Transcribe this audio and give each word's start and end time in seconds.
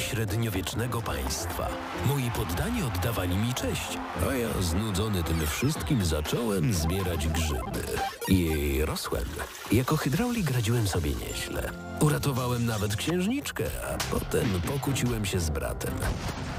średniowiecznego 0.00 1.02
państwa. 1.02 1.68
Moi 2.06 2.30
poddani 2.30 2.82
oddawali 2.82 3.36
mi 3.36 3.54
cześć, 3.54 3.98
a 4.30 4.34
ja 4.34 4.48
znudzony 4.62 5.22
tym 5.22 5.46
wszystkim 5.46 6.04
zacząłem 6.04 6.74
zbierać 6.74 7.28
grzyby. 7.28 7.84
I 8.28 8.80
rosłem. 8.84 9.24
Jako 9.72 9.96
hydraulik 9.96 10.50
radziłem 10.50 10.88
sobie 10.88 11.10
nieźle. 11.14 11.72
Uratowałem 12.00 12.66
nawet 12.66 12.96
księżniczkę, 12.96 13.64
a 13.90 14.14
potem 14.14 14.60
pokłóciłem 14.66 15.24
się 15.26 15.40
z 15.40 15.50
bratem. 15.50 15.94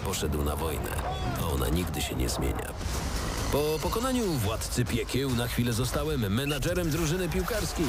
Poszedł 0.06 0.44
na 0.44 0.56
wojnę, 0.56 0.92
a 1.42 1.54
ona 1.54 1.70
nigdy 1.70 2.02
się 2.02 2.16
nie 2.16 2.30
zmienia. 2.30 2.74
Po 3.52 3.80
pokonaniu 3.82 4.26
władcy 4.26 4.86
piekieł 4.86 5.30
na 5.30 5.48
chwilę 5.48 5.74
zostałem 5.74 6.34
menadżerem 6.34 6.90
drużyny 6.90 7.30
piłkarskiej. 7.30 7.86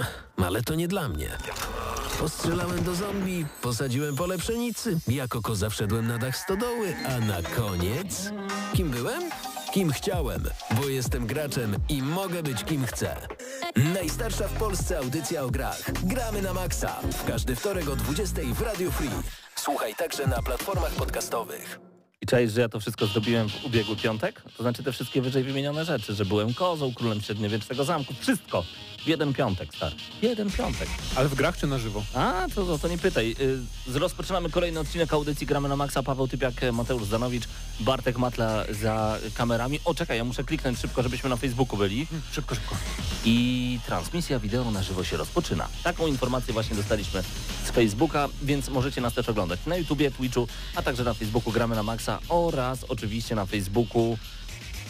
Ach, 0.00 0.24
ale 0.46 0.62
to 0.62 0.74
nie 0.74 0.88
dla 0.88 1.08
mnie. 1.08 1.28
Postrzelałem 2.20 2.84
do 2.84 2.94
zombie, 2.94 3.46
posadziłem 3.62 4.16
pole 4.16 4.38
pszenicy, 4.38 4.98
jako 5.08 5.42
koza 5.42 5.70
wszedłem 5.70 6.06
na 6.06 6.18
dach 6.18 6.36
stodoły, 6.36 6.94
a 7.06 7.20
na 7.20 7.42
koniec... 7.42 8.30
Kim 8.76 8.90
byłem? 8.90 9.22
Kim 9.72 9.92
chciałem, 9.92 10.44
bo 10.70 10.88
jestem 10.88 11.26
graczem 11.26 11.76
i 11.88 12.02
mogę 12.02 12.42
być 12.42 12.64
kim 12.64 12.86
chcę. 12.86 13.16
Najstarsza 13.94 14.48
w 14.48 14.52
Polsce 14.52 14.98
audycja 14.98 15.42
o 15.42 15.50
grach. 15.50 15.92
Gramy 16.04 16.42
na 16.42 16.54
maksa. 16.54 17.00
W 17.12 17.24
każdy 17.24 17.56
wtorek 17.56 17.88
o 17.88 17.96
20 17.96 18.42
w 18.54 18.60
Radio 18.60 18.90
Free. 18.90 19.10
Słuchaj 19.56 19.94
także 19.94 20.26
na 20.26 20.42
platformach 20.42 20.92
podcastowych. 20.92 21.80
I 22.20 22.26
czaisz, 22.26 22.52
że 22.52 22.60
ja 22.60 22.68
to 22.68 22.80
wszystko 22.80 23.06
zrobiłem 23.06 23.48
w 23.48 23.64
ubiegły 23.64 23.96
piątek? 23.96 24.42
To 24.56 24.62
znaczy 24.62 24.82
te 24.82 24.92
wszystkie 24.92 25.22
wyżej 25.22 25.44
wymienione 25.44 25.84
rzeczy, 25.84 26.14
że 26.14 26.24
byłem 26.24 26.54
kozą, 26.54 26.94
królem 26.94 27.20
średniowiecznego 27.20 27.84
zamku, 27.84 28.14
wszystko. 28.20 28.64
Jeden 29.06 29.34
piątek, 29.34 29.74
stary. 29.74 29.96
Jeden 30.22 30.50
piątek. 30.50 30.88
Ale 31.16 31.28
w 31.28 31.34
grach 31.34 31.58
czy 31.58 31.66
na 31.66 31.78
żywo? 31.78 32.02
A, 32.14 32.46
to, 32.54 32.64
to, 32.66 32.78
to 32.78 32.88
nie 32.88 32.98
pytaj. 32.98 33.36
Y, 33.88 33.98
rozpoczynamy 33.98 34.50
kolejny 34.50 34.80
odcinek 34.80 35.12
audycji 35.12 35.46
Gramy 35.46 35.68
na 35.68 35.76
Maxa. 35.76 36.02
Paweł 36.02 36.28
Typiak, 36.28 36.54
Mateusz 36.72 37.04
Zanowicz, 37.04 37.44
Bartek 37.80 38.18
Matla 38.18 38.64
za 38.80 39.18
kamerami. 39.34 39.80
O, 39.84 39.94
czekaj, 39.94 40.18
ja 40.18 40.24
muszę 40.24 40.44
kliknąć 40.44 40.78
szybko, 40.78 41.02
żebyśmy 41.02 41.30
na 41.30 41.36
Facebooku 41.36 41.76
byli. 41.76 42.06
Hmm, 42.06 42.26
szybko, 42.32 42.54
szybko. 42.54 42.76
I 43.24 43.78
transmisja 43.86 44.38
wideo 44.38 44.70
na 44.70 44.82
żywo 44.82 45.04
się 45.04 45.16
rozpoczyna. 45.16 45.68
Taką 45.82 46.06
informację 46.06 46.52
właśnie 46.52 46.76
dostaliśmy 46.76 47.22
z 47.64 47.70
Facebooka, 47.70 48.28
więc 48.42 48.68
możecie 48.68 49.00
nas 49.00 49.14
też 49.14 49.28
oglądać 49.28 49.60
na 49.66 49.76
YouTubie, 49.76 50.10
Twitchu, 50.10 50.48
a 50.74 50.82
także 50.82 51.04
na 51.04 51.14
Facebooku 51.14 51.52
Gramy 51.52 51.74
na 51.74 51.82
Maxa 51.82 52.18
oraz 52.28 52.84
oczywiście 52.84 53.34
na 53.34 53.46
Facebooku 53.46 54.18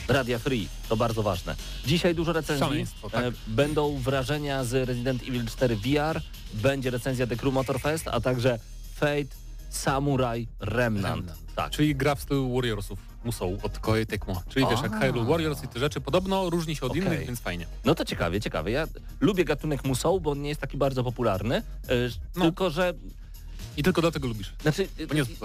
Radia 0.09 0.39
Free, 0.39 0.69
to 0.89 0.97
bardzo 0.97 1.23
ważne. 1.23 1.55
Dzisiaj 1.87 2.15
dużo 2.15 2.33
recenzji. 2.33 2.87
Tak. 3.13 3.25
E, 3.25 3.33
będą 3.47 3.97
wrażenia 3.97 4.65
z 4.65 4.89
Resident 4.89 5.23
Evil 5.23 5.47
4 5.47 5.77
VR, 5.77 6.21
będzie 6.55 6.91
recenzja 6.91 7.27
The 7.27 7.37
Crew 7.37 7.55
Motorfest, 7.55 8.09
a 8.09 8.21
także 8.21 8.59
Fate 8.95 9.37
Samurai 9.71 10.49
Remnant. 10.61 11.17
Remnant. 11.17 11.39
Tak. 11.57 11.71
Czyli 11.71 11.97
gra 11.97 12.15
w 12.15 12.21
stylu 12.21 12.55
Warriorsów 12.55 12.99
Musou 13.25 13.59
od 13.63 13.79
Koei 13.79 14.07
Tecmo. 14.07 14.43
Czyli 14.49 14.67
wiesz, 14.71 14.83
jak 14.83 15.01
Hyrule 15.01 15.25
Warriors 15.27 15.65
i 15.65 15.69
te 15.69 15.81
rzeczy 15.81 16.01
podobno 16.01 16.51
różni 16.51 16.77
się 16.77 16.87
od 16.87 16.93
okay. 16.93 17.05
innych, 17.05 17.27
więc 17.27 17.41
fajnie. 17.41 17.67
No 17.85 17.95
to 17.95 18.05
ciekawie, 18.05 18.41
ciekawie. 18.41 18.73
Ja 18.73 18.87
lubię 19.21 19.45
gatunek 19.45 19.85
Musou, 19.85 20.21
bo 20.21 20.31
on 20.31 20.43
nie 20.43 20.49
jest 20.49 20.61
taki 20.61 20.77
bardzo 20.77 21.05
popularny, 21.05 21.57
e, 21.57 21.63
no. 22.37 22.45
tylko 22.45 22.71
że 22.71 22.95
i 23.77 23.83
tylko 23.83 24.01
dlatego 24.01 24.29
lubisz. 24.29 24.53
Znaczy, 24.63 24.89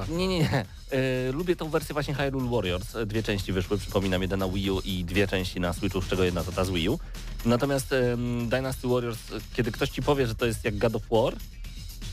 nie, 0.10 0.28
nie, 0.28 0.28
nie. 0.28 0.40
nie. 0.40 0.66
E, 0.92 1.32
lubię 1.32 1.56
tą 1.56 1.70
wersję 1.70 1.94
właśnie 1.94 2.14
Hyrule 2.14 2.50
Warriors. 2.50 2.88
Dwie 3.06 3.24
części 3.24 3.54
wyszły, 3.54 3.78
przypominam, 3.78 4.22
jedna 4.22 4.38
na 4.38 4.50
Wii 4.50 4.72
U 4.72 4.80
i 4.80 5.06
dwie 5.06 5.28
części 5.28 5.60
na 5.60 5.74
Switchu, 5.74 6.02
z 6.02 6.08
czego 6.08 6.24
jedna 6.24 6.44
to 6.44 6.52
ta 6.52 6.66
z 6.66 6.70
Wii 6.70 6.90
U. 6.90 7.00
Natomiast 7.46 7.96
Dynasty 8.48 8.88
Warriors, 8.88 9.20
kiedy 9.54 9.72
ktoś 9.72 9.90
ci 9.90 10.02
powie, 10.02 10.28
że 10.28 10.36
to 10.36 10.46
jest 10.46 10.66
jak 10.66 10.78
God 10.78 10.96
of 10.96 11.02
War, 11.12 11.34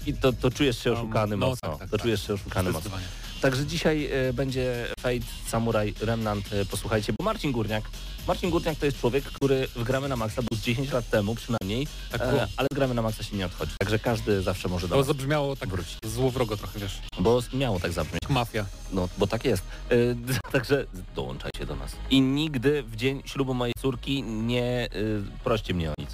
i 0.06 0.14
to, 0.14 0.32
to 0.32 0.50
czujesz 0.50 0.78
się 0.84 0.92
oszukany 0.92 1.36
no, 1.36 1.46
mocno. 1.46 1.68
Tak, 1.68 1.78
tak, 1.78 1.90
to 1.90 1.96
tak. 1.96 2.02
czujesz 2.02 2.26
się 2.26 2.34
oszukany 2.34 2.70
mocno. 2.70 2.90
Także 3.40 3.66
dzisiaj 3.66 4.08
e, 4.12 4.32
będzie 4.32 4.86
Fate 5.00 5.26
Samurai 5.46 5.94
Remnant, 6.00 6.52
e, 6.52 6.64
posłuchajcie, 6.64 7.12
bo 7.18 7.24
Marcin 7.24 7.52
Górniak, 7.52 7.84
Marcin 8.28 8.50
Górniak 8.50 8.78
to 8.78 8.86
jest 8.86 9.00
człowiek, 9.00 9.24
który 9.24 9.68
w 9.68 9.84
Gramy 9.84 10.08
na 10.08 10.16
Maxa 10.16 10.42
był 10.42 10.58
10 10.62 10.92
lat 10.92 11.10
temu 11.10 11.34
przynajmniej, 11.34 11.86
tak 12.10 12.20
e, 12.20 12.48
ale 12.56 12.68
Gramy 12.74 12.94
na 12.94 13.02
Maxa 13.02 13.22
się 13.22 13.36
nie 13.36 13.46
odchodzi, 13.46 13.72
także 13.78 13.98
każdy 13.98 14.42
zawsze 14.42 14.68
może 14.68 14.88
do 14.88 14.94
To 14.94 15.04
zabrzmiało 15.04 15.56
tak 15.56 15.68
wrócić. 15.68 15.98
złowrogo 16.04 16.56
trochę, 16.56 16.78
wiesz. 16.78 16.98
Bo 17.18 17.42
miało 17.52 17.80
tak 17.80 17.92
zabrzmieć. 17.92 18.20
Mafia. 18.28 18.66
No, 18.92 19.08
bo 19.18 19.26
tak 19.26 19.44
jest. 19.44 19.62
E, 19.90 19.96
także 20.52 20.86
dołączajcie 21.14 21.66
do 21.66 21.76
nas. 21.76 21.96
I 22.10 22.20
nigdy 22.20 22.82
w 22.82 22.96
dzień 22.96 23.22
ślubu 23.24 23.54
mojej 23.54 23.74
córki 23.78 24.22
nie 24.22 24.64
e, 24.84 24.88
proście 25.44 25.74
mnie 25.74 25.90
o 25.90 25.94
nic. 25.98 26.10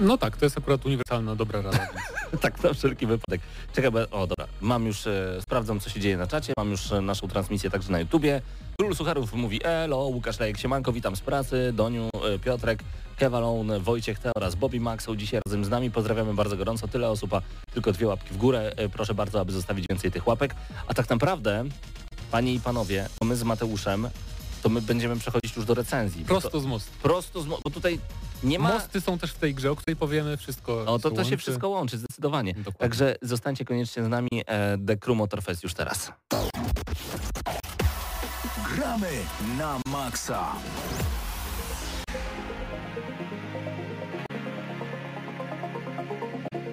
No 0.00 0.18
tak, 0.18 0.36
to 0.36 0.44
jest 0.46 0.58
akurat 0.58 0.86
uniwersalna, 0.86 1.36
dobra 1.36 1.62
rada. 1.62 1.88
tak, 2.40 2.62
na 2.62 2.72
wszelki 2.72 3.06
wypadek. 3.06 3.40
Czekaj, 3.72 3.90
bo, 3.90 4.10
o 4.10 4.26
dobra, 4.26 4.46
mam 4.60 4.86
już, 4.86 5.06
e, 5.06 5.38
sprawdzam 5.42 5.80
co 5.80 5.90
się 5.90 6.00
dzieje 6.00 6.16
na 6.16 6.26
czacie, 6.26 6.52
mam 6.56 6.70
już 6.70 6.92
e, 6.92 7.00
naszą 7.00 7.28
transmisję 7.28 7.70
także 7.70 7.92
na 7.92 8.00
YouTubie. 8.00 8.42
Król 8.78 8.94
Sucharów 8.94 9.32
mówi 9.32 9.60
elo, 9.64 9.98
Łukasz 9.98 10.40
Lejek, 10.40 10.58
siemanko, 10.58 10.92
witam 10.92 11.16
z 11.16 11.20
pracy, 11.20 11.72
Doniu, 11.72 12.08
e, 12.34 12.38
Piotrek, 12.38 12.82
Kewalon, 13.16 13.80
Wojciech 13.80 14.18
T 14.18 14.30
oraz 14.36 14.54
Bobby 14.54 14.80
Max 14.80 15.04
są 15.04 15.16
dzisiaj 15.16 15.40
razem 15.46 15.64
z 15.64 15.68
nami. 15.68 15.90
Pozdrawiamy 15.90 16.34
bardzo 16.34 16.56
gorąco, 16.56 16.88
tyle 16.88 17.10
osób, 17.10 17.34
a 17.34 17.42
tylko 17.74 17.92
dwie 17.92 18.06
łapki 18.06 18.34
w 18.34 18.36
górę. 18.36 18.72
E, 18.76 18.88
proszę 18.88 19.14
bardzo, 19.14 19.40
aby 19.40 19.52
zostawić 19.52 19.86
więcej 19.90 20.12
tych 20.12 20.26
łapek. 20.26 20.54
A 20.86 20.94
tak 20.94 21.10
naprawdę, 21.10 21.64
panie 22.30 22.54
i 22.54 22.60
panowie, 22.60 23.08
my 23.22 23.36
z 23.36 23.42
Mateuszem 23.42 24.08
to 24.62 24.68
my 24.68 24.82
będziemy 24.82 25.16
przechodzić 25.16 25.56
już 25.56 25.64
do 25.64 25.74
recenzji. 25.74 26.24
Prosto 26.24 26.50
to, 26.50 26.60
z 26.60 26.66
mostu. 26.66 26.90
Prosto 27.02 27.42
z 27.42 27.46
mostu, 27.46 27.62
bo 27.64 27.70
tutaj 27.70 27.98
nie 28.44 28.58
ma... 28.58 28.72
Mosty 28.72 29.00
są 29.00 29.18
też 29.18 29.32
w 29.32 29.38
tej 29.38 29.54
grze, 29.54 29.70
o 29.70 29.76
której 29.76 29.96
powiemy 29.96 30.36
wszystko. 30.36 30.84
O, 30.86 30.98
to, 30.98 31.10
to 31.10 31.24
się 31.24 31.36
wszystko 31.36 31.68
łączy, 31.68 31.98
zdecydowanie. 31.98 32.54
Dokładnie. 32.54 32.78
Także 32.78 33.16
zostańcie 33.22 33.64
koniecznie 33.64 34.04
z 34.04 34.08
nami. 34.08 34.28
E, 34.32 34.78
The 34.86 34.96
Crew 34.96 35.16
Motorfest 35.16 35.62
już 35.62 35.74
teraz. 35.74 36.12
Gramy 38.74 39.10
na 39.58 39.78
maksa. 39.86 40.52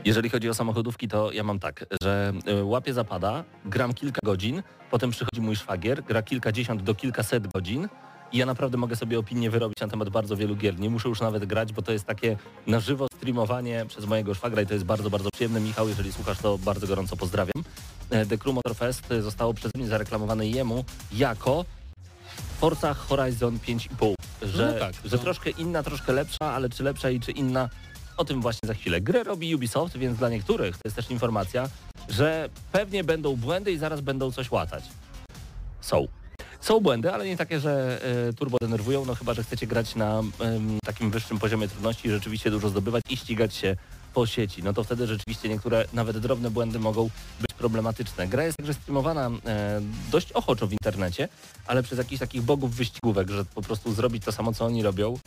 Jeżeli 0.06 0.30
chodzi 0.30 0.50
o 0.50 0.54
samochodówki, 0.54 1.08
to 1.08 1.32
ja 1.32 1.44
mam 1.44 1.60
tak, 1.60 1.86
że 2.04 2.34
e, 2.46 2.64
łapię 2.64 2.94
zapada, 2.94 3.44
gram 3.66 3.94
kilka 3.94 4.20
godzin, 4.24 4.64
potem 4.92 5.12
przychodzi 5.12 5.42
mój 5.42 5.56
szwagier, 5.56 6.04
gra 6.04 6.22
kilkadziesiąt 6.22 6.84
do 6.84 6.96
kilkaset 6.96 7.48
godzin 7.48 7.88
i 8.32 8.38
ja 8.38 8.46
naprawdę 8.46 8.78
mogę 8.78 8.96
sobie 8.96 9.20
opinię 9.20 9.50
wyrobić 9.50 9.82
na 9.82 9.88
temat 9.88 10.10
bardzo 10.10 10.36
wielu 10.38 10.56
gier. 10.56 10.80
Nie 10.80 10.90
muszę 10.90 11.10
już 11.10 11.22
nawet 11.22 11.46
grać, 11.46 11.74
bo 11.74 11.82
to 11.82 11.92
jest 11.92 12.06
takie 12.06 12.38
na 12.68 12.80
żywo 12.80 13.08
streamowanie 13.16 13.86
przez 13.88 14.06
mojego 14.06 14.34
szwagra 14.34 14.62
i 14.62 14.66
to 14.66 14.74
jest 14.74 14.86
bardzo, 14.86 15.10
bardzo 15.10 15.30
przyjemne. 15.32 15.60
Michał, 15.60 15.90
jeżeli 15.90 16.14
słuchasz, 16.14 16.38
to 16.38 16.58
bardzo 16.58 16.88
gorąco 16.88 17.18
pozdrawiam. 17.18 17.64
E, 18.10 18.26
The 18.26 18.38
Crew 18.38 18.56
Motor 18.56 18.76
Fest 18.76 19.14
zostało 19.20 19.54
przeze 19.54 19.72
mnie 19.76 19.88
zareklamowane 19.88 20.48
jemu 20.48 20.86
jako 21.12 21.66
Forza 22.60 22.94
Horizon 22.94 23.60
5,5. 23.60 24.14
Że, 24.42 24.74
no 24.74 24.80
tak, 24.80 24.94
że 25.06 25.18
no. 25.18 25.24
troszkę 25.24 25.50
inna, 25.50 25.84
troszkę 25.84 26.14
lepsza, 26.14 26.46
ale 26.46 26.70
czy 26.70 26.84
lepsza 26.84 27.10
i 27.10 27.20
czy 27.20 27.32
inna, 27.32 27.70
o 28.20 28.26
tym 28.26 28.42
właśnie 28.42 28.68
za 28.68 28.74
chwilę. 28.74 29.02
Grę 29.02 29.24
robi 29.24 29.56
Ubisoft, 29.56 29.98
więc 29.98 30.18
dla 30.18 30.30
niektórych 30.30 30.76
to 30.76 30.82
jest 30.86 30.96
też 30.96 31.12
informacja, 31.12 31.70
że 32.10 32.50
pewnie 32.72 33.04
będą 33.04 33.36
błędy 33.36 33.72
i 33.72 33.78
zaraz 33.78 34.02
będą 34.02 34.32
coś 34.32 34.52
łatać. 34.52 34.84
Są. 35.82 36.08
Są 36.62 36.80
błędy, 36.80 37.14
ale 37.14 37.26
nie 37.26 37.38
takie, 37.38 37.60
że 37.60 38.02
y, 38.30 38.34
turbo 38.34 38.58
denerwują, 38.62 39.06
no 39.06 39.16
chyba, 39.16 39.34
że 39.34 39.44
chcecie 39.44 39.68
grać 39.68 39.96
na 39.96 40.20
y, 40.20 40.24
takim 40.86 41.12
wyższym 41.12 41.40
poziomie 41.40 41.68
trudności 41.68 42.08
i 42.08 42.12
rzeczywiście 42.12 42.52
dużo 42.52 42.70
zdobywać 42.70 43.04
i 43.10 43.18
ścigać 43.18 43.56
się 43.56 43.76
po 44.14 44.28
sieci. 44.28 44.64
No 44.64 44.74
to 44.74 44.84
wtedy 44.84 45.08
rzeczywiście 45.08 45.50
niektóre 45.50 45.86
nawet 45.94 46.18
drobne 46.18 46.52
błędy 46.52 46.80
mogą 46.80 47.10
być 47.42 47.54
problematyczne. 47.58 48.28
Gra 48.28 48.44
jest 48.44 48.58
także 48.58 48.74
streamowana 48.74 49.30
y, 49.30 49.32
dość 50.12 50.32
ochoczo 50.32 50.68
w 50.68 50.72
internecie, 50.72 51.30
ale 51.68 51.84
przez 51.84 51.98
jakichś 51.98 52.20
takich 52.20 52.42
bogów 52.42 52.76
wyścigówek, 52.76 53.30
że 53.30 53.46
po 53.46 53.62
prostu 53.62 53.94
zrobić 53.94 54.26
to 54.26 54.32
samo, 54.32 54.54
co 54.54 54.66
oni 54.66 54.84
robią, 54.84 55.18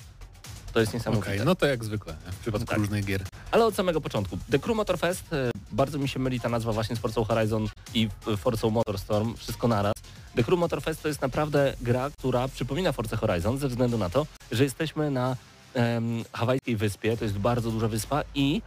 to 0.73 0.81
jest 0.81 0.95
niesamowite. 0.95 1.33
Okay, 1.33 1.45
no 1.45 1.55
to 1.55 1.67
jak 1.67 1.85
zwykle 1.85 2.15
w 2.33 2.37
przypadku 2.37 2.67
tak. 2.67 2.79
różnych 2.79 3.05
gier. 3.05 3.23
Ale 3.51 3.65
od 3.67 3.75
samego 3.75 4.01
początku. 4.01 4.39
The 4.51 4.59
Crew 4.59 4.77
Motor 4.77 4.99
Fest, 4.99 5.25
bardzo 5.73 5.99
mi 5.99 6.09
się 6.09 6.19
myli 6.19 6.41
ta 6.41 6.49
nazwa 6.49 6.73
właśnie 6.73 6.97
z 6.97 6.99
Forza 6.99 7.25
Horizon 7.25 7.69
i 7.95 8.09
Forza 8.37 8.71
Motorstorm, 8.71 9.35
wszystko 9.37 9.69
naraz. 9.69 9.93
The 10.37 10.45
Crew 10.45 10.59
Motorfest 10.59 11.03
to 11.03 11.09
jest 11.09 11.23
naprawdę 11.23 11.75
gra, 11.81 12.11
która 12.19 12.49
przypomina 12.49 12.93
Forza 12.93 13.17
Horizon 13.17 13.59
ze 13.59 13.69
względu 13.69 13.99
na 13.99 14.11
to, 14.11 14.27
że 14.53 14.65
jesteśmy 14.65 15.11
na 15.11 15.37
um, 15.75 16.25
hawajskiej 16.33 16.77
wyspie, 16.77 17.17
to 17.17 17.25
jest 17.25 17.39
bardzo 17.39 17.71
duża 17.71 17.89
wyspa 17.89 18.23
i 18.35 18.63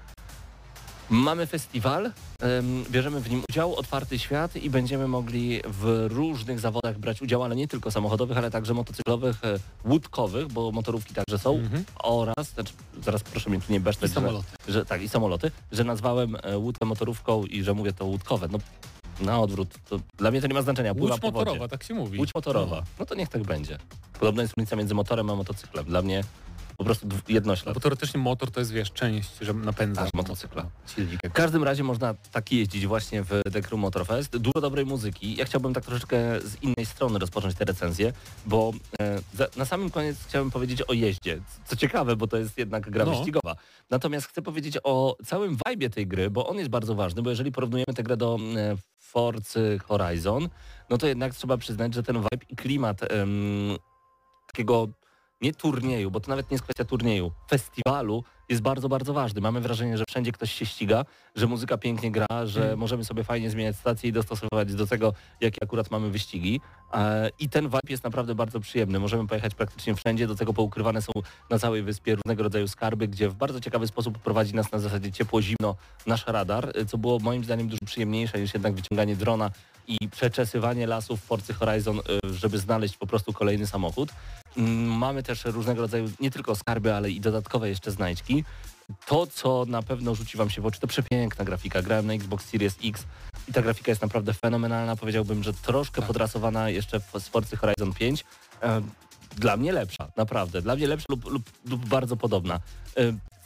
Mamy 1.09 1.45
festiwal, 1.45 2.11
bierzemy 2.89 3.19
w 3.21 3.29
nim 3.29 3.43
udział, 3.49 3.75
otwarty 3.75 4.19
świat 4.19 4.55
i 4.55 4.69
będziemy 4.69 5.07
mogli 5.07 5.61
w 5.67 6.07
różnych 6.09 6.59
zawodach 6.59 6.99
brać 6.99 7.21
udział, 7.21 7.43
ale 7.43 7.55
nie 7.55 7.67
tylko 7.67 7.91
samochodowych, 7.91 8.37
ale 8.37 8.51
także 8.51 8.73
motocyklowych, 8.73 9.43
e, 9.43 9.59
łódkowych, 9.89 10.47
bo 10.47 10.71
motorówki 10.71 11.13
także 11.13 11.37
są 11.37 11.55
mm 11.55 11.69
-hmm. 11.69 11.83
oraz, 12.03 12.49
znaczy, 12.53 12.73
zaraz 13.03 13.23
proszę 13.23 13.49
mnie 13.49 13.61
tu 13.61 13.73
nie 13.73 13.79
besztać, 13.79 14.11
że, 14.11 14.73
że, 14.73 14.85
tak, 14.85 15.01
i 15.01 15.09
samoloty, 15.09 15.51
że 15.71 15.83
nazwałem 15.83 16.37
e, 16.43 16.57
łódkę 16.57 16.85
motorówką 16.85 17.43
i 17.43 17.63
że 17.63 17.73
mówię 17.73 17.93
to 17.93 18.05
łódkowe. 18.05 18.47
No 18.51 18.59
na 19.19 19.39
odwrót. 19.39 19.69
To 19.89 19.99
dla 20.17 20.31
mnie 20.31 20.41
to 20.41 20.47
nie 20.47 20.53
ma 20.53 20.61
znaczenia. 20.61 20.95
Pływa 20.95 21.13
Łódź 21.13 21.23
motorowa, 21.23 21.67
tak 21.67 21.83
się 21.83 21.93
mówi. 21.93 22.19
Łódź 22.19 22.35
motorowa. 22.35 22.75
No. 22.75 22.83
no 22.99 23.05
to 23.05 23.15
niech 23.15 23.29
tak 23.29 23.43
będzie. 23.43 23.77
Podobna 24.19 24.41
jest 24.41 24.53
różnica 24.57 24.75
między 24.75 24.93
motorem 24.93 25.29
a 25.29 25.35
motocyklem. 25.35 25.85
Dla 25.85 26.01
mnie 26.01 26.23
po 26.77 26.83
prostu 26.83 27.07
jednoślad. 27.27 27.65
No 27.65 27.73
bo 27.73 27.79
teoretycznie 27.79 28.19
motor 28.19 28.51
to 28.51 28.59
jest, 28.59 28.71
wiesz, 28.71 28.91
część, 28.91 29.29
że 29.41 29.53
napędza 29.53 30.03
tak, 30.03 30.13
motocykla. 30.13 30.65
Silnik. 30.95 31.19
W 31.29 31.33
każdym 31.33 31.63
razie 31.63 31.83
można 31.83 32.13
tak 32.31 32.51
jeździć 32.51 32.87
właśnie 32.87 33.23
w 33.23 33.41
The 33.53 33.61
Crew 33.61 33.79
Motorfest. 33.79 34.37
Dużo 34.37 34.61
dobrej 34.61 34.85
muzyki. 34.85 35.35
Ja 35.35 35.45
chciałbym 35.45 35.73
tak 35.73 35.85
troszeczkę 35.85 36.41
z 36.41 36.63
innej 36.63 36.85
strony 36.85 37.19
rozpocząć 37.19 37.55
te 37.55 37.65
recenzje, 37.65 38.13
bo 38.45 38.73
e, 38.99 39.19
na 39.57 39.65
samym 39.65 39.89
koniec 39.89 40.17
chciałbym 40.27 40.51
powiedzieć 40.51 40.81
o 40.81 40.93
jeździe. 40.93 41.41
Co 41.65 41.75
ciekawe, 41.75 42.15
bo 42.15 42.27
to 42.27 42.37
jest 42.37 42.57
jednak 42.57 42.89
gra 42.89 43.05
no. 43.05 43.11
wyścigowa. 43.11 43.55
Natomiast 43.89 44.27
chcę 44.27 44.41
powiedzieć 44.41 44.77
o 44.83 45.17
całym 45.25 45.57
vibe'ie 45.57 45.89
tej 45.89 46.07
gry, 46.07 46.29
bo 46.29 46.47
on 46.47 46.57
jest 46.57 46.69
bardzo 46.69 46.95
ważny, 46.95 47.21
bo 47.21 47.29
jeżeli 47.29 47.51
porównujemy 47.51 47.93
tę 47.95 48.03
grę 48.03 48.17
do 48.17 48.37
e, 48.57 48.75
Forcy 48.99 49.79
Horizon, 49.87 50.49
no 50.89 50.97
to 50.97 51.07
jednak 51.07 51.35
trzeba 51.35 51.57
przyznać, 51.57 51.93
że 51.93 52.03
ten 52.03 52.15
vibe 52.15 52.45
i 52.49 52.55
klimat 52.55 53.01
takiego 54.47 54.87
nie 55.41 55.53
turnieju, 55.53 56.11
bo 56.11 56.19
to 56.19 56.29
nawet 56.29 56.51
nie 56.51 56.55
jest 56.55 56.63
kwestia 56.63 56.85
turnieju, 56.85 57.31
festiwalu 57.49 58.23
jest 58.49 58.61
bardzo, 58.61 58.89
bardzo 58.89 59.13
ważny. 59.13 59.41
Mamy 59.41 59.61
wrażenie, 59.61 59.97
że 59.97 60.03
wszędzie 60.09 60.31
ktoś 60.31 60.51
się 60.51 60.65
ściga, 60.65 61.05
że 61.35 61.47
muzyka 61.47 61.77
pięknie 61.77 62.11
gra, 62.11 62.45
że 62.45 62.59
hmm. 62.59 62.79
możemy 62.79 63.03
sobie 63.03 63.23
fajnie 63.23 63.49
zmieniać 63.49 63.75
stacje 63.75 64.09
i 64.09 64.13
dostosowywać 64.13 64.75
do 64.75 64.87
tego, 64.87 65.13
jakie 65.41 65.63
akurat 65.63 65.91
mamy 65.91 66.09
wyścigi. 66.09 66.61
E, 66.93 67.29
I 67.39 67.49
ten 67.49 67.65
vibe 67.65 67.79
jest 67.89 68.03
naprawdę 68.03 68.35
bardzo 68.35 68.59
przyjemny. 68.59 68.99
Możemy 68.99 69.27
pojechać 69.27 69.55
praktycznie 69.55 69.95
wszędzie, 69.95 70.27
do 70.27 70.35
tego 70.35 70.53
poukrywane 70.53 71.01
są 71.01 71.11
na 71.49 71.59
całej 71.59 71.83
wyspie 71.83 72.15
różnego 72.15 72.43
rodzaju 72.43 72.67
skarby, 72.67 73.07
gdzie 73.07 73.29
w 73.29 73.35
bardzo 73.35 73.61
ciekawy 73.61 73.87
sposób 73.87 74.17
prowadzi 74.17 74.55
nas 74.55 74.71
na 74.71 74.79
zasadzie 74.79 75.11
ciepło-zimno 75.11 75.75
nasz 76.07 76.27
radar, 76.27 76.73
co 76.87 76.97
było 76.97 77.19
moim 77.19 77.43
zdaniem 77.43 77.67
dużo 77.67 77.85
przyjemniejsze 77.85 78.39
niż 78.39 78.53
jednak 78.53 78.73
wyciąganie 78.73 79.15
drona 79.15 79.51
i 79.87 80.09
przeczesywanie 80.09 80.87
lasów 80.87 81.21
w 81.21 81.23
Forcy 81.23 81.53
Horizon, 81.53 81.99
e, 81.99 82.33
żeby 82.33 82.57
znaleźć 82.57 82.97
po 82.97 83.07
prostu 83.07 83.33
kolejny 83.33 83.67
samochód. 83.67 84.09
Mm, 84.57 84.97
mamy 84.97 85.23
też 85.23 85.45
różnego 85.45 85.81
rodzaju, 85.81 86.11
nie 86.19 86.31
tylko 86.31 86.55
skarby, 86.55 86.93
ale 86.93 87.11
i 87.11 87.19
dodatkowe 87.19 87.69
jeszcze 87.69 87.91
znajdźki. 87.91 88.43
To, 89.05 89.27
co 89.27 89.65
na 89.67 89.81
pewno 89.81 90.15
rzuci 90.15 90.37
Wam 90.37 90.49
się 90.49 90.61
w 90.61 90.65
oczy, 90.65 90.79
to 90.79 90.87
przepiękna 90.87 91.45
grafika. 91.45 91.81
Grałem 91.81 92.07
na 92.07 92.13
Xbox 92.13 92.45
Series 92.45 92.77
X 92.83 93.03
i 93.47 93.53
ta 93.53 93.61
grafika 93.61 93.91
jest 93.91 94.01
naprawdę 94.01 94.33
fenomenalna. 94.33 94.95
Powiedziałbym, 94.95 95.43
że 95.43 95.53
troszkę 95.53 96.01
tak. 96.01 96.07
podrasowana 96.07 96.69
jeszcze 96.69 96.99
z 97.19 97.27
Forcy 97.27 97.57
Horizon 97.57 97.93
5. 97.93 98.25
E, 98.63 98.81
dla 99.37 99.57
mnie 99.57 99.71
lepsza, 99.71 100.07
naprawdę. 100.17 100.61
Dla 100.61 100.75
mnie 100.75 100.87
lepsza 100.87 101.05
lub, 101.09 101.25
lub, 101.25 101.43
lub 101.65 101.85
bardzo 101.85 102.17
podobna. 102.17 102.59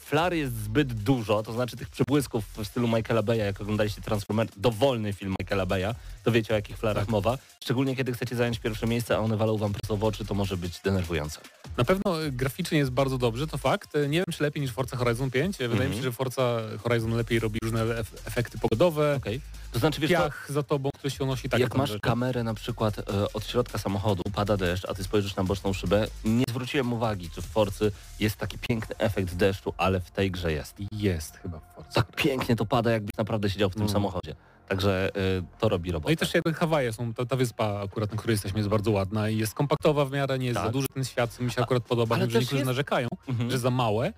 Flary 0.10 0.38
jest 0.38 0.64
zbyt 0.64 0.94
dużo, 0.94 1.44
to 1.44 1.54
znaczy 1.54 1.78
tych 1.78 1.90
przebłysków 1.90 2.44
w 2.58 2.66
stylu 2.66 2.88
Michaela 2.88 3.24
Beya, 3.24 3.46
jak 3.46 3.62
oglądaliście 3.62 4.02
Transformer, 4.02 4.48
dowolny 4.58 5.14
film 5.14 5.36
Michaela 5.40 5.66
Beya, 5.66 5.96
to 6.24 6.32
wiecie 6.32 6.54
o 6.54 6.56
jakich 6.56 6.78
flarach 6.78 7.04
tak. 7.04 7.12
mowa. 7.12 7.38
Szczególnie 7.60 7.96
kiedy 7.96 8.14
chcecie 8.14 8.36
zająć 8.36 8.60
pierwsze 8.60 8.88
miejsce, 8.88 9.16
a 9.16 9.20
one 9.20 9.38
walą 9.38 9.58
wam 9.58 9.74
prosto 9.74 9.98
w 9.98 10.04
oczy, 10.04 10.26
to 10.26 10.34
może 10.34 10.58
być 10.58 10.80
denerwujące. 10.80 11.40
Na 11.78 11.84
pewno 11.84 12.24
y, 12.24 12.32
graficznie 12.32 12.78
jest 12.78 12.92
bardzo 12.92 13.18
dobrze, 13.18 13.48
to 13.48 13.58
fakt. 13.58 13.96
Y, 13.96 14.08
nie 14.10 14.18
wiem, 14.18 14.26
czy 14.34 14.44
lepiej 14.44 14.62
niż 14.62 14.72
Forza 14.72 14.98
Horizon 14.98 15.32
5. 15.32 15.58
Wydaje 15.58 15.74
mm 15.74 15.88
-hmm. 15.88 15.90
mi 15.90 15.96
się, 15.96 16.08
mhm. 16.08 16.14
że 16.14 16.18
Forza 16.18 16.62
Horizon 16.84 17.14
lepiej 17.14 17.40
robi 17.40 17.60
różne 17.64 17.84
efekty 18.26 18.58
pogodowe. 18.58 19.16
Okay. 19.16 19.40
To 19.72 19.80
znaczy, 19.80 20.02
wiesz, 20.02 20.12
Piach 20.12 20.48
za 20.50 20.64
tobą, 20.64 20.90
który 20.98 21.12
się 21.12 21.24
unosi 21.24 21.50
tak. 21.50 21.60
Jak 21.60 21.76
masz 21.76 21.90
rzeczy. 21.90 22.00
kamerę 22.00 22.44
na 22.44 22.54
przykład 22.54 23.00
e, 23.00 23.34
od 23.34 23.48
środka 23.48 23.78
samochodu, 23.78 24.24
pada 24.34 24.58
deszcz, 24.58 24.86
a 24.90 24.94
ty 24.94 25.04
spojrzysz 25.04 25.36
na 25.36 25.44
boczną 25.44 25.74
szybę, 25.74 26.08
nie 26.26 26.44
zwróciłem 26.50 26.94
uwagi, 26.94 27.30
czy 27.30 27.42
w 27.42 27.46
Forcy 27.46 27.92
jest 28.20 28.36
taki 28.36 28.58
piękny 28.58 28.98
efekt 28.98 29.36
deszczu, 29.36 29.74
ale 29.78 30.00
w 30.00 30.12
tej 30.12 30.32
grze 30.32 30.52
jest. 30.52 30.76
Jest 30.92 31.38
chyba 31.38 31.60
w 31.60 31.76
Forcy. 31.76 31.94
Tak 31.94 32.16
pięknie 32.16 32.56
to 32.56 32.66
pada, 32.66 32.92
jakbyś 32.92 33.18
naprawdę 33.18 33.50
siedział 33.50 33.70
w 33.70 33.74
tym 33.74 33.82
mm. 33.82 33.94
samochodzie. 33.94 34.36
Także 34.68 35.12
y, 35.40 35.44
to 35.60 35.70
robi 35.70 35.92
robotę. 35.92 36.10
No 36.10 36.14
i 36.14 36.18
też 36.18 36.34
jakby 36.34 36.54
Hawaje 36.54 36.94
są, 36.94 37.14
ta, 37.14 37.26
ta, 37.26 37.36
wyspa 37.36 37.82
akurat, 37.84 38.12
na 38.12 38.18
której 38.18 38.34
jesteśmy 38.34 38.60
jest 38.60 38.70
bardzo 38.70 38.92
ładna 38.92 39.30
i 39.30 39.38
jest 39.38 39.54
kompaktowa 39.54 40.06
w 40.06 40.12
miarę, 40.12 40.40
nie 40.40 40.46
jest 40.46 40.58
tak. 40.58 40.66
za 40.66 40.72
duży 40.72 40.88
ten 40.94 41.04
świat, 41.04 41.32
co 41.32 41.44
mi 41.44 41.52
się 41.52 41.62
akurat 41.62 41.84
podoba, 41.84 42.16
ale 42.16 42.30
że 42.30 42.40
niektórzy 42.40 42.56
jest... 42.56 42.68
narzekają, 42.68 43.08
mhm. 43.28 43.52
że 43.52 43.60
za 43.60 43.70
małe, 43.70 44.14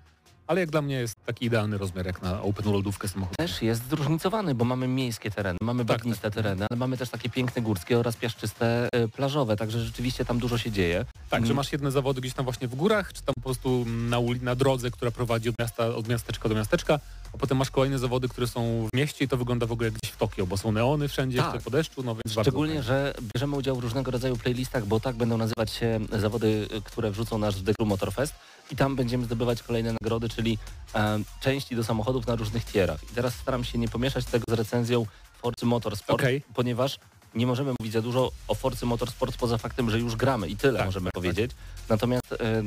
ale 0.46 0.60
jak 0.60 0.70
dla 0.70 0.82
mnie 0.82 0.94
jest 0.94 1.14
taki 1.26 1.46
idealny 1.46 1.78
rozmiar 1.78 2.06
jak 2.06 2.22
na 2.22 2.42
open 2.42 2.64
worldówkę 2.64 3.08
samochodu. 3.08 3.36
Też 3.38 3.62
jest 3.62 3.88
zróżnicowany, 3.88 4.54
bo 4.54 4.64
mamy 4.64 4.88
miejskie 4.88 5.30
tereny, 5.30 5.58
mamy 5.62 5.84
tak, 5.84 5.98
bagniste 5.98 6.30
tak. 6.30 6.34
tereny, 6.34 6.66
ale 6.70 6.78
mamy 6.78 6.96
też 6.96 7.10
takie 7.10 7.30
piękne 7.30 7.62
górskie 7.62 7.98
oraz 7.98 8.16
piaszczyste 8.16 8.88
y, 8.94 9.08
plażowe, 9.08 9.56
także 9.56 9.80
rzeczywiście 9.80 10.24
tam 10.24 10.38
dużo 10.38 10.58
się 10.58 10.70
dzieje. 10.70 11.04
Tak, 11.30 11.40
że 11.40 11.46
mm. 11.46 11.56
masz 11.56 11.72
jedne 11.72 11.90
zawody 11.90 12.20
gdzieś 12.20 12.34
tam 12.34 12.44
właśnie 12.44 12.68
w 12.68 12.74
górach, 12.74 13.12
czy 13.12 13.22
tam 13.22 13.34
po 13.34 13.40
prostu 13.40 13.84
na, 13.86 14.18
na 14.42 14.54
drodze, 14.54 14.90
która 14.90 15.10
prowadzi 15.10 15.48
od, 15.48 15.58
miasta, 15.58 15.86
od 15.86 16.08
miasteczka 16.08 16.48
do 16.48 16.54
miasteczka, 16.54 17.00
a 17.34 17.38
potem 17.38 17.58
masz 17.58 17.70
kolejne 17.70 17.98
zawody, 17.98 18.28
które 18.28 18.46
są 18.46 18.88
w 18.92 18.96
mieście 18.96 19.24
i 19.24 19.28
to 19.28 19.36
wygląda 19.36 19.66
w 19.66 19.72
ogóle 19.72 19.86
jak 19.88 19.94
gdzieś 19.94 20.12
w 20.12 20.16
Tokio, 20.16 20.46
bo 20.46 20.56
są 20.56 20.72
neony 20.72 21.08
wszędzie, 21.08 21.38
tak. 21.38 21.62
po 21.62 21.70
deszczu, 21.70 22.02
no 22.02 22.14
więc 22.14 22.40
Szczególnie, 22.42 22.74
bardzo 22.74 22.88
że 22.88 23.14
bierzemy 23.34 23.56
udział 23.56 23.76
w 23.76 23.78
różnego 23.78 24.10
rodzaju 24.10 24.36
playlistach, 24.36 24.86
bo 24.86 25.00
tak 25.00 25.16
będą 25.16 25.36
nazywać 25.38 25.70
się 25.70 26.00
zawody, 26.18 26.68
które 26.84 27.10
wrzucą 27.10 27.38
nasz 27.38 27.54
The 27.62 27.74
Crew 27.74 27.88
Motorfest 27.88 28.34
i 28.72 28.76
tam 28.76 28.96
będziemy 28.96 29.24
zdobywać 29.24 29.62
kolejne 29.62 29.92
nagrody, 29.92 30.28
czyli 30.28 30.58
e, 30.94 31.18
części 31.40 31.76
do 31.76 31.84
samochodów 31.84 32.26
na 32.26 32.36
różnych 32.36 32.64
tierach. 32.64 33.02
I 33.04 33.14
teraz 33.14 33.34
staram 33.34 33.64
się 33.64 33.78
nie 33.78 33.88
pomieszać 33.88 34.24
tego 34.24 34.44
z 34.48 34.52
recenzją 34.52 35.06
Forcy 35.42 35.66
Motorsport, 35.66 36.20
okay. 36.20 36.42
ponieważ 36.54 36.98
nie 37.34 37.46
możemy 37.46 37.74
mówić 37.80 37.92
za 37.92 38.02
dużo 38.02 38.32
o 38.48 38.54
Forcy 38.54 38.86
Motorsport 38.86 39.36
poza 39.36 39.58
faktem, 39.58 39.90
że 39.90 39.98
już 39.98 40.16
gramy 40.16 40.48
i 40.48 40.56
tyle 40.56 40.78
tak, 40.78 40.86
możemy 40.86 41.04
tak, 41.04 41.14
powiedzieć. 41.14 41.50
Tak. 41.50 41.88
Natomiast 41.88 42.32
e, 42.32 42.62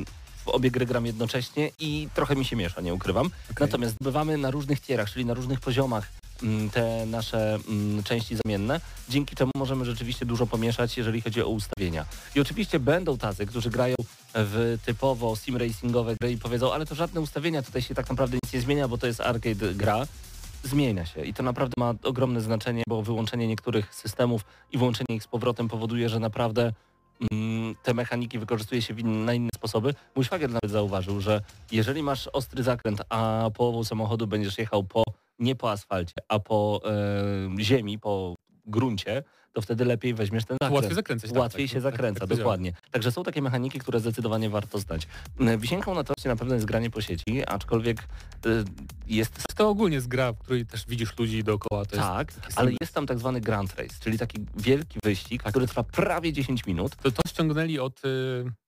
w 0.45 0.47
obie 0.47 0.71
gry 0.71 0.85
gram 0.85 1.05
jednocześnie 1.05 1.71
i 1.79 2.07
trochę 2.13 2.35
mi 2.35 2.45
się 2.45 2.55
miesza, 2.55 2.81
nie 2.81 2.93
ukrywam. 2.93 3.25
Okay. 3.25 3.67
Natomiast 3.67 3.95
zbywamy 4.01 4.37
na 4.37 4.51
różnych 4.51 4.81
tierach, 4.81 5.11
czyli 5.11 5.25
na 5.25 5.33
różnych 5.33 5.59
poziomach 5.59 6.11
te 6.73 7.05
nasze 7.05 7.59
mm, 7.69 8.03
części 8.03 8.35
zamienne, 8.45 8.81
dzięki 9.09 9.35
czemu 9.35 9.51
możemy 9.55 9.85
rzeczywiście 9.85 10.25
dużo 10.25 10.47
pomieszać, 10.47 10.97
jeżeli 10.97 11.21
chodzi 11.21 11.41
o 11.41 11.47
ustawienia. 11.47 12.05
I 12.35 12.39
oczywiście 12.39 12.79
będą 12.79 13.17
tacy, 13.17 13.45
którzy 13.45 13.69
grają 13.69 13.95
w 14.33 14.77
typowo 14.85 15.35
sim 15.35 15.57
racingowe 15.57 16.15
gry 16.21 16.31
i 16.31 16.37
powiedzą, 16.37 16.73
ale 16.73 16.85
to 16.85 16.95
żadne 16.95 17.21
ustawienia, 17.21 17.61
tutaj 17.61 17.81
się 17.81 17.95
tak 17.95 18.09
naprawdę 18.09 18.37
nic 18.43 18.53
nie 18.53 18.61
zmienia, 18.61 18.87
bo 18.87 18.97
to 18.97 19.07
jest 19.07 19.21
arcade 19.21 19.73
gra. 19.73 20.07
Zmienia 20.63 21.05
się 21.05 21.25
i 21.25 21.33
to 21.33 21.43
naprawdę 21.43 21.73
ma 21.77 21.93
ogromne 22.03 22.41
znaczenie, 22.41 22.83
bo 22.88 23.01
wyłączenie 23.01 23.47
niektórych 23.47 23.95
systemów 23.95 24.41
i 24.71 24.77
włączenie 24.77 25.15
ich 25.15 25.23
z 25.23 25.27
powrotem 25.27 25.67
powoduje, 25.67 26.09
że 26.09 26.19
naprawdę 26.19 26.73
Mm, 27.31 27.75
te 27.83 27.93
mechaniki 27.93 28.39
wykorzystuje 28.39 28.81
się 28.81 28.93
na 29.03 29.33
inne 29.33 29.49
sposoby. 29.55 29.93
Mój 30.15 30.25
szwagier 30.25 30.49
nawet 30.49 30.71
zauważył, 30.71 31.21
że 31.21 31.41
jeżeli 31.71 32.03
masz 32.03 32.27
ostry 32.27 32.63
zakręt, 32.63 33.01
a 33.09 33.49
połową 33.53 33.83
samochodu 33.83 34.27
będziesz 34.27 34.57
jechał 34.57 34.83
po 34.83 35.03
nie 35.39 35.55
po 35.55 35.71
asfalcie, 35.71 36.15
a 36.27 36.39
po 36.39 36.81
e, 36.85 37.63
ziemi, 37.63 37.99
po 37.99 38.35
gruncie, 38.65 39.23
to 39.55 39.61
wtedy 39.61 39.85
lepiej 39.85 40.13
weźmiesz 40.13 40.45
ten 40.45 40.57
zakręt. 40.61 40.75
Łatwiej 40.75 40.95
zakręcać. 40.95 41.29
Tak, 41.31 41.39
Łatwiej 41.39 41.67
tak, 41.67 41.73
się 41.73 41.81
tak, 41.81 41.93
zakręca, 41.93 42.27
tak, 42.27 42.37
dokładnie. 42.37 42.73
Także 42.91 43.11
są 43.11 43.23
takie 43.23 43.41
mechaniki, 43.41 43.79
które 43.79 43.99
zdecydowanie 43.99 44.49
warto 44.49 44.79
znać. 44.79 45.07
Wisienką 45.57 45.95
na 45.95 46.03
torcie 46.03 46.29
na 46.29 46.35
pewno 46.35 46.53
jest 46.53 46.65
granie 46.65 46.89
po 46.89 47.01
sieci, 47.01 47.45
aczkolwiek 47.47 47.99
y, 48.45 48.63
jest... 49.07 49.43
To 49.55 49.69
ogólnie 49.69 49.95
jest 49.95 50.07
gra, 50.07 50.33
w 50.33 50.37
której 50.37 50.65
też 50.65 50.85
widzisz 50.87 51.19
ludzi 51.19 51.43
dookoła. 51.43 51.85
To 51.85 51.95
tak, 51.95 52.33
jest 52.45 52.59
ale 52.59 52.71
jest 52.81 52.93
tam 52.93 53.07
tak 53.07 53.19
zwany 53.19 53.41
Grand 53.41 53.75
Race, 53.75 53.95
czyli 53.99 54.19
taki 54.19 54.45
wielki 54.57 54.99
wyścig, 55.03 55.43
tak. 55.43 55.51
który 55.51 55.67
trwa 55.67 55.83
prawie 55.83 56.33
10 56.33 56.65
minut. 56.65 56.95
To, 56.95 57.12
to 57.12 57.21
ściągnęli 57.27 57.79
od... 57.79 58.05
Y 58.05 58.64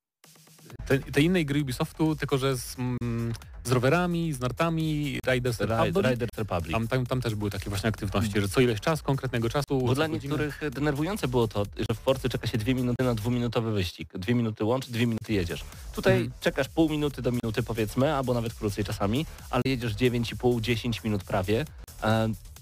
tej, 0.88 1.00
tej 1.00 1.24
innej 1.24 1.46
gry 1.46 1.62
Ubisoftu, 1.62 2.16
tylko 2.16 2.38
że 2.38 2.58
z, 2.58 2.76
mm, 2.80 3.34
z 3.64 3.72
rowerami, 3.72 4.34
z 4.34 4.40
nartami, 4.40 5.20
Riders 5.28 5.60
Republic. 5.60 6.12
Riders 6.12 6.38
Republic. 6.38 6.72
Tam, 6.72 6.88
tam, 6.88 7.06
tam, 7.06 7.22
też 7.22 7.36
były 7.36 7.52
takie 7.52 7.70
właśnie 7.70 7.90
aktywności, 7.90 8.42
że 8.42 8.50
co 8.50 8.62
ileś 8.62 8.80
czas, 8.80 9.02
konkretnego 9.02 9.50
czasu. 9.50 9.82
Bo 9.86 9.96
dla 9.96 10.08
niektórych 10.08 10.62
denerwujące 10.72 11.28
było 11.28 11.48
to, 11.48 11.66
że 11.90 11.96
w 11.96 12.00
Forcy 12.00 12.30
czeka 12.30 12.48
się 12.48 12.58
dwie 12.58 12.76
minuty 12.76 13.04
na 13.04 13.16
dwuminutowy 13.16 13.72
wyścig. 13.72 14.10
Dwie 14.14 14.36
minuty 14.36 14.64
łącz, 14.64 14.88
dwie 14.88 15.06
minuty 15.06 15.34
jedziesz. 15.34 15.64
Tutaj 15.96 16.14
hmm. 16.14 16.32
czekasz 16.42 16.68
pół 16.70 16.90
minuty 16.90 17.22
do 17.22 17.32
minuty 17.32 17.64
powiedzmy, 17.64 18.14
albo 18.14 18.34
nawet 18.34 18.54
krócej 18.54 18.84
czasami, 18.84 19.26
ale 19.50 19.64
jedziesz 19.66 19.96
9,5-10 19.96 21.04
minut 21.04 21.24
prawie. 21.24 21.66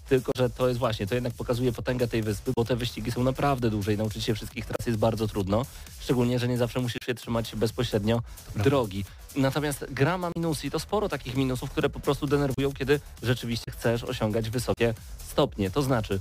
Tylko 0.09 0.31
że 0.37 0.49
to 0.49 0.67
jest 0.67 0.79
właśnie, 0.79 1.07
to 1.07 1.15
jednak 1.15 1.33
pokazuje 1.33 1.71
potęgę 1.71 2.07
tej 2.07 2.23
wyspy, 2.23 2.51
bo 2.55 2.65
te 2.65 2.75
wyścigi 2.75 3.11
są 3.11 3.23
naprawdę 3.23 3.69
duże 3.69 3.93
i 3.93 3.97
nauczyć 3.97 4.23
się 4.23 4.35
wszystkich 4.35 4.65
tras 4.65 4.87
jest 4.87 4.99
bardzo 4.99 5.27
trudno, 5.27 5.65
szczególnie, 5.99 6.39
że 6.39 6.47
nie 6.47 6.57
zawsze 6.57 6.79
musisz 6.79 7.05
się 7.05 7.15
trzymać 7.15 7.55
bezpośrednio 7.55 8.21
drogi. 8.55 9.05
Natomiast 9.35 9.85
gra 9.89 10.17
ma 10.17 10.31
minusy 10.35 10.67
i 10.67 10.71
to 10.71 10.79
sporo 10.79 11.09
takich 11.09 11.35
minusów, 11.35 11.71
które 11.71 11.89
po 11.89 11.99
prostu 11.99 12.27
denerwują, 12.27 12.73
kiedy 12.73 12.99
rzeczywiście 13.23 13.71
chcesz 13.71 14.03
osiągać 14.03 14.49
wysokie 14.49 14.93
stopnie. 15.29 15.71
To 15.71 15.81
znaczy, 15.81 16.19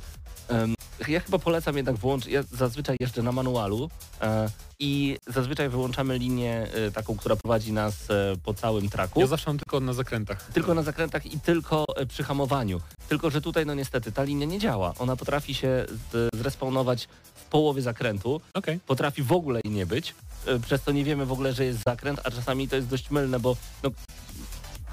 um, 0.51 0.75
ja 1.09 1.21
chyba 1.21 1.39
polecam 1.39 1.77
jednak 1.77 1.97
włączyć, 1.97 2.33
ja 2.33 2.43
zazwyczaj 2.53 2.97
jeżdżę 3.01 3.23
na 3.23 3.33
manualu 3.33 3.91
e, 4.21 4.49
i 4.79 5.19
zazwyczaj 5.27 5.69
wyłączamy 5.69 6.19
linię 6.19 6.67
e, 6.75 6.91
taką, 6.91 7.17
która 7.17 7.37
prowadzi 7.37 7.73
nas 7.73 8.11
e, 8.11 8.37
po 8.45 8.55
całym 8.55 8.89
traku. 8.89 9.21
Ja 9.21 9.27
zawsze 9.27 9.51
mam 9.51 9.59
tylko 9.59 9.81
na 9.81 9.93
zakrętach. 9.93 10.51
Tylko 10.53 10.75
na 10.75 10.83
zakrętach 10.83 11.27
i 11.27 11.41
tylko 11.41 11.85
przy 12.09 12.23
hamowaniu. 12.23 12.81
Tylko, 13.09 13.31
że 13.31 13.41
tutaj 13.41 13.67
no 13.67 13.75
niestety 13.75 14.13
ta 14.13 14.23
linia 14.23 14.47
nie 14.47 14.59
działa. 14.59 14.95
Ona 14.99 15.17
potrafi 15.17 15.55
się 15.55 15.87
zrespawnować 16.33 17.09
w 17.35 17.45
połowie 17.45 17.83
zakrętu, 17.83 18.41
okay. 18.55 18.81
potrafi 18.87 19.23
w 19.23 19.33
ogóle 19.33 19.61
i 19.61 19.71
nie 19.71 19.87
być, 19.87 20.15
e, 20.47 20.61
przez 20.61 20.83
to 20.83 20.93
nie 20.93 21.05
wiemy 21.05 21.27
w 21.27 21.33
ogóle, 21.33 21.53
że 21.53 21.65
jest 21.65 21.83
zakręt, 21.87 22.21
a 22.25 22.31
czasami 22.31 22.69
to 22.69 22.77
jest 22.77 22.89
dość 22.89 23.11
mylne, 23.11 23.41
bo 23.41 23.57
no, 23.83 23.91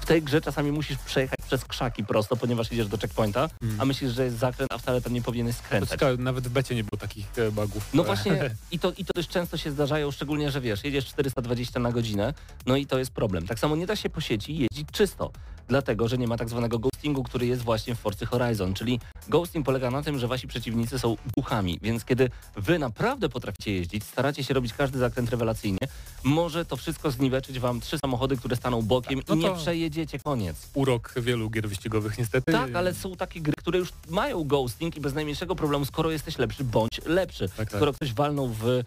w 0.02 0.06
tej 0.06 0.22
grze 0.22 0.40
czasami 0.40 0.72
musisz 0.72 0.98
przejechać 0.98 1.38
przez 1.46 1.64
krzaki 1.64 2.04
prosto, 2.04 2.36
ponieważ 2.36 2.72
idziesz 2.72 2.88
do 2.88 2.98
checkpointa, 2.98 3.48
hmm. 3.60 3.80
a 3.80 3.84
myślisz, 3.84 4.12
że 4.12 4.24
jest 4.24 4.38
zakręt, 4.38 4.72
a 4.72 4.78
wcale 4.78 5.00
tam 5.00 5.12
nie 5.12 5.22
powinieneś 5.22 5.56
skręcać. 5.56 6.00
To 6.00 6.16
nawet 6.16 6.48
w 6.48 6.50
becie 6.50 6.74
nie 6.74 6.84
było 6.84 7.00
takich 7.00 7.26
e, 7.38 7.50
bugów. 7.50 7.88
No 7.94 8.04
właśnie 8.04 8.50
i 8.72 8.78
to, 8.78 8.92
i 8.98 9.04
to 9.04 9.12
też 9.12 9.28
często 9.28 9.56
się 9.56 9.70
zdarzają, 9.70 10.10
szczególnie, 10.10 10.50
że 10.50 10.60
wiesz, 10.60 10.84
jedziesz 10.84 11.06
420 11.06 11.80
na 11.80 11.92
godzinę, 11.92 12.34
no 12.66 12.76
i 12.76 12.86
to 12.86 12.98
jest 12.98 13.10
problem. 13.10 13.46
Tak 13.46 13.58
samo 13.58 13.76
nie 13.76 13.86
da 13.86 13.96
się 13.96 14.10
po 14.10 14.20
sieci 14.20 14.58
jeździć 14.58 14.88
czysto 14.92 15.32
dlatego 15.68 16.08
że 16.08 16.18
nie 16.18 16.28
ma 16.28 16.36
tak 16.36 16.48
zwanego 16.48 16.78
ghostingu, 16.78 17.22
który 17.22 17.46
jest 17.46 17.62
właśnie 17.62 17.94
w 17.94 17.98
Forcy 17.98 18.26
Horizon, 18.26 18.74
czyli 18.74 19.00
ghosting 19.28 19.66
polega 19.66 19.90
na 19.90 20.02
tym, 20.02 20.18
że 20.18 20.28
wasi 20.28 20.48
przeciwnicy 20.48 20.98
są 20.98 21.16
duchami, 21.36 21.78
więc 21.82 22.04
kiedy 22.04 22.30
wy 22.56 22.78
naprawdę 22.78 23.28
potraficie 23.28 23.72
jeździć, 23.72 24.04
staracie 24.04 24.44
się 24.44 24.54
robić 24.54 24.72
każdy 24.72 24.98
zakręt 24.98 25.30
rewelacyjnie, 25.30 25.78
może 26.24 26.64
to 26.64 26.76
wszystko 26.76 27.10
zniweczyć 27.10 27.58
wam 27.58 27.80
trzy 27.80 27.98
samochody, 27.98 28.36
które 28.36 28.56
staną 28.56 28.82
bokiem 28.82 29.18
tak, 29.18 29.28
no 29.28 29.34
i 29.34 29.38
nie 29.38 29.56
przejedziecie, 29.56 30.18
koniec. 30.18 30.70
Urok 30.74 31.14
wielu 31.16 31.50
gier 31.50 31.68
wyścigowych 31.68 32.18
niestety. 32.18 32.52
Tak, 32.52 32.74
ale 32.74 32.94
są 32.94 33.16
takie 33.16 33.40
gry, 33.40 33.54
które 33.58 33.78
już 33.78 33.88
mają 34.08 34.44
ghosting 34.44 34.96
i 34.96 35.00
bez 35.00 35.14
najmniejszego 35.14 35.56
problemu, 35.56 35.84
skoro 35.84 36.10
jesteś 36.10 36.38
lepszy, 36.38 36.64
bądź 36.64 37.00
lepszy. 37.06 37.48
Tak, 37.48 37.56
tak. 37.56 37.68
skoro 37.68 37.92
ktoś 37.92 38.12
walnął 38.14 38.48
w, 38.48 38.82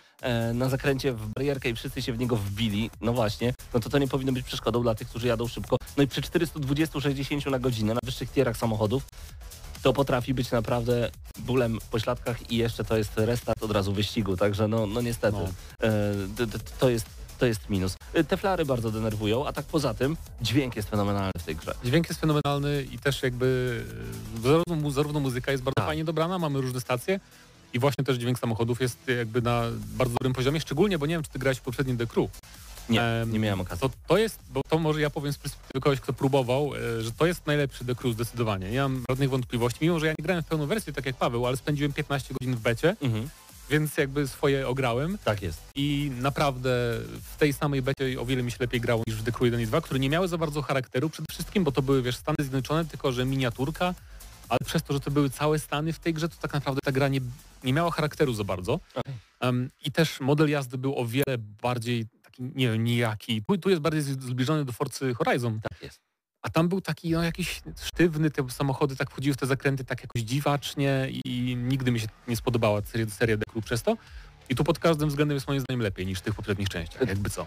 na 0.53 0.69
zakręcie 0.69 1.13
w 1.13 1.27
barierkę 1.27 1.69
i 1.69 1.75
wszyscy 1.75 2.01
się 2.01 2.13
w 2.13 2.19
niego 2.19 2.35
wbili, 2.35 2.89
no 3.01 3.13
właśnie, 3.13 3.53
no 3.73 3.79
to 3.79 3.89
to 3.89 3.97
nie 3.97 4.07
powinno 4.07 4.31
być 4.31 4.45
przeszkodą 4.45 4.81
dla 4.81 4.95
tych, 4.95 5.09
którzy 5.09 5.27
jadą 5.27 5.47
szybko. 5.47 5.77
No 5.97 6.03
i 6.03 6.07
przy 6.07 6.21
420-60 6.21 7.51
na 7.51 7.59
godzinę 7.59 7.93
na 7.93 7.99
wyższych 8.03 8.31
tierach 8.31 8.57
samochodów 8.57 9.05
to 9.85 9.93
potrafi 9.93 10.33
być 10.33 10.51
naprawdę 10.51 11.09
bólem 11.39 11.79
po 11.91 11.99
śladkach 11.99 12.51
i 12.51 12.57
jeszcze 12.57 12.83
to 12.83 12.97
jest 12.97 13.11
restart 13.15 13.63
od 13.63 13.71
razu 13.71 13.93
wyścigu, 13.93 14.37
także 14.37 14.67
no, 14.67 14.87
no 14.87 15.01
niestety 15.01 15.37
no. 15.37 15.87
E, 15.87 16.13
to 16.79 16.89
jest 16.89 17.05
to 17.37 17.45
jest 17.45 17.69
minus. 17.69 17.97
E, 18.13 18.23
te 18.23 18.37
flary 18.37 18.65
bardzo 18.65 18.91
denerwują, 18.91 19.47
a 19.47 19.53
tak 19.53 19.65
poza 19.65 19.93
tym 19.93 20.17
dźwięk 20.41 20.75
jest 20.75 20.89
fenomenalny 20.89 21.31
w 21.37 21.43
tej 21.43 21.55
grze. 21.55 21.75
Dźwięk 21.83 22.09
jest 22.09 22.21
fenomenalny 22.21 22.85
i 22.91 22.99
też 22.99 23.23
jakby 23.23 23.81
e, 24.39 24.43
zarówno, 24.43 24.91
zarówno 24.91 25.19
muzyka 25.19 25.51
jest 25.51 25.63
bardzo 25.63 25.75
tak. 25.75 25.85
fajnie 25.85 26.05
dobrana, 26.05 26.39
mamy 26.39 26.61
różne 26.61 26.81
stacje 26.81 27.19
i 27.75 27.79
właśnie 27.79 28.03
też 28.03 28.17
dźwięk 28.17 28.39
samochodów 28.39 28.81
jest 28.81 28.97
jakby 29.17 29.41
na 29.41 29.63
bardzo 29.97 30.13
dobrym 30.13 30.33
poziomie, 30.33 30.59
szczególnie, 30.59 30.97
bo 30.97 31.05
nie 31.05 31.15
wiem, 31.15 31.23
czy 31.23 31.29
ty 31.29 31.39
grałeś 31.39 31.57
w 31.57 31.61
poprzednim 31.61 31.97
The 31.97 32.07
Crew. 32.07 32.29
Nie, 32.89 33.01
nie 33.27 33.39
miałem 33.39 33.61
okazji. 33.61 33.81
To, 33.81 33.89
to 34.07 34.17
jest, 34.17 34.39
bo 34.49 34.61
to 34.69 34.79
może 34.79 35.01
ja 35.01 35.09
powiem 35.09 35.33
z 35.33 35.37
perspektywy 35.37 35.81
kogoś, 35.81 35.99
kto 35.99 36.13
próbował, 36.13 36.71
e, 36.75 37.01
że 37.01 37.11
to 37.11 37.25
jest 37.25 37.47
najlepszy 37.47 37.85
The 37.85 37.95
Crew 37.95 38.13
zdecydowanie. 38.13 38.71
Nie 38.71 38.81
mam 38.81 39.03
żadnych 39.09 39.29
wątpliwości, 39.29 39.79
mimo 39.81 39.99
że 39.99 40.05
ja 40.05 40.11
nie 40.19 40.23
grałem 40.23 40.43
w 40.43 40.45
pełną 40.45 40.65
wersję, 40.67 40.93
tak 40.93 41.05
jak 41.05 41.15
Paweł, 41.15 41.47
ale 41.47 41.57
spędziłem 41.57 41.93
15 41.93 42.33
godzin 42.33 42.55
w 42.55 42.59
becie. 42.59 42.95
Mhm 43.01 43.29
więc 43.69 43.97
jakby 43.97 44.27
swoje 44.27 44.67
ograłem. 44.67 45.17
Tak 45.23 45.41
jest. 45.41 45.61
I 45.75 46.11
naprawdę 46.21 46.69
w 47.33 47.37
tej 47.37 47.53
samej 47.53 47.81
becie 47.81 48.21
o 48.21 48.25
wiele 48.25 48.43
mi 48.43 48.51
się 48.51 48.57
lepiej 48.59 48.81
grało 48.81 49.03
niż 49.07 49.15
w 49.15 49.23
The 49.23 49.31
Crew 49.31 49.45
1 49.45 49.61
i 49.61 49.65
2, 49.65 49.81
które 49.81 49.99
nie 49.99 50.09
miały 50.09 50.27
za 50.27 50.37
bardzo 50.37 50.61
charakteru 50.61 51.09
przede 51.09 51.25
wszystkim, 51.31 51.63
bo 51.63 51.71
to 51.71 51.81
były, 51.81 52.01
wiesz, 52.01 52.15
Stany 52.15 52.35
Zjednoczone, 52.39 52.85
tylko 52.85 53.11
że 53.11 53.25
miniaturka, 53.25 53.93
ale 54.49 54.59
przez 54.65 54.83
to, 54.83 54.93
że 54.93 54.99
to 54.99 55.11
były 55.11 55.29
całe 55.29 55.59
Stany 55.59 55.93
w 55.93 55.99
tej 55.99 56.13
grze, 56.13 56.29
to 56.29 56.35
tak 56.41 56.53
naprawdę 56.53 56.81
ta 56.83 56.91
gra 56.91 57.07
nie, 57.07 57.21
nie 57.65 57.73
miała 57.73 57.91
charakteru 57.91 58.33
za 58.33 58.43
bardzo. 58.43 58.79
Um, 59.41 59.69
I 59.85 59.91
też 59.91 60.19
model 60.19 60.49
jazdy 60.49 60.77
był 60.77 60.99
o 60.99 61.05
wiele 61.05 61.37
bardziej 61.37 62.05
taki, 62.23 62.43
nie 62.43 62.71
wiem, 62.71 62.83
nijaki. 62.83 63.43
Tu, 63.43 63.57
tu 63.57 63.69
jest 63.69 63.81
bardziej 63.81 64.01
zbliżony 64.01 64.65
do 64.65 64.71
Forcy 64.71 65.13
Horizon. 65.13 65.59
Tak 65.69 65.81
jest. 65.81 65.99
A 66.41 66.49
tam 66.49 66.69
był 66.69 66.81
taki 66.81 67.11
no, 67.11 67.23
jakiś 67.23 67.61
sztywny, 67.81 68.31
te 68.31 68.49
samochody 68.49 68.95
tak 68.95 69.09
wchodziły 69.09 69.33
w 69.33 69.37
te 69.37 69.45
zakręty 69.45 69.85
tak 69.85 70.01
jakoś 70.01 70.21
dziwacznie 70.21 71.09
i 71.25 71.55
nigdy 71.55 71.91
mi 71.91 71.99
się 71.99 72.07
nie 72.27 72.35
spodobała 72.35 72.81
seria, 72.81 73.09
seria 73.09 73.37
Crew 73.37 73.65
przez 73.65 73.83
to. 73.83 73.97
I 74.49 74.55
tu 74.55 74.63
pod 74.63 74.79
każdym 74.79 75.09
względem 75.09 75.35
jest 75.35 75.47
moim 75.47 75.59
zdaniem 75.59 75.81
lepiej 75.81 76.05
niż 76.05 76.19
w 76.19 76.21
tych 76.21 76.35
poprzednich 76.35 76.69
częściach, 76.69 77.07
jakby 77.07 77.29
co. 77.29 77.45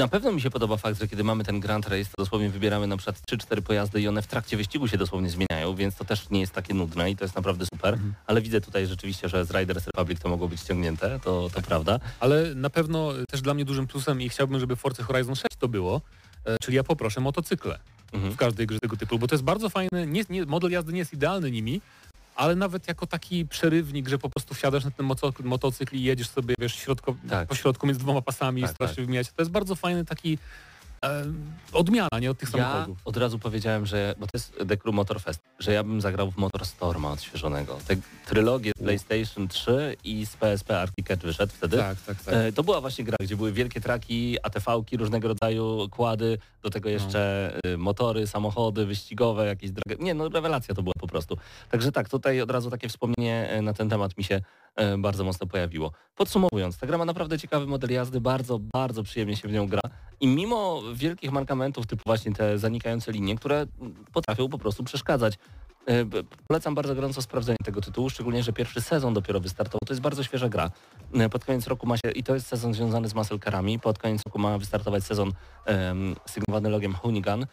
Na 0.00 0.08
pewno 0.08 0.32
mi 0.32 0.40
się 0.40 0.50
podoba 0.50 0.76
fakt, 0.76 1.00
że 1.00 1.08
kiedy 1.08 1.24
mamy 1.24 1.44
ten 1.44 1.60
Grand 1.60 1.88
Race, 1.88 2.04
to 2.04 2.22
dosłownie 2.22 2.50
wybieramy 2.50 2.86
na 2.86 2.96
przykład 2.96 3.20
3-4 3.32 3.60
pojazdy 3.60 4.00
i 4.00 4.08
one 4.08 4.22
w 4.22 4.26
trakcie 4.26 4.56
wyścigu 4.56 4.88
się 4.88 4.98
dosłownie 4.98 5.30
zmieniają, 5.30 5.74
więc 5.74 5.94
to 5.96 6.04
też 6.04 6.30
nie 6.30 6.40
jest 6.40 6.52
takie 6.52 6.74
nudne 6.74 7.10
i 7.10 7.16
to 7.16 7.24
jest 7.24 7.36
naprawdę 7.36 7.66
super. 7.74 7.94
Mhm. 7.94 8.14
Ale 8.26 8.40
widzę 8.40 8.60
tutaj 8.60 8.86
rzeczywiście, 8.86 9.28
że 9.28 9.44
z 9.44 9.50
Riders 9.50 9.86
Republic 9.86 10.20
to 10.20 10.28
mogło 10.28 10.48
być 10.48 10.60
ściągnięte, 10.60 11.20
to, 11.24 11.50
to 11.54 11.62
prawda. 11.62 12.00
Ale 12.20 12.54
na 12.54 12.70
pewno 12.70 13.12
też 13.30 13.40
dla 13.40 13.54
mnie 13.54 13.64
dużym 13.64 13.86
plusem 13.86 14.22
i 14.22 14.28
chciałbym, 14.28 14.60
żeby 14.60 14.76
Forza 14.76 15.02
Horizon 15.02 15.34
6 15.34 15.46
to 15.58 15.68
było, 15.68 16.00
e, 16.44 16.56
czyli 16.62 16.76
ja 16.76 16.84
poproszę 16.84 17.20
motocykle 17.20 17.78
mhm. 18.12 18.32
w 18.32 18.36
każdej 18.36 18.66
grze 18.66 18.78
tego 18.80 18.96
typu, 18.96 19.18
bo 19.18 19.28
to 19.28 19.34
jest 19.34 19.44
bardzo 19.44 19.70
fajne, 19.70 20.06
nie, 20.06 20.22
nie, 20.30 20.44
model 20.44 20.70
jazdy 20.70 20.92
nie 20.92 20.98
jest 20.98 21.12
idealny 21.12 21.50
nimi, 21.50 21.80
ale 22.40 22.56
nawet 22.56 22.88
jako 22.88 23.06
taki 23.06 23.46
przerywnik, 23.46 24.08
że 24.08 24.18
po 24.18 24.30
prostu 24.30 24.54
wsiadasz 24.54 24.84
na 24.84 24.90
ten 24.90 25.06
motocykl 25.44 25.96
i 25.96 26.02
jedziesz 26.02 26.28
sobie, 26.28 26.54
wiesz, 26.58 26.74
środko, 26.74 27.14
tak. 27.28 27.48
po 27.48 27.54
środku 27.54 27.86
między 27.86 28.00
dwoma 28.00 28.22
pasami 28.22 28.62
tak, 28.62 28.70
i 28.70 28.74
starasz 28.74 28.90
tak. 28.90 28.96
się 28.96 29.02
wymieniać. 29.02 29.28
To 29.28 29.42
jest 29.42 29.50
bardzo 29.50 29.74
fajny 29.74 30.04
taki 30.04 30.38
odmiana, 31.72 32.18
nie 32.20 32.30
od 32.30 32.38
tych 32.38 32.54
ja 32.54 32.58
samochodów. 32.58 32.98
od 33.04 33.16
razu 33.16 33.38
powiedziałem, 33.38 33.86
że, 33.86 34.14
bo 34.18 34.26
to 34.26 34.30
jest 34.34 34.58
The 34.68 34.76
Crew 34.76 34.94
Motor 34.94 35.20
Fest, 35.20 35.40
że 35.58 35.72
ja 35.72 35.84
bym 35.84 36.00
zagrał 36.00 36.30
w 36.30 36.36
Motor 36.36 36.66
Storma 36.66 37.12
odświeżonego. 37.12 37.78
Te 37.86 37.96
trylogię 38.26 38.72
PlayStation 38.78 39.48
3 39.48 39.96
i 40.04 40.26
z 40.26 40.36
PSP 40.36 40.80
Arcade 40.80 41.26
wyszedł 41.26 41.52
wtedy. 41.56 41.76
Tak, 41.76 42.00
tak, 42.00 42.22
tak. 42.22 42.34
E, 42.34 42.52
to 42.52 42.62
była 42.62 42.80
właśnie 42.80 43.04
gra, 43.04 43.16
gdzie 43.20 43.36
były 43.36 43.52
wielkie 43.52 43.80
traki, 43.80 44.36
ATV-ki, 44.42 44.96
różnego 44.96 45.28
rodzaju 45.28 45.88
kłady, 45.90 46.38
do 46.62 46.70
tego 46.70 46.88
no. 46.88 46.92
jeszcze 46.92 47.52
no. 47.64 47.78
motory, 47.78 48.26
samochody 48.26 48.86
wyścigowe, 48.86 49.46
jakieś 49.46 49.70
drogi. 49.70 50.04
Nie, 50.04 50.14
no 50.14 50.28
rewelacja 50.28 50.74
to 50.74 50.82
była 50.82 50.94
po 51.00 51.06
prostu. 51.06 51.36
Także 51.70 51.92
tak, 51.92 52.08
tutaj 52.08 52.40
od 52.40 52.50
razu 52.50 52.70
takie 52.70 52.88
wspomnienie 52.88 53.48
e, 53.50 53.62
na 53.62 53.72
ten 53.72 53.88
temat 53.88 54.18
mi 54.18 54.24
się 54.24 54.40
bardzo 54.98 55.24
mocno 55.24 55.46
pojawiło. 55.46 55.92
Podsumowując, 56.16 56.78
ta 56.78 56.86
gra 56.86 56.98
ma 56.98 57.04
naprawdę 57.04 57.38
ciekawy 57.38 57.66
model 57.66 57.90
jazdy, 57.90 58.20
bardzo, 58.20 58.58
bardzo 58.58 59.02
przyjemnie 59.02 59.36
się 59.36 59.48
w 59.48 59.52
nią 59.52 59.68
gra 59.68 59.80
i 60.20 60.26
mimo 60.26 60.82
wielkich 60.94 61.32
markamentów 61.32 61.86
typu 61.86 62.02
właśnie 62.06 62.32
te 62.32 62.58
zanikające 62.58 63.12
linie, 63.12 63.36
które 63.36 63.66
potrafią 64.12 64.48
po 64.48 64.58
prostu 64.58 64.84
przeszkadzać. 64.84 65.38
E, 65.88 66.04
polecam 66.48 66.74
bardzo 66.74 66.94
gorąco 66.94 67.22
sprawdzenie 67.22 67.58
tego 67.64 67.80
tytułu, 67.80 68.10
szczególnie, 68.10 68.42
że 68.42 68.52
pierwszy 68.52 68.80
sezon 68.80 69.14
dopiero 69.14 69.40
wystartował. 69.40 69.80
To 69.86 69.92
jest 69.92 70.00
bardzo 70.00 70.22
świeża 70.22 70.48
gra. 70.48 70.70
E, 71.14 71.28
pod 71.28 71.44
koniec 71.44 71.66
roku 71.66 71.86
ma 71.86 71.96
się, 71.96 72.10
i 72.14 72.22
to 72.22 72.34
jest 72.34 72.46
sezon 72.46 72.74
związany 72.74 73.08
z 73.08 73.14
muscle 73.14 73.38
carami, 73.38 73.78
pod 73.78 73.98
koniec 73.98 74.22
roku 74.26 74.38
ma 74.38 74.58
wystartować 74.58 75.04
sezon 75.04 75.32
um, 75.66 76.16
sygnowany 76.26 76.70
logiem 76.70 76.94
Hoonigan, 76.94 77.42
E, 77.42 77.46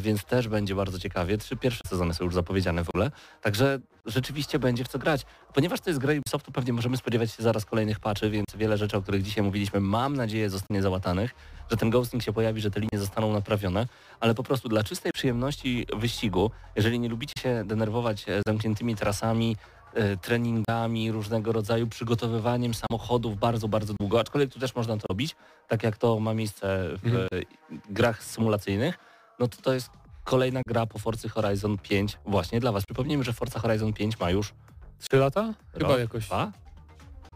więc 0.00 0.24
też 0.24 0.48
będzie 0.48 0.74
bardzo 0.74 0.98
ciekawie. 0.98 1.38
Trzy 1.38 1.56
pierwsze 1.56 1.82
sezony 1.88 2.14
są 2.14 2.24
już 2.24 2.34
zapowiedziane 2.34 2.84
w 2.84 2.88
ogóle, 2.88 3.10
także 3.40 3.78
rzeczywiście 4.06 4.58
będzie 4.58 4.84
w 4.84 4.88
co 4.88 4.98
grać. 4.98 5.26
Ponieważ 5.54 5.80
to 5.80 5.90
jest 5.90 6.00
gra 6.00 6.12
Ubisoftu, 6.12 6.52
pewnie 6.52 6.72
możemy 6.72 6.96
spodziewać 6.96 7.30
się 7.30 7.42
zaraz 7.42 7.64
kolejnych 7.64 8.00
patchy, 8.00 8.30
więc 8.30 8.46
wiele 8.54 8.78
rzeczy, 8.78 8.96
o 8.96 9.02
których 9.02 9.22
dzisiaj 9.22 9.44
mówiliśmy, 9.44 9.80
mam 9.80 10.16
nadzieję 10.16 10.50
zostanie 10.50 10.82
załatanych, 10.82 11.34
że 11.70 11.76
ten 11.76 11.90
ghosting 11.90 12.22
się 12.22 12.32
pojawi, 12.32 12.60
że 12.60 12.70
te 12.70 12.80
linie 12.80 12.98
zostaną 12.98 13.32
naprawione, 13.32 13.86
ale 14.20 14.34
po 14.34 14.42
prostu 14.42 14.68
dla 14.68 14.84
czystej 14.84 15.12
przyjemności 15.12 15.86
wyścigu, 15.96 16.50
jeżeli 16.76 16.98
nie 16.98 17.08
lubicie 17.08 17.42
się 17.42 17.64
denerwować 17.64 18.28
e, 18.28 18.42
zamkniętymi 18.46 18.96
trasami, 18.96 19.56
e, 19.94 20.16
treningami, 20.16 21.12
różnego 21.12 21.52
rodzaju 21.52 21.86
przygotowywaniem 21.86 22.72
samochodów 22.74 23.38
bardzo, 23.38 23.68
bardzo 23.68 23.94
długo, 24.00 24.20
aczkolwiek 24.20 24.52
tu 24.52 24.60
też 24.60 24.74
można 24.74 24.96
to 24.96 25.06
robić, 25.08 25.36
tak 25.68 25.82
jak 25.82 25.96
to 25.96 26.20
ma 26.20 26.34
miejsce 26.34 26.88
w 27.02 27.06
mhm. 27.06 27.28
grach 27.90 28.24
symulacyjnych, 28.24 29.11
no 29.38 29.48
to 29.48 29.62
to 29.62 29.74
jest 29.74 29.90
kolejna 30.24 30.60
gra 30.66 30.86
po 30.86 30.98
Forcy 30.98 31.28
Horizon 31.28 31.78
5 31.78 32.18
właśnie 32.26 32.60
dla 32.60 32.72
Was. 32.72 32.84
Przypomnijmy, 32.84 33.24
że 33.24 33.32
Forza 33.32 33.58
Horizon 33.58 33.92
5 33.92 34.20
ma 34.20 34.30
już 34.30 34.54
3 34.98 35.16
lata? 35.16 35.54
Chyba 35.72 35.88
rok, 35.88 35.98
jakoś. 35.98 36.26
Dwa? 36.26 36.52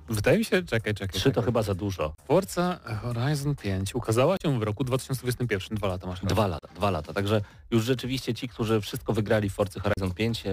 Wydaje 0.08 0.38
mi 0.38 0.44
się, 0.44 0.62
czekaj, 0.62 0.94
czekaj. 0.94 1.20
3 1.20 1.30
to 1.30 1.42
chyba 1.42 1.62
za 1.62 1.74
dużo. 1.74 2.14
Forza 2.26 2.80
Horizon 3.02 3.54
5 3.54 3.94
ukazała 3.94 4.36
się 4.42 4.58
w 4.58 4.62
roku 4.62 4.84
2021, 4.84 5.78
dwa 5.78 5.88
lata 5.88 6.06
masz. 6.06 6.20
Dwa 6.20 6.46
lata, 6.46 6.68
dwa 6.74 6.90
lata. 6.90 7.12
Także 7.12 7.40
już 7.70 7.84
rzeczywiście 7.84 8.34
ci, 8.34 8.48
którzy 8.48 8.80
wszystko 8.80 9.12
wygrali 9.12 9.50
w 9.50 9.54
Forcy 9.54 9.80
Horizon 9.80 10.14
5, 10.14 10.46
e, 10.46 10.50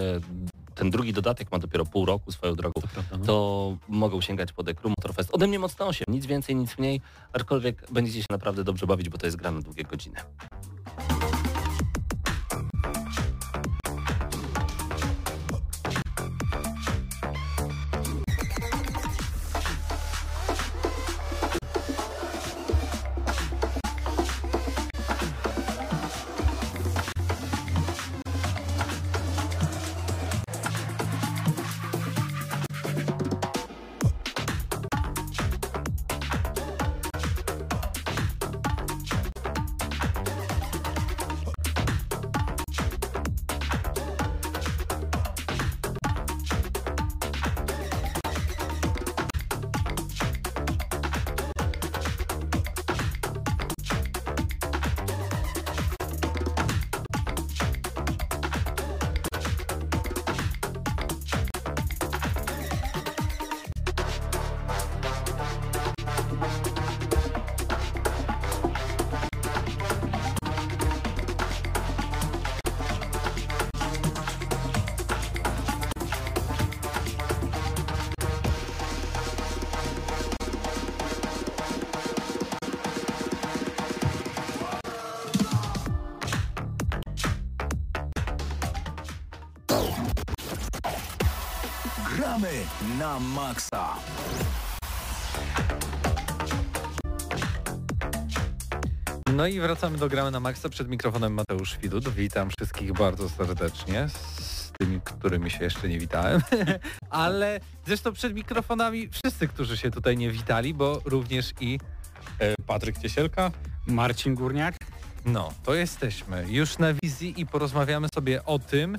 ten 0.76 0.90
drugi 0.90 1.14
dodatek 1.14 1.52
ma 1.52 1.60
dopiero 1.60 1.86
pół 1.86 2.06
roku 2.06 2.32
swoją 2.32 2.56
drogą, 2.56 2.82
to, 2.82 2.88
prawda, 2.88 3.18
no. 3.18 3.26
to 3.26 3.78
mogą 3.88 4.22
sięgać 4.22 4.54
po 4.54 4.64
The 4.64 4.74
Crew 4.74 4.90
Motorfest. 4.98 5.30
Ode 5.34 5.48
mnie 5.48 5.60
mocno 5.60 5.88
8, 5.88 6.06
nic 6.08 6.26
więcej, 6.26 6.56
nic 6.56 6.78
mniej, 6.78 7.02
aczkolwiek 7.34 7.92
będziecie 7.92 8.20
się 8.20 8.28
naprawdę 8.30 8.64
dobrze 8.64 8.88
bawić, 8.88 9.10
bo 9.10 9.18
to 9.18 9.26
jest 9.26 9.38
gra 9.38 9.52
na 9.52 9.62
długie 9.62 9.84
godziny. 9.84 10.16
Na 93.04 93.20
maksa. 93.20 93.96
No 99.36 99.48
i 99.48 99.60
wracamy 99.60 99.98
do 99.98 100.10
Gramy 100.10 100.32
na 100.32 100.40
Maxa. 100.40 100.70
Przed 100.70 100.90
mikrofonem 100.90 101.34
Mateusz 101.34 101.78
Widut. 101.78 102.10
Witam 102.10 102.50
wszystkich 102.58 102.94
bardzo 102.94 103.30
serdecznie. 103.30 104.10
Z 104.10 104.72
tymi, 104.80 105.02
którymi 105.02 105.52
się 105.52 105.64
jeszcze 105.64 105.90
nie 105.90 106.00
witałem. 106.00 106.42
Ale 107.10 107.60
zresztą 107.86 108.14
przed 108.14 108.34
mikrofonami 108.34 109.10
wszyscy, 109.10 109.48
którzy 109.48 109.78
się 109.78 109.92
tutaj 109.92 110.18
nie 110.18 110.32
witali, 110.32 110.74
bo 110.74 111.02
również 111.06 111.54
i 111.62 111.80
e, 112.40 112.56
Patryk 112.68 112.98
Ciesielka, 112.98 113.52
Marcin 113.88 114.36
Górniak. 114.36 114.76
No, 115.26 115.54
to 115.64 115.74
jesteśmy 115.74 116.46
już 116.50 116.78
na 116.78 116.94
wizji 116.94 117.42
i 117.42 117.46
porozmawiamy 117.46 118.08
sobie 118.16 118.46
o 118.46 118.60
tym, 118.60 118.98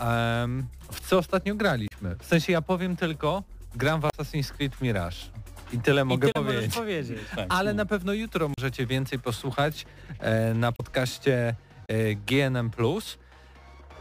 um, 0.00 0.66
w 0.92 1.00
co 1.00 1.18
ostatnio 1.18 1.54
graliśmy. 1.54 2.16
W 2.18 2.24
sensie 2.26 2.52
ja 2.52 2.62
powiem 2.62 2.96
tylko, 2.96 3.42
gram 3.74 4.00
w 4.00 4.04
Assassin's 4.04 4.52
Creed 4.52 4.80
Mirage. 4.80 5.16
I 5.72 5.78
tyle 5.78 6.04
mogę 6.04 6.28
I 6.28 6.32
tyle 6.32 6.44
powiedzieć. 6.46 6.74
powiedzieć. 6.74 7.18
Tak, 7.36 7.46
Ale 7.48 7.74
na 7.74 7.86
pewno 7.86 8.12
jutro 8.12 8.50
możecie 8.58 8.86
więcej 8.86 9.18
posłuchać 9.18 9.86
e, 10.18 10.54
na 10.54 10.72
podcaście 10.72 11.54
e, 11.88 12.14
GNM+, 12.14 12.70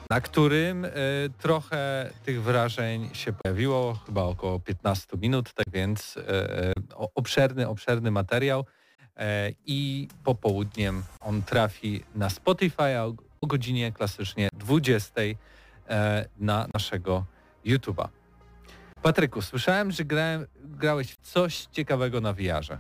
na 0.10 0.22
którym 0.22 0.86
e, 0.86 0.90
trochę 1.40 2.10
tych 2.26 2.44
wrażeń 2.44 3.10
się 3.14 3.34
pojawiło, 3.34 4.00
chyba 4.06 4.24
około 4.24 4.60
15 4.60 5.08
minut, 5.18 5.54
tak 5.54 5.66
więc 5.74 6.18
e, 6.18 6.74
obszerny, 6.96 7.68
obszerny 7.68 8.12
materiał 8.12 8.66
e, 9.18 9.52
i 9.66 10.08
popołudniem 10.24 11.04
on 11.20 11.44
trafi 11.44 12.04
na 12.16 12.30
Spotify 12.30 13.00
o, 13.00 13.14
o 13.42 13.48
godzinie 13.48 13.92
klasycznie 13.92 14.50
20 14.54 15.22
e, 15.22 15.26
na 16.38 16.68
naszego 16.74 17.26
YouTube'a. 17.66 18.08
Patryku, 19.02 19.42
słyszałem, 19.42 19.92
że 19.92 20.06
grałem, 20.06 20.46
grałeś 20.64 21.12
w 21.12 21.18
coś 21.22 21.66
ciekawego 21.72 22.22
na 22.22 22.34
VR-ze. 22.34 22.80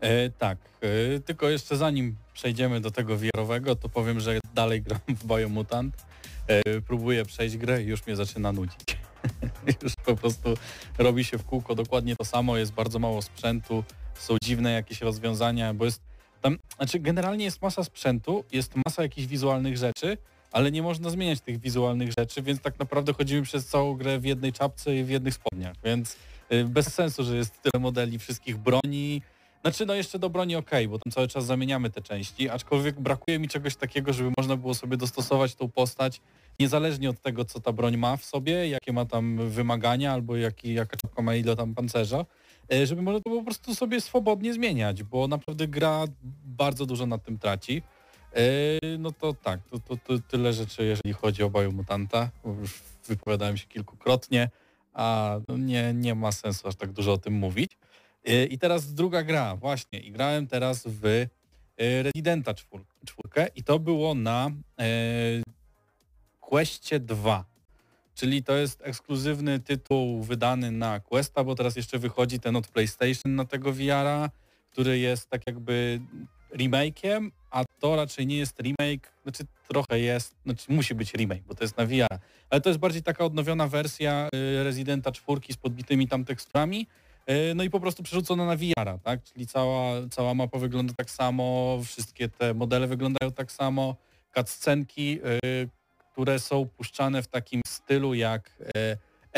E, 0.00 0.30
tak, 0.30 0.58
e, 0.80 1.20
tylko 1.20 1.48
jeszcze 1.48 1.76
zanim 1.76 2.16
przejdziemy 2.34 2.80
do 2.80 2.90
tego 2.90 3.16
VR-owego, 3.16 3.76
to 3.76 3.88
powiem, 3.88 4.20
że 4.20 4.38
dalej 4.54 4.82
gram 4.82 5.00
w 5.08 5.26
Biomutant. 5.26 6.06
E, 6.46 6.80
próbuję 6.80 7.24
przejść 7.24 7.56
grę 7.56 7.82
i 7.82 7.86
już 7.86 8.06
mnie 8.06 8.16
zaczyna 8.16 8.52
nudzić. 8.52 8.80
już 9.82 9.92
po 10.04 10.16
prostu 10.16 10.54
robi 10.98 11.24
się 11.24 11.38
w 11.38 11.44
kółko 11.44 11.74
dokładnie 11.74 12.16
to 12.16 12.24
samo, 12.24 12.56
jest 12.56 12.72
bardzo 12.72 12.98
mało 12.98 13.22
sprzętu, 13.22 13.84
są 14.14 14.36
dziwne 14.42 14.72
jakieś 14.72 15.00
rozwiązania, 15.00 15.74
bo 15.74 15.84
jest 15.84 16.02
tam, 16.40 16.58
znaczy 16.76 16.98
generalnie 16.98 17.44
jest 17.44 17.62
masa 17.62 17.84
sprzętu, 17.84 18.44
jest 18.52 18.72
masa 18.86 19.02
jakichś 19.02 19.26
wizualnych 19.26 19.76
rzeczy, 19.76 20.18
ale 20.52 20.72
nie 20.72 20.82
można 20.82 21.10
zmieniać 21.10 21.40
tych 21.40 21.60
wizualnych 21.60 22.12
rzeczy, 22.18 22.42
więc 22.42 22.60
tak 22.60 22.78
naprawdę 22.78 23.12
chodzimy 23.12 23.42
przez 23.42 23.66
całą 23.66 23.94
grę 23.94 24.18
w 24.18 24.24
jednej 24.24 24.52
czapce 24.52 24.96
i 24.96 25.04
w 25.04 25.08
jednych 25.08 25.34
spodniach, 25.34 25.74
więc 25.84 26.16
y, 26.52 26.64
bez 26.64 26.94
sensu, 26.94 27.24
że 27.24 27.36
jest 27.36 27.62
tyle 27.62 27.82
modeli 27.82 28.18
wszystkich 28.18 28.56
broni. 28.56 29.22
Znaczy, 29.62 29.86
no 29.86 29.94
jeszcze 29.94 30.18
do 30.18 30.30
broni 30.30 30.56
ok, 30.56 30.70
bo 30.88 30.98
tam 30.98 31.12
cały 31.12 31.28
czas 31.28 31.44
zamieniamy 31.44 31.90
te 31.90 32.02
części, 32.02 32.48
aczkolwiek 32.48 33.00
brakuje 33.00 33.38
mi 33.38 33.48
czegoś 33.48 33.76
takiego, 33.76 34.12
żeby 34.12 34.32
można 34.36 34.56
było 34.56 34.74
sobie 34.74 34.96
dostosować 34.96 35.54
tą 35.54 35.68
postać 35.68 36.20
niezależnie 36.60 37.10
od 37.10 37.22
tego, 37.22 37.44
co 37.44 37.60
ta 37.60 37.72
broń 37.72 37.96
ma 37.96 38.16
w 38.16 38.24
sobie, 38.24 38.68
jakie 38.68 38.92
ma 38.92 39.04
tam 39.04 39.48
wymagania, 39.50 40.12
albo 40.12 40.36
jaki, 40.36 40.74
jaka 40.74 40.96
czapka 40.96 41.22
ma 41.22 41.34
ile 41.34 41.56
tam 41.56 41.74
pancerza, 41.74 42.24
y, 42.72 42.86
żeby 42.86 43.02
można 43.02 43.20
to 43.20 43.30
po 43.30 43.42
prostu 43.42 43.74
sobie 43.74 44.00
swobodnie 44.00 44.52
zmieniać, 44.52 45.02
bo 45.02 45.28
naprawdę 45.28 45.68
gra 45.68 46.04
bardzo 46.44 46.86
dużo 46.86 47.06
na 47.06 47.18
tym 47.18 47.38
traci. 47.38 47.82
Yy, 48.38 48.98
no 48.98 49.12
to 49.12 49.34
tak, 49.34 49.60
to, 49.70 49.78
to, 49.78 49.96
to, 49.96 50.18
tyle 50.28 50.52
rzeczy, 50.52 50.84
jeżeli 50.84 51.12
chodzi 51.12 51.42
o 51.42 51.50
Biomutanta. 51.50 52.30
Już 52.60 52.82
wypowiadałem 53.08 53.56
się 53.56 53.66
kilkukrotnie, 53.66 54.50
a 54.94 55.36
no 55.48 55.56
nie, 55.56 55.94
nie 55.94 56.14
ma 56.14 56.32
sensu 56.32 56.68
aż 56.68 56.76
tak 56.76 56.92
dużo 56.92 57.12
o 57.12 57.18
tym 57.18 57.34
mówić. 57.34 57.78
Yy, 58.24 58.46
I 58.46 58.58
teraz 58.58 58.94
druga 58.94 59.22
gra, 59.22 59.56
właśnie. 59.56 60.00
I 60.00 60.12
grałem 60.12 60.46
teraz 60.46 60.86
w 60.86 61.04
yy, 61.04 62.02
Residenta 62.02 62.54
czwórkę 63.06 63.46
i 63.56 63.62
to 63.62 63.78
było 63.78 64.14
na 64.14 64.50
Questie 66.40 67.00
2. 67.00 67.44
Czyli 68.14 68.42
to 68.42 68.56
jest 68.56 68.80
ekskluzywny 68.82 69.60
tytuł 69.60 70.22
wydany 70.22 70.70
na 70.70 71.00
Questa, 71.00 71.44
bo 71.44 71.54
teraz 71.54 71.76
jeszcze 71.76 71.98
wychodzi 71.98 72.40
ten 72.40 72.56
od 72.56 72.68
PlayStation 72.68 73.34
na 73.34 73.44
tego 73.44 73.72
VR-a, 73.72 74.30
który 74.70 74.98
jest 74.98 75.30
tak 75.30 75.46
jakby 75.46 76.00
remake'iem, 76.52 77.30
a 77.50 77.64
to 77.78 77.96
raczej 77.96 78.26
nie 78.26 78.38
jest 78.38 78.60
remake, 78.60 79.12
znaczy 79.22 79.44
trochę 79.68 80.00
jest, 80.00 80.36
znaczy 80.44 80.72
musi 80.72 80.94
być 80.94 81.14
remake, 81.14 81.42
bo 81.42 81.54
to 81.54 81.64
jest 81.64 81.76
na 81.76 81.86
VR, 81.86 82.18
ale 82.50 82.60
to 82.60 82.70
jest 82.70 82.80
bardziej 82.80 83.02
taka 83.02 83.24
odnowiona 83.24 83.68
wersja 83.68 84.28
y, 84.34 84.64
Residenta 84.64 85.12
4 85.12 85.40
z 85.50 85.56
podbitymi 85.56 86.08
tam 86.08 86.24
teksturami, 86.24 86.86
y, 87.30 87.54
no 87.54 87.64
i 87.64 87.70
po 87.70 87.80
prostu 87.80 88.02
przerzucona 88.02 88.46
na 88.46 88.56
VR, 88.56 88.98
tak? 89.02 89.22
Czyli 89.22 89.46
cała, 89.46 90.08
cała 90.10 90.34
mapa 90.34 90.58
wygląda 90.58 90.94
tak 90.96 91.10
samo, 91.10 91.78
wszystkie 91.84 92.28
te 92.28 92.54
modele 92.54 92.86
wyglądają 92.86 93.32
tak 93.32 93.52
samo, 93.52 93.96
cutscenki, 94.34 95.20
y, 95.44 95.68
które 96.12 96.38
są 96.38 96.68
puszczane 96.68 97.22
w 97.22 97.28
takim 97.28 97.60
stylu 97.66 98.14
jak 98.14 98.50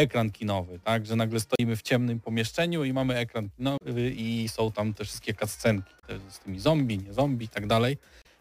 ekran 0.01 0.31
kinowy, 0.31 0.79
tak, 0.79 1.07
że 1.07 1.17
nagle 1.17 1.41
stoimy 1.41 1.77
w 1.77 1.83
ciemnym 1.83 2.21
pomieszczeniu 2.21 2.85
i 2.85 2.93
mamy 2.93 3.17
ekran 3.17 3.51
kinowy 3.51 4.11
i 4.11 4.49
są 4.49 4.73
tam 4.73 4.95
te 4.95 5.05
wszystkie 5.05 5.35
cutscenki 5.35 5.93
z 6.29 6.39
tymi 6.39 6.61
zombie, 6.61 6.99
nie 6.99 7.13
zombie 7.13 7.45
i 7.45 7.49
tak 7.49 7.67
dalej. 7.67 7.97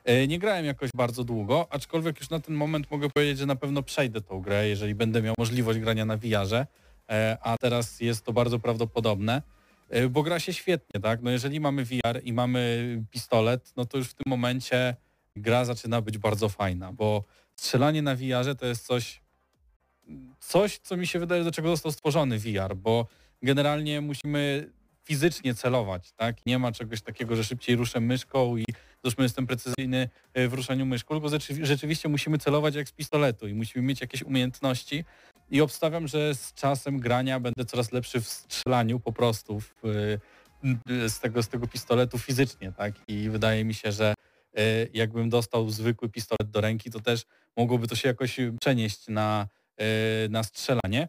E, 0.05 0.27
nie 0.27 0.39
grałem 0.39 0.65
jakoś 0.65 0.89
bardzo 0.95 1.23
długo, 1.23 1.67
aczkolwiek 1.69 2.19
już 2.19 2.29
na 2.29 2.39
ten 2.39 2.55
moment 2.55 2.91
mogę 2.91 3.09
powiedzieć, 3.09 3.37
że 3.37 3.45
na 3.45 3.55
pewno 3.55 3.83
przejdę 3.83 4.21
tą 4.21 4.41
grę, 4.41 4.67
jeżeli 4.67 4.95
będę 4.95 5.21
miał 5.21 5.35
możliwość 5.37 5.79
grania 5.79 6.05
na 6.05 6.17
VR-ze, 6.17 6.67
e, 7.09 7.37
a 7.41 7.57
teraz 7.57 8.01
jest 8.01 8.25
to 8.25 8.33
bardzo 8.33 8.59
prawdopodobne, 8.59 9.41
e, 9.89 10.09
bo 10.09 10.23
gra 10.23 10.39
się 10.39 10.53
świetnie, 10.53 11.01
tak? 11.01 11.21
No 11.21 11.31
jeżeli 11.31 11.59
mamy 11.59 11.85
VR 11.85 12.21
i 12.23 12.33
mamy 12.33 13.03
pistolet, 13.11 13.73
no 13.77 13.85
to 13.85 13.97
już 13.97 14.07
w 14.07 14.13
tym 14.13 14.25
momencie 14.27 14.95
gra 15.35 15.65
zaczyna 15.65 16.01
być 16.01 16.17
bardzo 16.17 16.49
fajna, 16.49 16.93
bo 16.93 17.23
strzelanie 17.55 18.01
na 18.01 18.15
VR-ze 18.15 18.55
to 18.55 18.65
jest 18.65 18.85
coś 18.85 19.21
coś, 20.39 20.77
co 20.77 20.97
mi 20.97 21.07
się 21.07 21.19
wydaje, 21.19 21.43
do 21.43 21.51
czego 21.51 21.69
został 21.69 21.91
stworzony 21.91 22.39
VR, 22.39 22.75
bo 22.75 23.07
generalnie 23.41 24.01
musimy 24.01 24.69
fizycznie 25.03 25.55
celować, 25.55 26.11
tak? 26.11 26.45
Nie 26.45 26.59
ma 26.59 26.71
czegoś 26.71 27.01
takiego, 27.01 27.35
że 27.35 27.43
szybciej 27.43 27.75
ruszę 27.75 27.99
myszką 27.99 28.57
i 28.57 28.65
zresztą 29.03 29.23
jestem 29.23 29.47
precyzyjny 29.47 30.09
e, 30.33 30.47
w 30.47 30.53
ruszaniu 30.53 30.85
myszką, 30.85 31.21
tylko 31.21 31.39
rzeczywiście 31.61 32.09
musimy 32.09 32.37
celować 32.37 32.75
jak 32.75 32.89
z 32.89 32.91
pistoletu 32.91 33.47
i 33.47 33.53
musimy 33.53 33.85
mieć 33.85 34.01
jakieś 34.01 34.23
umiejętności 34.23 35.05
i 35.51 35.61
obstawiam, 35.61 36.07
że 36.07 36.35
z 36.35 36.53
czasem 36.53 36.99
grania 36.99 37.39
będę 37.39 37.65
coraz 37.65 37.91
lepszy 37.91 38.21
w 38.21 38.27
strzelaniu 38.27 38.99
po 38.99 39.13
prostu 39.13 39.59
w, 39.59 39.73
e, 40.85 41.09
z, 41.09 41.19
tego, 41.19 41.43
z 41.43 41.47
tego 41.47 41.67
pistoletu 41.67 42.17
fizycznie, 42.17 42.71
tak? 42.71 42.93
I 43.07 43.29
wydaje 43.29 43.65
mi 43.65 43.73
się, 43.73 43.91
że 43.91 44.13
e, 44.57 44.63
jakbym 44.93 45.29
dostał 45.29 45.69
zwykły 45.69 46.09
pistolet 46.09 46.49
do 46.51 46.61
ręki, 46.61 46.91
to 46.91 46.99
też 46.99 47.23
mogłoby 47.57 47.87
to 47.87 47.95
się 47.95 48.07
jakoś 48.07 48.37
przenieść 48.59 49.07
na 49.07 49.47
E, 49.47 49.58
na 50.29 50.43
strzelanie. 50.43 51.07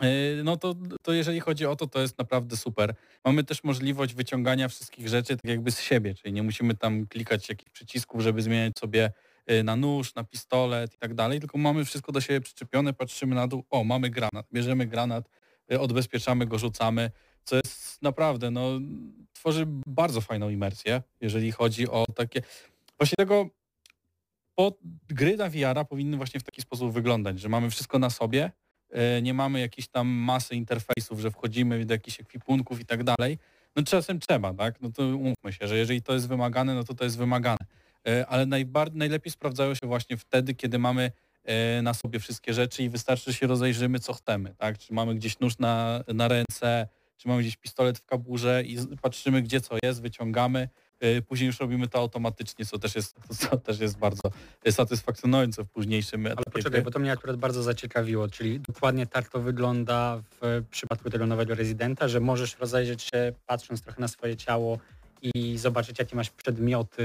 E, 0.00 0.42
no 0.44 0.56
to, 0.56 0.74
to 1.02 1.12
jeżeli 1.12 1.40
chodzi 1.40 1.66
o 1.66 1.76
to, 1.76 1.86
to 1.86 2.00
jest 2.00 2.18
naprawdę 2.18 2.56
super. 2.56 2.94
Mamy 3.24 3.44
też 3.44 3.64
możliwość 3.64 4.14
wyciągania 4.14 4.68
wszystkich 4.68 5.08
rzeczy 5.08 5.36
tak 5.36 5.50
jakby 5.50 5.70
z 5.70 5.80
siebie, 5.80 6.14
czyli 6.14 6.32
nie 6.32 6.42
musimy 6.42 6.74
tam 6.74 7.06
klikać 7.06 7.48
jakichś 7.48 7.70
przycisków, 7.70 8.20
żeby 8.20 8.42
zmieniać 8.42 8.78
sobie 8.78 9.12
e, 9.46 9.62
na 9.62 9.76
nóż, 9.76 10.14
na 10.14 10.24
pistolet 10.24 10.94
i 10.94 10.98
tak 10.98 11.14
dalej, 11.14 11.40
tylko 11.40 11.58
mamy 11.58 11.84
wszystko 11.84 12.12
do 12.12 12.20
siebie 12.20 12.40
przyczepione, 12.40 12.92
patrzymy 12.92 13.34
na 13.34 13.48
dół, 13.48 13.64
o, 13.70 13.84
mamy 13.84 14.10
granat, 14.10 14.46
bierzemy 14.52 14.86
granat, 14.86 15.28
odbezpieczamy 15.78 16.46
go, 16.46 16.58
rzucamy, 16.58 17.10
co 17.44 17.56
jest 17.56 18.02
naprawdę, 18.02 18.50
no, 18.50 18.80
tworzy 19.32 19.64
bardzo 19.86 20.20
fajną 20.20 20.48
imersję, 20.48 21.02
jeżeli 21.20 21.52
chodzi 21.52 21.88
o 21.88 22.04
takie... 22.14 22.42
Właśnie 22.98 23.16
tego 23.16 23.50
bo 24.56 24.78
gry 25.08 25.36
na 25.36 25.48
VR 25.48 25.88
powinny 25.88 26.16
właśnie 26.16 26.40
w 26.40 26.42
taki 26.42 26.62
sposób 26.62 26.92
wyglądać, 26.92 27.40
że 27.40 27.48
mamy 27.48 27.70
wszystko 27.70 27.98
na 27.98 28.10
sobie, 28.10 28.52
e, 28.90 29.22
nie 29.22 29.34
mamy 29.34 29.60
jakiejś 29.60 29.88
tam 29.88 30.08
masy 30.08 30.54
interfejsów, 30.54 31.20
że 31.20 31.30
wchodzimy 31.30 31.86
do 31.86 31.94
jakichś 31.94 32.20
ekwipunków 32.20 32.80
i 32.80 32.84
tak 32.84 33.04
dalej. 33.04 33.38
No 33.76 33.82
czasem 33.82 34.20
trzeba, 34.20 34.54
tak? 34.54 34.80
No 34.80 34.90
to 34.92 35.02
umówmy 35.02 35.52
się, 35.52 35.68
że 35.68 35.76
jeżeli 35.76 36.02
to 36.02 36.12
jest 36.12 36.28
wymagane, 36.28 36.74
no 36.74 36.84
to 36.84 36.94
to 36.94 37.04
jest 37.04 37.18
wymagane. 37.18 37.66
E, 38.08 38.26
ale 38.26 38.46
najlepiej 38.92 39.32
sprawdzają 39.32 39.74
się 39.74 39.86
właśnie 39.86 40.16
wtedy, 40.16 40.54
kiedy 40.54 40.78
mamy 40.78 41.12
e, 41.44 41.82
na 41.82 41.94
sobie 41.94 42.20
wszystkie 42.20 42.54
rzeczy 42.54 42.82
i 42.82 42.88
wystarczy, 42.88 43.32
że 43.32 43.38
się 43.38 43.46
rozejrzymy, 43.46 43.98
co 43.98 44.12
chcemy, 44.12 44.54
tak? 44.58 44.78
Czy 44.78 44.94
mamy 44.94 45.14
gdzieś 45.14 45.38
nóż 45.40 45.58
na, 45.58 46.04
na 46.14 46.28
ręce, 46.28 46.88
czy 47.16 47.28
mamy 47.28 47.42
gdzieś 47.42 47.56
pistolet 47.56 47.98
w 47.98 48.04
kaburze 48.04 48.62
i 48.62 48.78
patrzymy, 49.02 49.42
gdzie 49.42 49.60
co 49.60 49.76
jest, 49.82 50.02
wyciągamy 50.02 50.68
później 51.28 51.46
już 51.46 51.60
robimy 51.60 51.88
to 51.88 51.98
automatycznie, 51.98 52.64
co 52.64 52.78
też 52.78 52.94
jest, 52.94 53.16
co 53.40 53.56
też 53.56 53.80
jest 53.80 53.98
bardzo 53.98 54.30
satysfakcjonujące 54.70 55.64
w 55.64 55.68
późniejszym 55.68 56.26
etapie. 56.26 56.42
Ale 56.46 56.52
poczekaj, 56.52 56.82
bo 56.82 56.90
to 56.90 56.98
mnie 56.98 57.12
akurat 57.12 57.36
bardzo 57.36 57.62
zaciekawiło, 57.62 58.28
czyli 58.28 58.60
dokładnie 58.60 59.06
tak 59.06 59.28
to 59.28 59.40
wygląda 59.40 60.22
w 60.40 60.64
przypadku 60.70 61.10
tego 61.10 61.26
nowego 61.26 61.54
rezydenta, 61.54 62.08
że 62.08 62.20
możesz 62.20 62.58
rozejrzeć 62.58 63.02
się 63.02 63.32
patrząc 63.46 63.82
trochę 63.82 64.00
na 64.00 64.08
swoje 64.08 64.36
ciało 64.36 64.78
i 65.22 65.58
zobaczyć, 65.58 65.98
jakie 65.98 66.16
masz 66.16 66.30
przedmioty 66.30 67.02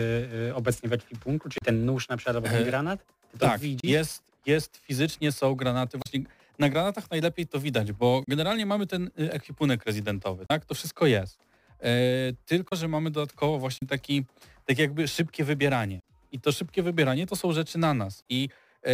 y, 0.49 0.55
obecnie 0.55 0.89
w 0.89 0.93
ekwipunku, 0.93 1.49
czyli 1.49 1.59
ten 1.65 1.85
nóż 1.85 2.09
na 2.09 2.17
przykład 2.17 2.35
albo 2.35 2.47
ten 2.47 2.61
e, 2.61 2.65
granat? 2.65 3.05
tak, 3.39 3.61
widzisz? 3.61 3.91
jest, 3.91 4.23
jest 4.45 4.77
fizycznie, 4.77 5.31
są 5.31 5.55
granaty. 5.55 5.97
Właśnie 6.05 6.29
na 6.59 6.69
granatach 6.69 7.11
najlepiej 7.11 7.47
to 7.47 7.59
widać, 7.59 7.91
bo 7.91 8.23
generalnie 8.27 8.65
mamy 8.65 8.87
ten 8.87 9.09
y, 9.19 9.31
ekwipunek 9.31 9.85
rezydentowy, 9.85 10.45
tak? 10.45 10.65
To 10.65 10.75
wszystko 10.75 11.05
jest. 11.05 11.50
E, 11.81 11.87
tylko, 12.45 12.75
że 12.75 12.87
mamy 12.87 13.11
dodatkowo 13.11 13.59
właśnie 13.59 13.87
taki, 13.87 14.25
tak 14.65 14.79
jakby 14.79 15.07
szybkie 15.07 15.43
wybieranie. 15.43 15.99
I 16.31 16.39
to 16.39 16.51
szybkie 16.51 16.83
wybieranie 16.83 17.27
to 17.27 17.35
są 17.35 17.53
rzeczy 17.53 17.77
na 17.77 17.93
nas. 17.93 18.23
I 18.29 18.49
e, 18.85 18.91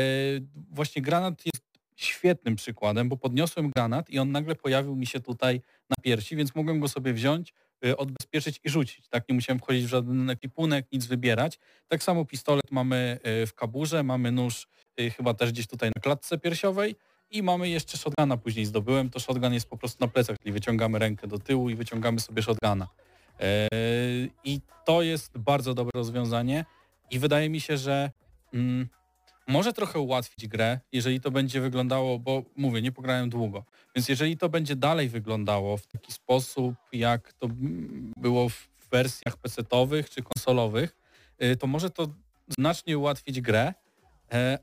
właśnie 0.71 1.01
granat 1.01 1.45
jest 1.45 1.67
świetnym 1.95 2.55
przykładem, 2.55 3.09
bo 3.09 3.17
podniosłem 3.17 3.69
granat 3.69 4.09
i 4.09 4.19
on 4.19 4.31
nagle 4.31 4.55
pojawił 4.55 4.95
mi 4.95 5.05
się 5.05 5.19
tutaj 5.19 5.61
na 5.89 5.95
piersi, 6.03 6.35
więc 6.35 6.55
mogłem 6.55 6.79
go 6.79 6.87
sobie 6.87 7.13
wziąć, 7.13 7.53
y, 7.85 7.97
odbezpieczyć 7.97 8.59
i 8.63 8.69
rzucić. 8.69 9.07
Tak 9.09 9.29
nie 9.29 9.35
musiałem 9.35 9.59
wchodzić 9.59 9.85
w 9.85 9.87
żaden 9.87 10.29
ekwipunek, 10.29 10.85
nic 10.91 11.05
wybierać. 11.05 11.59
Tak 11.87 12.03
samo 12.03 12.25
pistolet 12.25 12.71
mamy 12.71 13.19
w 13.23 13.53
kaburze, 13.55 14.03
mamy 14.03 14.31
nóż 14.31 14.67
chyba 15.17 15.33
też 15.33 15.51
gdzieś 15.51 15.67
tutaj 15.67 15.91
na 15.95 16.01
klatce 16.01 16.37
piersiowej 16.37 16.95
i 17.31 17.43
mamy 17.43 17.69
jeszcze 17.69 17.97
shotguna 17.97 18.37
później 18.37 18.65
zdobyłem. 18.65 19.09
To 19.09 19.19
shotgun 19.19 19.53
jest 19.53 19.69
po 19.69 19.77
prostu 19.77 19.97
na 20.05 20.07
plecach, 20.07 20.37
czyli 20.39 20.51
wyciągamy 20.51 20.99
rękę 20.99 21.27
do 21.27 21.39
tyłu 21.39 21.69
i 21.69 21.75
wyciągamy 21.75 22.19
sobie 22.19 22.41
shotguna. 22.41 22.87
I 24.43 24.61
to 24.85 25.01
jest 25.01 25.37
bardzo 25.37 25.73
dobre 25.73 25.91
rozwiązanie 25.95 26.65
i 27.11 27.19
wydaje 27.19 27.49
mi 27.49 27.61
się, 27.61 27.77
że 27.77 28.11
mm, 28.53 28.87
może 29.47 29.73
trochę 29.73 29.99
ułatwić 29.99 30.47
grę, 30.47 30.79
jeżeli 30.91 31.21
to 31.21 31.31
będzie 31.31 31.61
wyglądało, 31.61 32.19
bo 32.19 32.43
mówię, 32.55 32.81
nie 32.81 32.91
pograłem 32.91 33.29
długo, 33.29 33.63
więc 33.95 34.09
jeżeli 34.09 34.37
to 34.37 34.49
będzie 34.49 34.75
dalej 34.75 35.09
wyglądało 35.09 35.77
w 35.77 35.87
taki 35.87 36.11
sposób, 36.11 36.75
jak 36.91 37.33
to 37.33 37.47
było 38.17 38.49
w 38.49 38.69
wersjach 38.91 39.37
PC-owych 39.37 40.09
czy 40.09 40.23
konsolowych, 40.23 40.95
y, 41.43 41.55
to 41.55 41.67
może 41.67 41.89
to 41.89 42.07
znacznie 42.57 42.97
ułatwić 42.97 43.41
grę, 43.41 43.73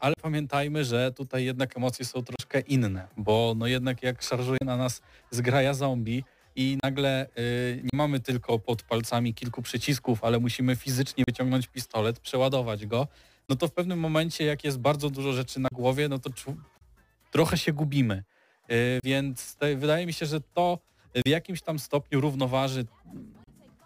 ale 0.00 0.14
pamiętajmy, 0.22 0.84
że 0.84 1.12
tutaj 1.12 1.44
jednak 1.44 1.76
emocje 1.76 2.04
są 2.04 2.22
troszkę 2.22 2.60
inne, 2.60 3.08
bo 3.16 3.54
no 3.56 3.66
jednak 3.66 4.02
jak 4.02 4.22
szarżuje 4.22 4.58
na 4.64 4.76
nas 4.76 5.02
zgraja 5.30 5.74
zombie 5.74 6.24
i 6.56 6.78
nagle 6.82 7.26
y, 7.38 7.80
nie 7.82 7.98
mamy 7.98 8.20
tylko 8.20 8.58
pod 8.58 8.82
palcami 8.82 9.34
kilku 9.34 9.62
przycisków, 9.62 10.24
ale 10.24 10.38
musimy 10.38 10.76
fizycznie 10.76 11.24
wyciągnąć 11.28 11.66
pistolet, 11.66 12.20
przeładować 12.20 12.86
go, 12.86 13.08
no 13.48 13.56
to 13.56 13.68
w 13.68 13.72
pewnym 13.72 13.98
momencie, 13.98 14.44
jak 14.44 14.64
jest 14.64 14.78
bardzo 14.78 15.10
dużo 15.10 15.32
rzeczy 15.32 15.60
na 15.60 15.68
głowie, 15.72 16.08
no 16.08 16.18
to 16.18 16.30
trochę 17.30 17.58
się 17.58 17.72
gubimy. 17.72 18.24
Yy, 18.68 18.76
więc 19.04 19.56
wydaje 19.76 20.06
mi 20.06 20.12
się, 20.12 20.26
że 20.26 20.40
to 20.40 20.78
w 21.26 21.28
jakimś 21.28 21.62
tam 21.62 21.78
stopniu 21.78 22.20
równoważy 22.20 22.84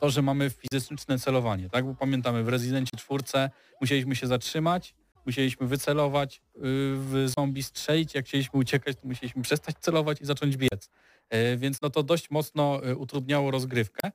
to, 0.00 0.10
że 0.10 0.22
mamy 0.22 0.50
fizyczne 0.50 1.18
celowanie, 1.18 1.70
tak? 1.70 1.86
Bo 1.86 1.94
pamiętamy, 1.94 2.44
w 2.44 2.48
Rezydencie 2.48 2.96
czwórce 2.96 3.50
musieliśmy 3.80 4.16
się 4.16 4.26
zatrzymać, 4.26 4.94
musieliśmy 5.28 5.66
wycelować 5.66 6.42
yy, 6.54 6.62
w 6.96 7.26
zombie, 7.36 7.62
strzelić, 7.62 8.14
jak 8.14 8.26
chcieliśmy 8.26 8.60
uciekać, 8.60 8.96
to 8.96 9.08
musieliśmy 9.08 9.42
przestać 9.42 9.76
celować 9.80 10.20
i 10.20 10.24
zacząć 10.24 10.56
biec. 10.56 10.90
Yy, 11.30 11.56
więc 11.56 11.82
no 11.82 11.90
to 11.90 12.02
dość 12.02 12.30
mocno 12.30 12.80
yy, 12.84 12.96
utrudniało 12.96 13.50
rozgrywkę. 13.50 14.10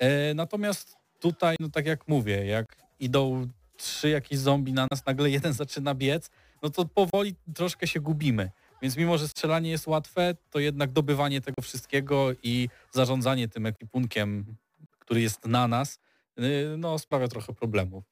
Yy, 0.00 0.08
natomiast 0.34 0.96
tutaj, 1.20 1.56
no 1.60 1.68
tak 1.68 1.86
jak 1.86 2.08
mówię, 2.08 2.46
jak 2.46 2.76
idą 3.00 3.48
trzy 3.76 4.08
jakieś 4.08 4.38
zombie 4.38 4.72
na 4.72 4.86
nas, 4.90 5.06
nagle 5.06 5.30
jeden 5.30 5.52
zaczyna 5.62 5.94
biec, 5.94 6.30
no 6.62 6.70
to 6.70 6.84
powoli 6.84 7.34
troszkę 7.54 7.86
się 7.86 8.00
gubimy. 8.00 8.50
Więc 8.82 8.96
mimo, 8.96 9.18
że 9.18 9.28
strzelanie 9.28 9.70
jest 9.70 9.86
łatwe, 9.86 10.34
to 10.50 10.58
jednak 10.58 10.92
dobywanie 10.92 11.40
tego 11.40 11.62
wszystkiego 11.62 12.28
i 12.42 12.68
zarządzanie 12.90 13.48
tym 13.48 13.66
ekwipunkiem, 13.66 14.56
który 14.98 15.20
jest 15.20 15.46
na 15.46 15.68
nas, 15.68 15.98
y, 16.38 16.76
no 16.78 16.98
sprawia 16.98 17.28
trochę 17.28 17.52
problemów. 17.52 18.04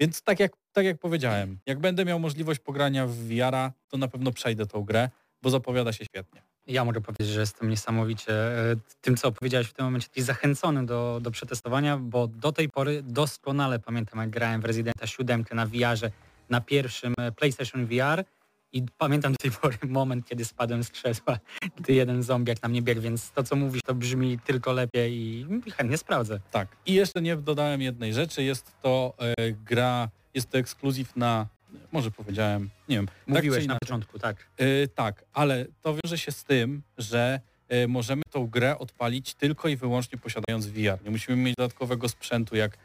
Więc 0.00 0.22
tak 0.22 0.40
jak, 0.40 0.52
tak 0.72 0.84
jak 0.84 0.98
powiedziałem, 0.98 1.58
jak 1.66 1.78
będę 1.78 2.04
miał 2.04 2.20
możliwość 2.20 2.60
pogrania 2.60 3.06
w 3.06 3.12
VR, 3.12 3.72
to 3.88 3.96
na 3.96 4.08
pewno 4.08 4.32
przejdę 4.32 4.66
tą 4.66 4.82
grę, 4.82 5.10
bo 5.42 5.50
zapowiada 5.50 5.92
się 5.92 6.04
świetnie. 6.04 6.42
Ja 6.66 6.84
mogę 6.84 7.00
powiedzieć, 7.00 7.28
że 7.28 7.40
jestem 7.40 7.68
niesamowicie 7.68 8.32
e, 8.32 8.76
tym, 9.00 9.16
co 9.16 9.28
opowiedziałeś 9.28 9.66
w 9.66 9.72
tym 9.72 9.84
momencie, 9.84 10.08
zachęcony 10.16 10.86
do, 10.86 11.18
do 11.22 11.30
przetestowania, 11.30 11.98
bo 11.98 12.26
do 12.26 12.52
tej 12.52 12.68
pory 12.68 13.02
doskonale 13.02 13.78
pamiętam, 13.78 14.20
jak 14.20 14.30
grałem 14.30 14.60
w 14.60 14.64
Residenta 14.64 15.06
7 15.06 15.44
na 15.52 15.66
VR-ze, 15.66 16.10
na 16.50 16.60
pierwszym 16.60 17.14
e, 17.18 17.32
PlayStation 17.32 17.86
VR 17.86 18.24
i 18.72 18.82
pamiętam 18.98 19.32
do 19.32 19.38
tej 19.38 19.50
pory 19.50 19.78
moment, 19.88 20.26
kiedy 20.26 20.44
spadłem 20.44 20.84
z 20.84 20.90
krzesła, 20.90 21.38
gdy 21.76 21.92
jeden 21.92 22.22
zombiak 22.22 22.62
na 22.62 22.68
mnie 22.68 22.82
biegł, 22.82 23.00
więc 23.00 23.30
to, 23.30 23.42
co 23.42 23.56
mówisz, 23.56 23.82
to 23.82 23.94
brzmi 23.94 24.38
tylko 24.38 24.72
lepiej 24.72 25.12
i 25.14 25.46
chętnie 25.76 25.98
sprawdzę. 25.98 26.40
Tak. 26.50 26.68
I 26.86 26.94
jeszcze 26.94 27.22
nie 27.22 27.36
dodałem 27.36 27.82
jednej 27.82 28.14
rzeczy, 28.14 28.42
jest 28.42 28.72
to 28.82 29.14
e, 29.18 29.52
gra, 29.52 30.08
jest 30.34 30.50
to 30.50 30.58
ekskluzyw 30.58 31.16
na 31.16 31.46
może 31.92 32.10
powiedziałem, 32.10 32.70
nie 32.88 32.96
wiem. 32.96 33.08
Mówiłeś 33.26 33.58
tak 33.58 33.68
na 33.68 33.78
początku, 33.78 34.18
tak. 34.18 34.46
Yy, 34.58 34.88
tak, 34.94 35.24
ale 35.32 35.66
to 35.82 35.94
wiąże 35.94 36.18
się 36.18 36.32
z 36.32 36.44
tym, 36.44 36.82
że 36.98 37.40
yy, 37.68 37.88
możemy 37.88 38.22
tą 38.30 38.46
grę 38.46 38.78
odpalić 38.78 39.34
tylko 39.34 39.68
i 39.68 39.76
wyłącznie 39.76 40.18
posiadając 40.18 40.66
VR. 40.66 41.04
Nie 41.04 41.10
musimy 41.10 41.36
mieć 41.36 41.54
dodatkowego 41.58 42.08
sprzętu 42.08 42.56
jak 42.56 42.78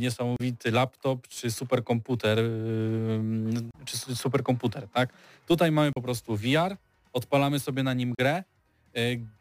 niesamowity 0.00 0.70
laptop 0.70 1.28
czy 1.28 1.50
superkomputer, 1.50 2.38
czy 3.84 4.16
superkomputer, 4.16 4.88
tak? 4.88 5.12
Tutaj 5.46 5.72
mamy 5.72 5.92
po 5.92 6.02
prostu 6.02 6.36
VR, 6.36 6.76
odpalamy 7.12 7.60
sobie 7.60 7.82
na 7.82 7.94
nim 7.94 8.14
grę, 8.18 8.42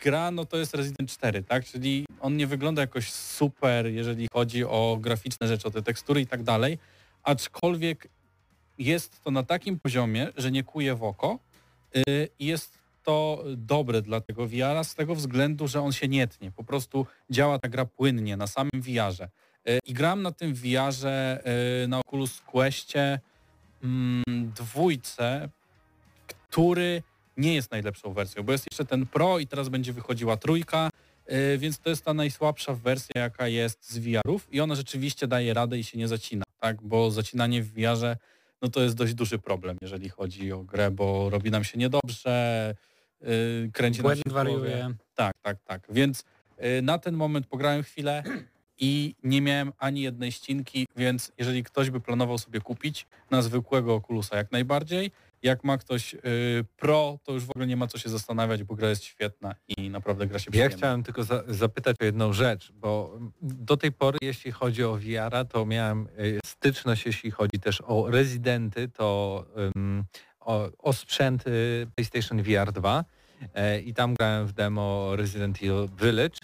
Gra 0.04 0.32
no 0.32 0.46
to 0.46 0.58
jest 0.58 0.74
Resident 0.74 1.10
4, 1.10 1.44
tak? 1.44 1.66
Czyli 1.66 2.06
on 2.20 2.38
nie 2.38 2.48
wygląda 2.48 2.82
jakoś 2.82 3.12
super, 3.12 3.88
jeżeli 3.88 4.28
chodzi 4.34 4.66
o 4.66 4.98
graficzne 5.02 5.48
rzeczy, 5.48 5.68
o 5.68 5.72
te 5.72 5.82
tekstury 5.82 6.22
i 6.22 6.28
tak 6.28 6.44
dalej, 6.44 6.78
aczkolwiek 7.24 8.08
jest 8.78 9.24
to 9.24 9.32
na 9.32 9.44
takim 9.44 9.80
poziomie, 9.80 10.28
że 10.38 10.52
nie 10.52 10.64
kuje 10.64 10.96
w 10.96 11.04
oko 11.04 11.40
y, 11.98 12.28
i 12.40 12.46
jest 12.46 12.78
to 13.04 13.44
dobre 13.58 14.02
dla 14.02 14.22
tego 14.22 14.48
VR 14.48 14.84
z 14.84 14.96
tego 14.96 15.16
względu, 15.16 15.68
że 15.68 15.82
on 15.82 15.92
się 15.92 16.08
nie 16.08 16.28
tnie. 16.28 16.52
Po 16.52 16.64
prostu 16.64 17.06
działa 17.30 17.60
ta 17.60 17.70
gra 17.70 17.86
płynnie 17.86 18.38
na 18.38 18.48
samym 18.48 18.82
VR-ze. 18.82 19.30
Y, 19.70 19.80
I 19.86 19.94
gram 19.94 20.22
na 20.22 20.32
tym 20.32 20.54
VR-ze 20.54 21.44
y, 21.84 21.88
na 21.88 22.00
Oculus 22.00 22.42
Questie 22.42 23.20
mm, 23.84 24.24
dwójce, 24.56 25.50
który 26.28 27.04
nie 27.38 27.56
jest 27.56 27.72
najlepszą 27.72 28.14
wersją, 28.14 28.44
bo 28.44 28.52
jest 28.52 28.68
jeszcze 28.72 28.86
ten 28.86 29.06
Pro 29.06 29.40
i 29.40 29.48
teraz 29.48 29.70
będzie 29.70 29.94
wychodziła 29.94 30.38
trójka, 30.38 30.90
więc 31.58 31.80
to 31.80 31.90
jest 31.90 32.06
ta 32.06 32.14
najsłabsza 32.14 32.74
wersja, 32.74 33.22
jaka 33.22 33.48
jest 33.48 33.92
z 33.92 33.98
VR-ów 33.98 34.54
i 34.54 34.62
ona 34.62 34.76
rzeczywiście 34.76 35.28
daje 35.28 35.54
radę 35.54 35.80
i 35.80 35.84
się 35.84 35.98
nie 35.98 36.08
zacina, 36.08 36.44
tak? 36.60 36.82
Bo 36.82 37.12
zacinanie 37.12 37.64
w 37.64 37.74
VR-ze 37.74 38.18
no 38.62 38.70
to 38.70 38.82
jest 38.82 38.96
dość 38.96 39.14
duży 39.14 39.40
problem, 39.40 39.78
jeżeli 39.82 40.10
chodzi 40.10 40.52
o 40.52 40.64
grę, 40.64 40.92
bo 40.92 41.30
robi 41.30 41.52
nam 41.52 41.64
się 41.64 41.78
niedobrze, 41.78 42.76
kręci 43.74 44.02
Błęd 44.02 44.26
nam 44.26 44.32
się 44.32 44.36
wariuje. 44.36 44.94
Tak, 45.16 45.34
tak, 45.42 45.58
tak. 45.64 45.88
Więc 45.90 46.24
na 46.82 46.98
ten 46.98 47.16
moment 47.16 47.48
pograłem 47.48 47.84
chwilę 47.84 48.24
i 48.82 49.16
nie 49.24 49.42
miałem 49.42 49.74
ani 49.78 50.02
jednej 50.02 50.32
ścinki, 50.32 50.88
więc 50.96 51.32
jeżeli 51.38 51.64
ktoś 51.64 51.90
by 51.90 52.00
planował 52.00 52.38
sobie 52.38 52.62
kupić 52.62 53.08
na 53.32 53.42
zwykłego 53.42 53.96
Oculusa 53.96 54.38
jak 54.38 54.52
najbardziej, 54.52 55.12
jak 55.44 55.64
ma 55.64 55.78
ktoś 55.78 56.14
y, 56.14 56.20
pro, 56.78 57.20
to 57.24 57.34
już 57.34 57.46
w 57.46 57.50
ogóle 57.50 57.68
nie 57.68 57.78
ma 57.78 57.88
co 57.88 57.98
się 57.98 58.10
zastanawiać, 58.10 58.64
bo 58.64 58.76
gra 58.76 58.90
jest 58.90 59.04
świetna 59.04 59.56
i 59.68 59.90
naprawdę 59.90 60.28
gra 60.28 60.40
się 60.40 60.52
przyjemnie. 60.52 60.72
Ja 60.72 60.78
chciałem 60.78 61.04
tylko 61.04 61.24
za 61.24 61.44
zapytać 61.48 61.96
o 62.02 62.06
jedną 62.06 62.34
rzecz, 62.34 62.72
bo 62.72 63.20
do 63.42 63.78
tej 63.78 63.92
pory, 63.92 64.18
jeśli 64.22 64.52
chodzi 64.52 64.84
o 64.84 64.98
VR, 64.98 65.48
to 65.50 65.66
miałem 65.66 66.08
y, 66.20 66.40
styczność, 66.46 67.06
jeśli 67.06 67.32
chodzi 67.32 67.60
też 67.60 67.82
o 67.86 68.12
rezydenty, 68.12 68.90
to 68.90 69.46
um, 69.56 70.04
o, 70.40 70.70
o 70.78 70.94
sprzęt 70.94 71.48
y, 71.48 71.88
PlayStation 71.96 72.44
VR 72.44 72.72
2 72.72 73.06
e, 73.54 73.80
i 73.80 73.94
tam 73.94 74.14
grałem 74.14 74.48
w 74.48 74.54
demo 74.54 75.16
Resident 75.16 75.58
Evil 75.58 75.90
Village 76.02 76.38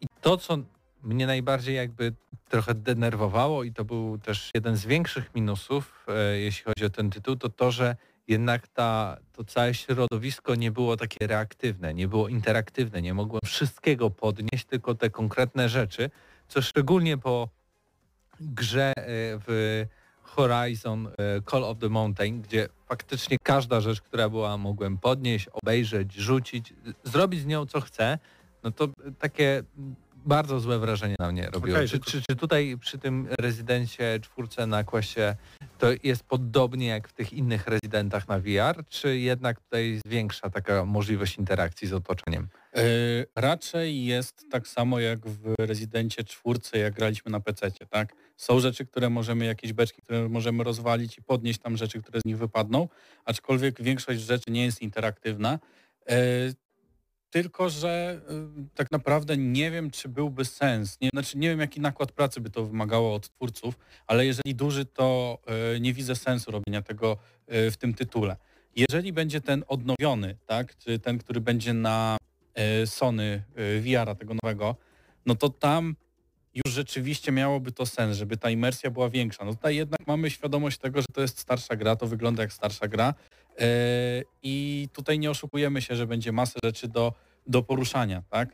i 0.00 0.06
to, 0.20 0.36
co 0.36 0.58
mnie 1.02 1.26
najbardziej 1.26 1.76
jakby 1.76 2.12
trochę 2.48 2.74
denerwowało 2.74 3.64
i 3.64 3.72
to 3.72 3.84
był 3.84 4.18
też 4.18 4.50
jeden 4.54 4.76
z 4.76 4.86
większych 4.86 5.34
minusów, 5.34 6.06
e, 6.08 6.38
jeśli 6.38 6.64
chodzi 6.64 6.84
o 6.84 6.90
ten 6.90 7.10
tytuł, 7.10 7.36
to 7.36 7.48
to, 7.48 7.70
że 7.70 7.96
jednak 8.28 8.68
ta, 8.68 9.16
to 9.32 9.44
całe 9.44 9.74
środowisko 9.74 10.54
nie 10.54 10.70
było 10.70 10.96
takie 10.96 11.26
reaktywne, 11.26 11.94
nie 11.94 12.08
było 12.08 12.28
interaktywne, 12.28 13.02
nie 13.02 13.14
mogłem 13.14 13.40
wszystkiego 13.44 14.10
podnieść, 14.10 14.64
tylko 14.64 14.94
te 14.94 15.10
konkretne 15.10 15.68
rzeczy, 15.68 16.10
co 16.48 16.62
szczególnie 16.62 17.18
po 17.18 17.48
grze 18.40 18.92
e, 18.96 19.02
w 19.46 19.86
Horizon 20.22 21.06
e, 21.06 21.12
Call 21.50 21.64
of 21.64 21.78
the 21.78 21.88
Mountain, 21.88 22.42
gdzie 22.42 22.68
faktycznie 22.86 23.36
każda 23.42 23.80
rzecz, 23.80 24.00
która 24.00 24.28
była, 24.28 24.56
mogłem 24.56 24.98
podnieść, 24.98 25.48
obejrzeć, 25.48 26.14
rzucić, 26.14 26.74
zrobić 27.04 27.40
z 27.40 27.46
nią 27.46 27.66
co 27.66 27.80
chcę, 27.80 28.18
no 28.62 28.70
to 28.70 28.88
takie 29.18 29.62
bardzo 30.24 30.60
złe 30.60 30.78
wrażenie 30.78 31.16
na 31.18 31.32
mnie 31.32 31.50
robiło. 31.50 31.76
Okay, 31.76 31.88
czy, 31.88 32.00
czy, 32.00 32.22
czy, 32.22 32.36
tutaj 32.36 32.76
przy 32.80 32.98
tym 32.98 33.28
rezydencie 33.40 34.18
czwórce 34.22 34.66
na 34.66 34.84
Questie 34.84 35.36
to 35.78 35.86
jest 36.02 36.22
podobnie 36.22 36.86
jak 36.86 37.08
w 37.08 37.12
tych 37.12 37.32
innych 37.32 37.66
rezydentach 37.66 38.28
na 38.28 38.38
VR, 38.38 38.84
czy 38.88 39.18
jednak 39.18 39.60
tutaj 39.60 40.00
zwiększa 40.06 40.50
taka 40.50 40.84
możliwość 40.84 41.38
interakcji 41.38 41.88
z 41.88 41.92
otoczeniem? 41.92 42.48
Yy, 42.74 42.82
raczej 43.36 44.04
jest 44.04 44.46
tak 44.50 44.68
samo 44.68 45.00
jak 45.00 45.26
w 45.26 45.54
rezydencie 45.58 46.24
czwórce, 46.24 46.78
jak 46.78 46.94
graliśmy 46.94 47.32
na 47.32 47.40
PC, 47.40 47.70
tak? 47.70 48.14
Są 48.36 48.60
rzeczy, 48.60 48.86
które 48.86 49.10
możemy, 49.10 49.44
jakieś 49.44 49.72
beczki, 49.72 50.02
które 50.02 50.28
możemy 50.28 50.64
rozwalić 50.64 51.18
i 51.18 51.22
podnieść 51.22 51.58
tam 51.58 51.76
rzeczy, 51.76 52.02
które 52.02 52.20
z 52.20 52.24
nich 52.24 52.38
wypadną, 52.38 52.88
aczkolwiek 53.24 53.82
większość 53.82 54.20
rzeczy 54.20 54.50
nie 54.50 54.64
jest 54.64 54.82
interaktywna. 54.82 55.58
Tylko, 57.30 57.70
że 57.70 58.20
y, 58.30 58.74
tak 58.74 58.90
naprawdę 58.90 59.36
nie 59.36 59.70
wiem, 59.70 59.90
czy 59.90 60.08
byłby 60.08 60.44
sens. 60.44 61.00
Nie, 61.00 61.08
znaczy 61.12 61.38
nie 61.38 61.48
wiem, 61.48 61.60
jaki 61.60 61.80
nakład 61.80 62.12
pracy 62.12 62.40
by 62.40 62.50
to 62.50 62.64
wymagało 62.64 63.14
od 63.14 63.30
twórców, 63.30 63.78
ale 64.06 64.26
jeżeli 64.26 64.54
duży, 64.54 64.84
to 64.84 65.38
y, 65.76 65.80
nie 65.80 65.92
widzę 65.92 66.16
sensu 66.16 66.50
robienia 66.50 66.82
tego 66.82 67.16
y, 67.52 67.70
w 67.70 67.76
tym 67.76 67.94
tytule. 67.94 68.36
Jeżeli 68.76 69.12
będzie 69.12 69.40
ten 69.40 69.64
odnowiony, 69.68 70.36
tak, 70.46 70.76
czy 70.76 70.98
ten, 70.98 71.18
który 71.18 71.40
będzie 71.40 71.74
na 71.74 72.16
Sony 72.86 73.42
VR-a 73.80 74.14
tego 74.14 74.34
nowego, 74.42 74.76
no 75.26 75.34
to 75.34 75.48
tam 75.48 75.96
już 76.54 76.74
rzeczywiście 76.74 77.32
miałoby 77.32 77.72
to 77.72 77.86
sens, 77.86 78.16
żeby 78.16 78.36
ta 78.36 78.50
imersja 78.50 78.90
była 78.90 79.10
większa. 79.10 79.44
No 79.44 79.54
tutaj 79.54 79.76
jednak 79.76 80.06
mamy 80.06 80.30
świadomość 80.30 80.78
tego, 80.78 81.00
że 81.00 81.06
to 81.12 81.20
jest 81.20 81.38
starsza 81.38 81.76
gra, 81.76 81.96
to 81.96 82.06
wygląda 82.06 82.42
jak 82.42 82.52
starsza 82.52 82.88
gra 82.88 83.14
yy, 83.58 83.66
i 84.42 84.88
tutaj 84.92 85.18
nie 85.18 85.30
oszukujemy 85.30 85.82
się, 85.82 85.96
że 85.96 86.06
będzie 86.06 86.32
masę 86.32 86.58
rzeczy 86.64 86.88
do, 86.88 87.12
do 87.46 87.62
poruszania, 87.62 88.22
tak? 88.30 88.48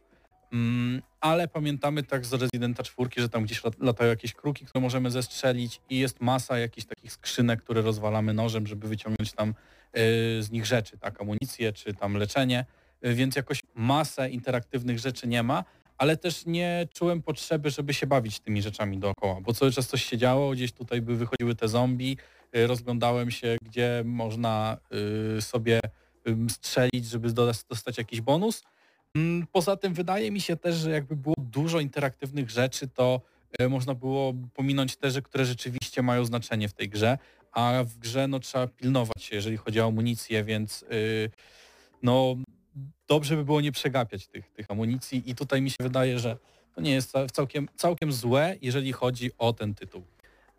Mm, 0.53 1.03
ale 1.21 1.49
pamiętamy 1.49 2.03
tak 2.03 2.27
z 2.27 2.33
Residenta 2.33 2.83
4, 2.83 3.11
że 3.17 3.29
tam 3.29 3.45
gdzieś 3.45 3.63
latają 3.81 4.11
jakieś 4.11 4.35
kruki, 4.35 4.67
które 4.67 4.83
możemy 4.83 5.11
zestrzelić 5.11 5.81
i 5.91 5.99
jest 5.99 6.21
masa 6.21 6.59
jakichś 6.59 6.87
takich 6.87 7.13
skrzynek, 7.13 7.63
które 7.63 7.83
rozwalamy 7.83 8.35
nożem, 8.35 8.67
żeby 8.67 8.89
wyciągnąć 8.89 9.33
tam 9.33 9.49
yy, 9.49 10.03
z 10.43 10.51
nich 10.51 10.67
rzeczy, 10.67 10.99
tak, 10.99 11.21
amunicję 11.21 11.73
czy 11.73 11.95
tam 11.95 12.17
leczenie, 12.17 12.65
yy, 13.03 13.15
więc 13.15 13.37
jakoś 13.37 13.61
masę 13.75 14.31
interaktywnych 14.31 14.99
rzeczy 14.99 15.29
nie 15.29 15.43
ma, 15.43 15.65
ale 15.99 16.17
też 16.17 16.47
nie 16.47 16.89
czułem 16.95 17.23
potrzeby, 17.23 17.71
żeby 17.71 17.95
się 17.95 18.07
bawić 18.07 18.41
tymi 18.41 18.63
rzeczami 18.63 18.99
dookoła, 18.99 19.41
bo 19.41 19.53
cały 19.53 19.73
czas 19.73 19.89
coś 19.89 20.05
się 20.05 20.19
działo, 20.19 20.51
gdzieś 20.53 20.73
tutaj 20.73 21.03
by 21.03 21.17
wychodziły 21.17 21.55
te 21.55 21.69
zombie, 21.69 22.17
y, 22.57 22.67
rozglądałem 22.67 23.31
się, 23.31 23.57
gdzie 23.63 24.03
można 24.05 24.79
y, 25.39 25.43
sobie 25.43 25.81
strzelić, 26.49 27.07
żeby 27.07 27.33
dostać 27.71 27.99
jakiś 27.99 28.21
bonus. 28.21 28.63
Mm, 29.15 29.47
poza 29.53 29.77
tym 29.77 29.95
wydaje 29.95 30.31
mi 30.31 30.41
się 30.41 30.57
też, 30.57 30.77
że 30.77 30.91
jakby 30.91 31.17
było 31.17 31.35
dużo 31.39 31.81
interaktywnych 31.81 32.51
rzeczy, 32.51 32.89
to 32.89 33.21
y, 33.61 33.69
można 33.69 33.95
było 33.95 34.35
pominąć 34.55 34.97
te, 34.97 35.23
które 35.23 35.45
rzeczywiście 35.45 36.03
mają 36.03 36.25
znaczenie 36.25 36.69
w 36.69 36.73
tej 36.73 36.89
grze, 36.89 37.19
a 37.53 37.85
w 37.85 37.99
grze 37.99 38.29
no, 38.29 38.41
trzeba 38.41 38.67
pilnować 38.67 39.23
się, 39.23 39.37
jeżeli 39.37 39.57
chodzi 39.57 39.81
o 39.81 39.87
amunicję, 39.87 40.45
więc 40.45 40.85
no 42.03 42.37
dobrze 43.09 43.37
by 43.37 43.45
było 43.45 43.61
nie 43.61 43.73
przegapiać 43.73 44.27
tych, 44.27 44.53
tych 44.53 44.71
amunicji 44.71 45.31
i 45.31 45.35
tutaj 45.35 45.63
mi 45.63 45.71
się 45.71 45.77
wydaje, 45.81 46.19
że 46.19 46.37
to 46.75 46.81
nie 46.81 46.93
jest 46.93 47.13
całkiem, 47.33 47.69
całkiem 47.77 48.13
złe, 48.13 48.57
jeżeli 48.63 48.93
chodzi 48.93 49.31
o 49.39 49.53
ten 49.53 49.75
tytuł. 49.75 50.03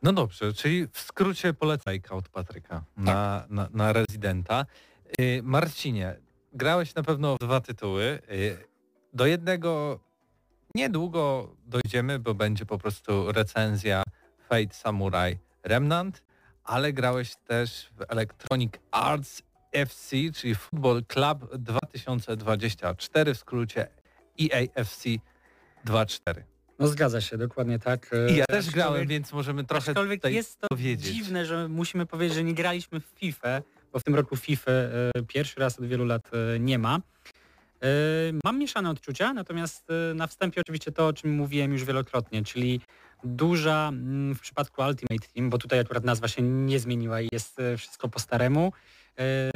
No 0.04 0.14
dobrze, 0.14 0.54
czyli 0.54 0.88
w 0.92 1.00
skrócie 1.00 1.54
polecajka 1.54 2.16
od 2.16 2.30
Patryka 2.30 2.84
na, 2.98 3.40
tak. 3.42 3.50
na, 3.50 3.70
na 3.74 3.94
rezydenta. 3.94 4.66
Yy, 5.20 5.44
Marcinie, 5.44 6.16
grałeś 6.54 6.96
na 6.96 7.04
pewno 7.04 7.36
w 7.36 7.40
dwa 7.40 7.62
tytuły. 7.62 8.20
Yy, 8.30 8.58
do 9.14 9.26
jednego 9.26 10.00
niedługo 10.76 11.56
dojdziemy, 11.66 12.20
bo 12.20 12.34
będzie 12.34 12.66
po 12.66 12.78
prostu 12.78 13.32
recenzja 13.32 14.04
Fate 14.50 14.74
Samurai 14.74 15.38
Remnant, 15.64 16.24
ale 16.64 16.94
grałeś 16.94 17.36
też 17.36 17.90
w 17.98 18.12
Electronic 18.12 18.74
Arts 18.92 19.42
FC, 19.72 20.16
czyli 20.36 20.56
Football 20.56 21.04
Club 21.06 21.56
2024, 21.56 23.34
w 23.34 23.38
skrócie 23.38 23.88
EAFC 24.42 25.04
24. 25.86 26.44
No 26.80 26.88
zgadza 26.88 27.22
się, 27.22 27.38
dokładnie 27.38 27.80
tak. 27.80 28.12
I 28.30 28.36
ja 28.36 28.46
też 28.46 28.70
grałem, 28.70 29.08
więc 29.08 29.34
możemy 29.34 29.64
trochę 29.64 29.94
tutaj 29.94 30.34
jest 30.34 30.60
to 30.60 30.68
powiedzieć. 30.68 31.14
dziwne, 31.14 31.46
że 31.46 31.68
musimy 31.68 32.06
powiedzieć, 32.06 32.36
że 32.36 32.44
nie 32.44 32.54
graliśmy 32.54 33.00
w 33.00 33.06
FIFA, 33.06 33.62
bo 33.94 34.00
w 34.00 34.04
tym 34.04 34.16
roku 34.16 34.36
FIFA 34.36 34.72
e, 34.72 35.12
pierwszy 35.28 35.60
raz 35.60 35.80
od 35.80 35.86
wielu 35.86 36.06
lat 36.06 36.32
e, 36.56 36.60
nie 36.60 36.80
ma. 36.80 37.00
E, 37.82 37.88
mam 38.44 38.60
mieszane 38.60 38.90
odczucia, 38.90 39.34
natomiast 39.34 39.88
na 40.16 40.28
wstępie 40.28 40.62
oczywiście 40.62 40.92
to, 40.92 41.08
o 41.08 41.14
czym 41.14 41.32
mówiłem 41.32 41.72
już 41.72 41.84
wielokrotnie, 41.84 42.44
czyli 42.44 42.82
duża 43.24 43.88
mm, 43.88 44.36
w 44.36 44.40
przypadku 44.42 44.82
Ultimate 44.82 45.28
Team, 45.34 45.50
bo 45.50 45.58
tutaj 45.58 45.80
akurat 45.80 46.04
nazwa 46.04 46.28
się 46.28 46.42
nie 46.42 46.80
zmieniła 46.80 47.22
i 47.22 47.30
jest 47.32 47.58
wszystko 47.78 48.10
po 48.10 48.20
staremu, 48.20 48.72
E, 48.72 49.07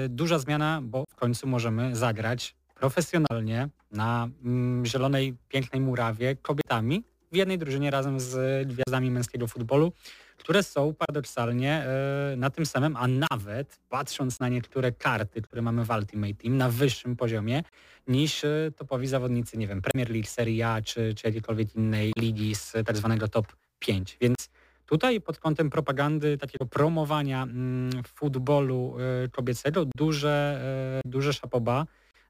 duża 0.10 0.40
zmiana, 0.40 0.82
bo 0.84 1.06
w 1.10 1.16
końcu 1.16 1.48
możemy 1.48 1.96
zagrać 1.96 2.56
profesjonalnie 2.76 3.70
na 3.92 4.30
mm, 4.44 4.86
zielonej, 4.86 5.36
pięknej 5.50 5.82
murawie 5.82 6.36
kobietami 6.36 7.04
w 7.32 7.36
jednej 7.36 7.58
drużynie 7.58 7.92
razem 7.92 8.20
z 8.20 8.68
gwiazdami 8.68 9.12
męskiego 9.12 9.48
futbolu, 9.48 9.92
które 10.38 10.64
są 10.64 10.94
paradoksalnie 10.94 11.86
e, 11.86 12.36
na 12.38 12.50
tym 12.50 12.66
samym, 12.66 12.98
a 12.98 13.08
nawet 13.08 13.80
patrząc 13.90 14.40
na 14.40 14.50
niektóre 14.50 14.92
karty, 14.92 15.42
które 15.42 15.62
mamy 15.62 15.86
w 15.86 15.90
Ultimate 15.90 16.34
Team 16.34 16.58
na 16.58 16.70
wyższym 16.70 17.16
poziomie 17.16 17.64
niż 18.08 18.44
e, 18.44 18.72
topowi 18.76 19.08
zawodnicy, 19.08 19.58
nie 19.58 19.68
wiem, 19.68 19.82
Premier 19.82 20.10
League, 20.10 20.28
Serie 20.28 20.68
A 20.68 20.82
czy, 20.82 21.14
czy 21.16 21.28
jakiejkolwiek 21.28 21.76
innej 21.76 22.14
ligi 22.18 22.56
z 22.56 22.74
tak 22.86 22.98
zwanego 22.98 23.28
top 23.28 23.48
5. 23.80 24.18
Więc 24.22 24.50
Tutaj 24.92 25.22
pod 25.22 25.40
kątem 25.40 25.70
propagandy, 25.70 26.38
takiego 26.38 26.66
promowania 26.66 27.44
mm, 27.44 28.04
futbolu 28.04 28.98
y, 29.26 29.30
kobiecego 29.30 29.86
duże, 29.96 30.62
y, 31.06 31.10
duże 31.10 31.34
szapoba 31.34 31.86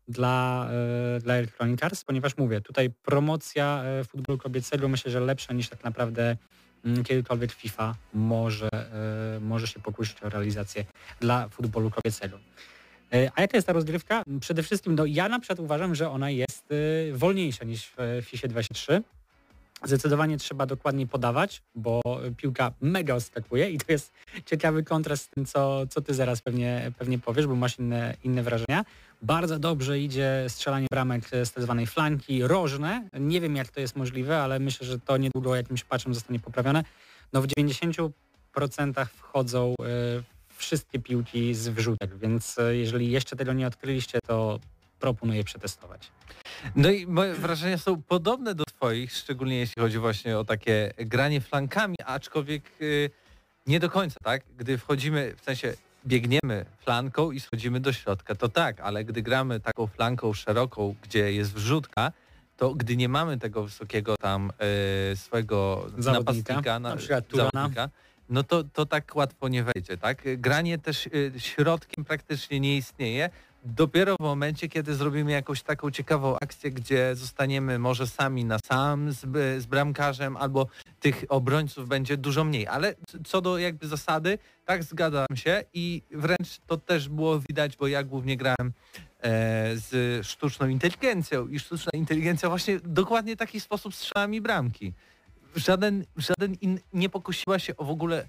dla, 0.07 0.69
y, 1.17 1.19
dla 1.19 1.33
Electronic 1.33 1.83
Arts, 1.83 2.03
ponieważ 2.03 2.37
mówię, 2.37 2.61
tutaj 2.61 2.89
promocja 2.89 3.83
futbolu 4.07 4.37
kobiecego 4.37 4.89
myślę, 4.89 5.11
że 5.11 5.19
lepsza 5.19 5.53
niż 5.53 5.69
tak 5.69 5.83
naprawdę 5.83 6.37
mm, 6.85 7.03
kiedykolwiek 7.03 7.51
FIFA 7.51 7.95
może, 8.13 8.69
może 9.41 9.67
się 9.67 9.79
pokusić 9.79 10.23
o 10.23 10.29
realizację 10.29 10.85
dla 11.19 11.49
futbolu 11.49 11.91
kobiecego. 11.91 12.39
A 13.35 13.41
jaka 13.41 13.57
jest 13.57 13.67
ta 13.67 13.73
rozgrywka? 13.73 14.23
Przede 14.41 14.63
wszystkim 14.63 14.95
no, 14.95 15.05
ja 15.05 15.29
na 15.29 15.39
przykład 15.39 15.59
uważam, 15.59 15.95
że 15.95 16.09
ona 16.09 16.29
jest 16.29 16.69
wolniejsza 17.13 17.65
niż 17.65 17.91
w 17.97 18.21
FIFA 18.25 18.47
23. 18.47 19.01
Zdecydowanie 19.83 20.37
trzeba 20.37 20.65
dokładniej 20.65 21.07
podawać, 21.07 21.61
bo 21.75 22.01
piłka 22.37 22.71
mega 22.81 23.15
odskakuje 23.15 23.69
i 23.69 23.77
to 23.77 23.91
jest 23.91 24.11
ciekawy 24.45 24.83
kontrast 24.83 25.23
z 25.23 25.29
tym, 25.29 25.45
co, 25.45 25.87
co 25.87 26.01
ty 26.01 26.13
zaraz 26.13 26.41
pewnie, 26.41 26.91
pewnie 26.97 27.19
powiesz, 27.19 27.47
bo 27.47 27.55
masz 27.55 27.79
inne, 27.79 28.15
inne 28.23 28.43
wrażenia. 28.43 28.85
Bardzo 29.21 29.59
dobrze 29.59 29.99
idzie 29.99 30.45
strzelanie 30.47 30.87
bramek 30.91 31.29
z 31.29 31.51
tak 31.51 31.63
zwanej 31.63 31.87
flanki 31.87 32.47
rożne. 32.47 33.09
Nie 33.19 33.41
wiem, 33.41 33.55
jak 33.55 33.67
to 33.67 33.79
jest 33.79 33.95
możliwe, 33.95 34.41
ale 34.41 34.59
myślę, 34.59 34.87
że 34.87 34.99
to 34.99 35.17
niedługo 35.17 35.55
jakimś 35.55 35.83
patchem 35.83 36.13
zostanie 36.13 36.39
poprawione. 36.39 36.83
No 37.33 37.41
w 37.41 37.47
90% 37.47 38.11
wchodzą 39.05 39.73
y, 40.19 40.23
wszystkie 40.55 40.99
piłki 40.99 41.55
z 41.55 41.69
wrzutek, 41.69 42.17
więc 42.17 42.57
y, 42.57 42.77
jeżeli 42.77 43.11
jeszcze 43.11 43.35
tego 43.35 43.53
nie 43.53 43.67
odkryliście, 43.67 44.19
to 44.27 44.59
proponuję 44.99 45.43
przetestować. 45.43 46.11
No 46.75 46.89
i 46.89 47.07
moje 47.07 47.33
wrażenia 47.33 47.77
są 47.77 48.01
podobne 48.01 48.55
do 48.55 48.63
Twoich, 48.65 49.13
szczególnie 49.13 49.59
jeśli 49.59 49.81
chodzi 49.81 49.97
właśnie 49.97 50.37
o 50.37 50.45
takie 50.45 50.93
granie 50.97 51.41
flankami, 51.41 51.95
aczkolwiek 52.05 52.63
yy, 52.79 53.09
nie 53.67 53.79
do 53.79 53.89
końca, 53.89 54.19
tak? 54.23 54.43
Gdy 54.57 54.77
wchodzimy, 54.77 55.33
w 55.37 55.43
sensie 55.43 55.73
biegniemy 56.05 56.65
flanką 56.77 57.31
i 57.31 57.39
schodzimy 57.39 57.79
do 57.79 57.93
środka, 57.93 58.35
to 58.35 58.49
tak, 58.49 58.79
ale 58.79 59.05
gdy 59.05 59.21
gramy 59.21 59.59
taką 59.59 59.87
flanką 59.87 60.33
szeroką, 60.33 60.95
gdzie 61.03 61.33
jest 61.33 61.53
wrzutka, 61.53 62.11
to 62.57 62.75
gdy 62.75 62.97
nie 62.97 63.09
mamy 63.09 63.37
tego 63.37 63.63
wysokiego 63.63 64.15
tam 64.17 64.51
yy, 65.09 65.15
swojego 65.15 65.87
zawodnika, 65.97 66.11
napastnika, 66.11 66.79
na, 66.79 66.89
na 66.89 66.95
przykład 66.95 67.25
zawodnika, 67.33 67.89
no 68.29 68.43
to, 68.43 68.63
to 68.63 68.85
tak 68.85 69.15
łatwo 69.15 69.47
nie 69.47 69.63
wejdzie, 69.63 69.97
tak? 69.97 70.23
Granie 70.37 70.77
też 70.77 71.09
yy, 71.13 71.31
środkiem 71.37 72.05
praktycznie 72.05 72.59
nie 72.59 72.77
istnieje, 72.77 73.29
dopiero 73.63 74.15
w 74.15 74.23
momencie, 74.23 74.69
kiedy 74.69 74.95
zrobimy 74.95 75.31
jakąś 75.31 75.61
taką 75.61 75.91
ciekawą 75.91 76.35
akcję, 76.41 76.71
gdzie 76.71 77.15
zostaniemy 77.15 77.79
może 77.79 78.07
sami 78.07 78.45
na 78.45 78.57
sam 78.67 79.11
z, 79.11 79.19
z 79.63 79.65
bramkarzem, 79.65 80.37
albo 80.37 80.67
tych 80.99 81.25
obrońców 81.29 81.87
będzie 81.87 82.17
dużo 82.17 82.43
mniej. 82.43 82.67
Ale 82.67 82.95
co 83.25 83.41
do 83.41 83.57
jakby 83.57 83.87
zasady, 83.87 84.37
tak 84.65 84.83
zgadzam 84.83 85.35
się 85.35 85.63
i 85.73 86.01
wręcz 86.11 86.59
to 86.67 86.77
też 86.77 87.09
było 87.09 87.39
widać, 87.39 87.77
bo 87.77 87.87
ja 87.87 88.03
głównie 88.03 88.37
grałem 88.37 88.73
e, 89.19 89.77
z 89.77 90.25
sztuczną 90.27 90.67
inteligencją 90.67 91.47
i 91.47 91.59
sztuczna 91.59 91.91
inteligencja 91.93 92.49
właśnie 92.49 92.79
dokładnie 92.79 93.35
w 93.35 93.39
taki 93.39 93.59
sposób 93.59 93.95
strzela 93.95 94.27
mi 94.27 94.41
bramki. 94.41 94.93
Żaden, 95.55 96.05
żaden 96.17 96.53
in, 96.61 96.79
nie 96.93 97.09
pokusiła 97.09 97.59
się 97.59 97.77
o 97.77 97.85
w 97.85 97.89
ogóle 97.89 98.27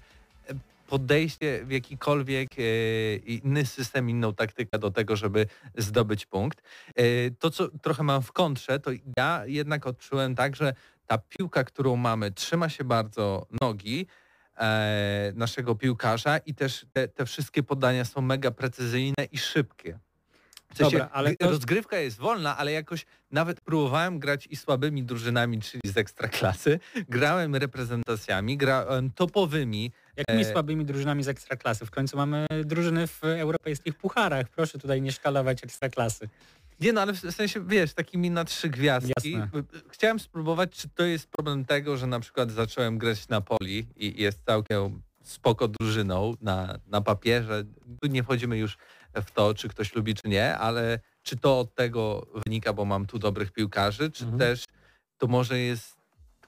podejście 0.87 1.65
w 1.65 1.71
jakikolwiek 1.71 2.49
e, 2.59 3.15
inny 3.15 3.65
system, 3.65 4.09
inną 4.09 4.33
taktykę 4.33 4.79
do 4.79 4.91
tego, 4.91 5.15
żeby 5.15 5.45
zdobyć 5.77 6.25
punkt. 6.25 6.61
E, 6.95 7.03
to, 7.31 7.49
co 7.49 7.67
trochę 7.81 8.03
mam 8.03 8.21
w 8.21 8.31
kontrze, 8.31 8.79
to 8.79 8.91
ja 9.17 9.43
jednak 9.45 9.87
odczułem 9.87 10.35
tak, 10.35 10.55
że 10.55 10.73
ta 11.07 11.17
piłka, 11.17 11.63
którą 11.63 11.95
mamy, 11.95 12.31
trzyma 12.31 12.69
się 12.69 12.83
bardzo 12.83 13.47
nogi, 13.61 14.07
e, 14.57 15.31
naszego 15.35 15.75
piłkarza 15.75 16.37
i 16.37 16.53
też 16.53 16.85
te, 16.93 17.07
te, 17.07 17.25
wszystkie 17.25 17.63
podania 17.63 18.05
są 18.05 18.21
mega 18.21 18.51
precyzyjne 18.51 19.25
i 19.31 19.37
szybkie. 19.37 19.99
W 20.73 20.77
sensie, 20.77 20.97
Dobra, 20.97 21.09
ale 21.13 21.35
to... 21.35 21.49
rozgrywka 21.49 21.97
jest 21.97 22.17
wolna, 22.17 22.57
ale 22.57 22.71
jakoś 22.71 23.05
nawet 23.31 23.61
próbowałem 23.61 24.19
grać 24.19 24.47
i 24.47 24.55
słabymi 24.55 25.03
drużynami, 25.03 25.61
czyli 25.61 25.93
z 25.93 25.97
ekstraklasy. 25.97 26.79
Grałem 27.09 27.55
reprezentacjami, 27.55 28.57
grałem 28.57 29.11
topowymi. 29.11 29.91
Jakimi 30.17 30.41
e... 30.41 30.51
słabymi 30.51 30.85
drużynami 30.85 31.23
z 31.23 31.27
ekstraklasy? 31.27 31.85
W 31.85 31.91
końcu 31.91 32.17
mamy 32.17 32.47
drużyny 32.65 33.07
w 33.07 33.23
europejskich 33.23 33.95
pucharach. 33.95 34.49
Proszę 34.49 34.79
tutaj 34.79 35.01
nie 35.01 35.11
szkalować 35.11 35.63
ekstraklasy. 35.63 36.29
Nie 36.79 36.93
no, 36.93 37.01
ale 37.01 37.13
w 37.13 37.19
sensie, 37.19 37.67
wiesz, 37.67 37.93
takimi 37.93 38.31
na 38.31 38.45
trzy 38.45 38.69
gwiazdki. 38.69 39.31
Jasne. 39.31 39.63
Chciałem 39.89 40.19
spróbować, 40.19 40.71
czy 40.71 40.89
to 40.89 41.03
jest 41.03 41.27
problem 41.27 41.65
tego, 41.65 41.97
że 41.97 42.07
na 42.07 42.19
przykład 42.19 42.51
zacząłem 42.51 42.97
grać 42.97 43.27
na 43.27 43.41
poli 43.41 43.87
i 43.95 44.21
jest 44.21 44.45
całkiem 44.45 45.01
spoko 45.23 45.67
drużyną 45.67 46.33
na, 46.41 46.79
na 46.87 47.01
papierze. 47.01 47.63
Tu 48.01 48.07
nie 48.07 48.23
wchodzimy 48.23 48.57
już 48.57 48.77
w 49.15 49.31
to, 49.31 49.53
czy 49.53 49.69
ktoś 49.69 49.95
lubi, 49.95 50.15
czy 50.15 50.27
nie, 50.27 50.57
ale 50.57 50.99
czy 51.23 51.37
to 51.37 51.59
od 51.59 51.75
tego 51.75 52.27
wynika, 52.45 52.73
bo 52.73 52.85
mam 52.85 53.05
tu 53.05 53.19
dobrych 53.19 53.51
piłkarzy, 53.51 54.11
czy 54.11 54.23
mhm. 54.23 54.39
też 54.39 54.65
to 55.17 55.27
może 55.27 55.59
jest 55.59 56.02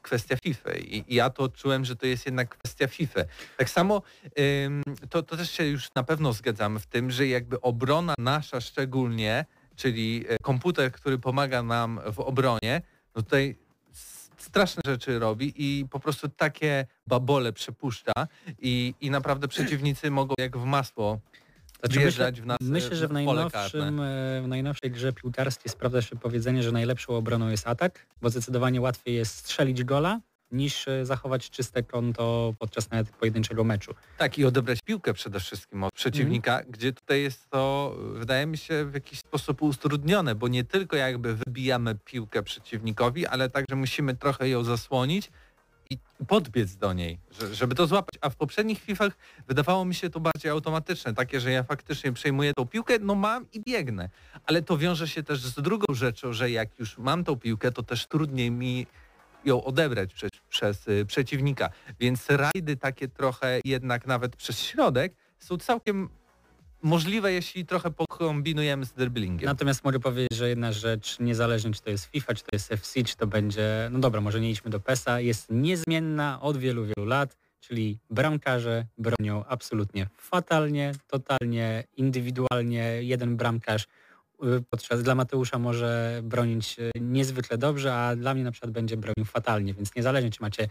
kwestia 0.06 0.38
FIFA 0.38 0.74
I, 0.74 1.16
ja 1.16 1.30
to 1.30 1.44
odczułem, 1.44 1.86
że 1.86 1.96
to 1.96 2.06
jest 2.06 2.26
jednak 2.26 2.58
kwestia 2.58 2.88
FIFA. 2.88 3.22
Tak 3.58 3.70
samo 3.70 4.02
to, 5.10 5.24
to 5.24 5.38
też 5.38 5.52
się 5.52 5.66
już 5.66 5.94
na 5.96 6.04
pewno 6.04 6.34
zgadzamy 6.34 6.80
w 6.80 6.86
tym, 6.86 7.12
że 7.12 7.28
jakby 7.28 7.62
obrona 7.62 8.14
nasza 8.18 8.62
szczególnie, 8.62 9.46
czyli 9.76 10.26
e, 10.28 10.38
komputer, 10.38 10.92
który 10.92 11.18
pomaga 11.18 11.64
nam 11.64 12.00
w 12.14 12.20
obronie, 12.20 12.82
no 13.16 13.22
tutaj 13.22 13.56
straszne 14.38 14.82
rzeczy 14.86 15.20
robi 15.20 15.54
i 15.56 15.86
po 15.90 16.00
prostu 16.00 16.30
takie 16.30 16.86
babole 17.08 17.54
przepuszcza 17.54 18.14
i, 18.60 18.94
i 19.02 19.10
naprawdę 19.10 19.48
przeciwnicy 19.48 20.12
mogą 20.12 20.34
jak 20.38 20.58
w 20.58 20.66
masło 20.66 21.20
wjeżdżać 21.88 22.42
w 22.42 22.46
nas 22.46 22.58
Myślę, 22.62 22.96
że 22.96 23.08
w, 23.08 23.12
najnowszym, 23.12 24.00
e, 24.00 24.42
w 24.42 24.48
najnowszej 24.48 24.92
grze 24.92 25.14
piłkarskiej 25.14 25.72
sprawdza 25.72 26.02
się 26.02 26.16
powiedzenie, 26.16 26.64
że 26.64 26.72
najlepszą 26.72 27.14
obroną 27.14 27.50
jest 27.50 27.68
atak, 27.68 28.08
bo 28.22 28.30
zdecydowanie 28.30 28.82
łatwiej 28.82 29.16
jest 29.16 29.36
strzelić 29.36 29.84
gola, 29.84 30.20
niż 30.52 30.88
e, 30.88 31.06
zachować 31.06 31.50
czyste 31.50 31.84
konto 31.84 32.54
podczas 32.60 32.92
nawet 32.92 33.10
pojedynczego 33.10 33.64
meczu. 33.64 33.96
Tak 34.18 34.38
i 34.38 34.46
odebrać 34.46 34.80
piłkę 34.86 35.14
przede 35.14 35.40
wszystkim 35.40 35.84
od 35.84 35.94
przeciwnika, 35.94 36.60
mm. 36.60 36.72
gdzie 36.72 36.94
tutaj 36.94 37.22
jest 37.22 37.50
to, 37.50 37.96
wydaje 38.14 38.46
mi 38.46 38.58
się, 38.58 38.86
w 38.86 38.94
jakiś 38.94 39.20
sposób 39.20 39.62
utrudnione, 39.62 40.36
bo 40.36 40.48
nie 40.48 40.64
tylko 40.64 40.96
jakby 40.96 41.36
wybijamy 41.36 41.96
piłkę 42.06 42.44
przeciwnikowi, 42.44 43.28
ale 43.28 43.50
także 43.50 43.76
musimy 43.76 44.16
trochę 44.16 44.50
ją 44.50 44.64
zasłonić 44.64 45.32
podbiec 46.28 46.76
do 46.76 46.94
niej, 46.94 47.20
żeby 47.52 47.76
to 47.76 47.88
złapać. 47.88 48.16
A 48.22 48.30
w 48.30 48.36
poprzednich 48.36 48.80
FIFach 48.80 49.18
wydawało 49.48 49.86
mi 49.86 49.96
się 49.96 50.10
to 50.10 50.20
bardziej 50.20 50.52
automatyczne, 50.52 51.14
takie, 51.14 51.40
że 51.40 51.52
ja 51.52 51.64
faktycznie 51.64 52.12
przejmuję 52.12 52.54
tą 52.54 52.66
piłkę, 52.66 53.00
no 53.00 53.16
mam 53.16 53.46
i 53.52 53.62
biegnę. 53.62 54.10
Ale 54.46 54.62
to 54.62 54.78
wiąże 54.78 55.08
się 55.08 55.24
też 55.24 55.42
z 55.42 55.62
drugą 55.62 55.94
rzeczą, 55.94 56.34
że 56.34 56.52
jak 56.52 56.80
już 56.80 56.98
mam 56.98 57.24
tą 57.24 57.36
piłkę, 57.36 57.72
to 57.72 57.84
też 57.84 58.08
trudniej 58.08 58.52
mi 58.52 58.88
ją 59.46 59.64
odebrać 59.64 60.14
przez, 60.14 60.32
przez 60.50 60.88
y, 60.88 61.06
przeciwnika. 61.06 61.70
Więc 62.00 62.30
rajdy 62.30 62.78
takie 62.78 63.08
trochę 63.08 63.60
jednak 63.66 64.08
nawet 64.08 64.36
przez 64.36 64.60
środek 64.60 65.14
są 65.40 65.58
całkiem 65.58 66.10
możliwe, 66.82 67.34
jeśli 67.34 67.66
trochę 67.66 67.92
pokombinujemy 67.92 68.86
z 68.86 68.94
dribblingiem. 68.94 69.46
Natomiast 69.46 69.84
mogę 69.84 70.00
powiedzieć, 70.00 70.38
że 70.38 70.50
jedna 70.50 70.72
rzecz, 70.72 71.20
niezależnie 71.20 71.72
czy 71.74 71.82
to 71.82 71.90
jest 71.90 72.06
FIFA, 72.06 72.34
czy 72.34 72.44
to 72.44 72.50
jest 72.54 72.72
FC, 72.72 73.04
czy 73.04 73.18
to 73.18 73.28
będzie, 73.28 73.90
no 73.92 74.00
dobra, 74.00 74.22
może 74.22 74.40
nie 74.40 74.52
idźmy 74.52 74.72
do 74.72 74.80
PESA, 74.80 75.20
jest 75.20 75.48
niezmienna 75.52 76.42
od 76.42 76.58
wielu, 76.58 76.86
wielu 76.86 77.08
lat, 77.08 77.38
czyli 77.60 78.00
bramkarze 78.10 78.86
bronią 78.98 79.46
absolutnie 79.46 80.08
fatalnie, 80.18 80.92
totalnie, 81.08 81.84
indywidualnie. 81.98 83.04
Jeden 83.04 83.38
bramkarz 83.38 83.84
y, 83.84 84.64
podczas 84.70 85.04
dla 85.04 85.16
Mateusza 85.16 85.60
może 85.60 86.20
bronić 86.24 86.80
y, 86.80 86.92
niezwykle 87.02 87.58
dobrze, 87.58 87.96
a 87.96 88.16
dla 88.16 88.34
mnie 88.34 88.44
na 88.44 88.52
przykład 88.52 88.72
będzie 88.72 88.98
bronił 88.98 89.26
fatalnie, 89.26 89.74
więc 89.74 89.96
niezależnie 89.96 90.32
czy 90.32 90.42
macie 90.42 90.68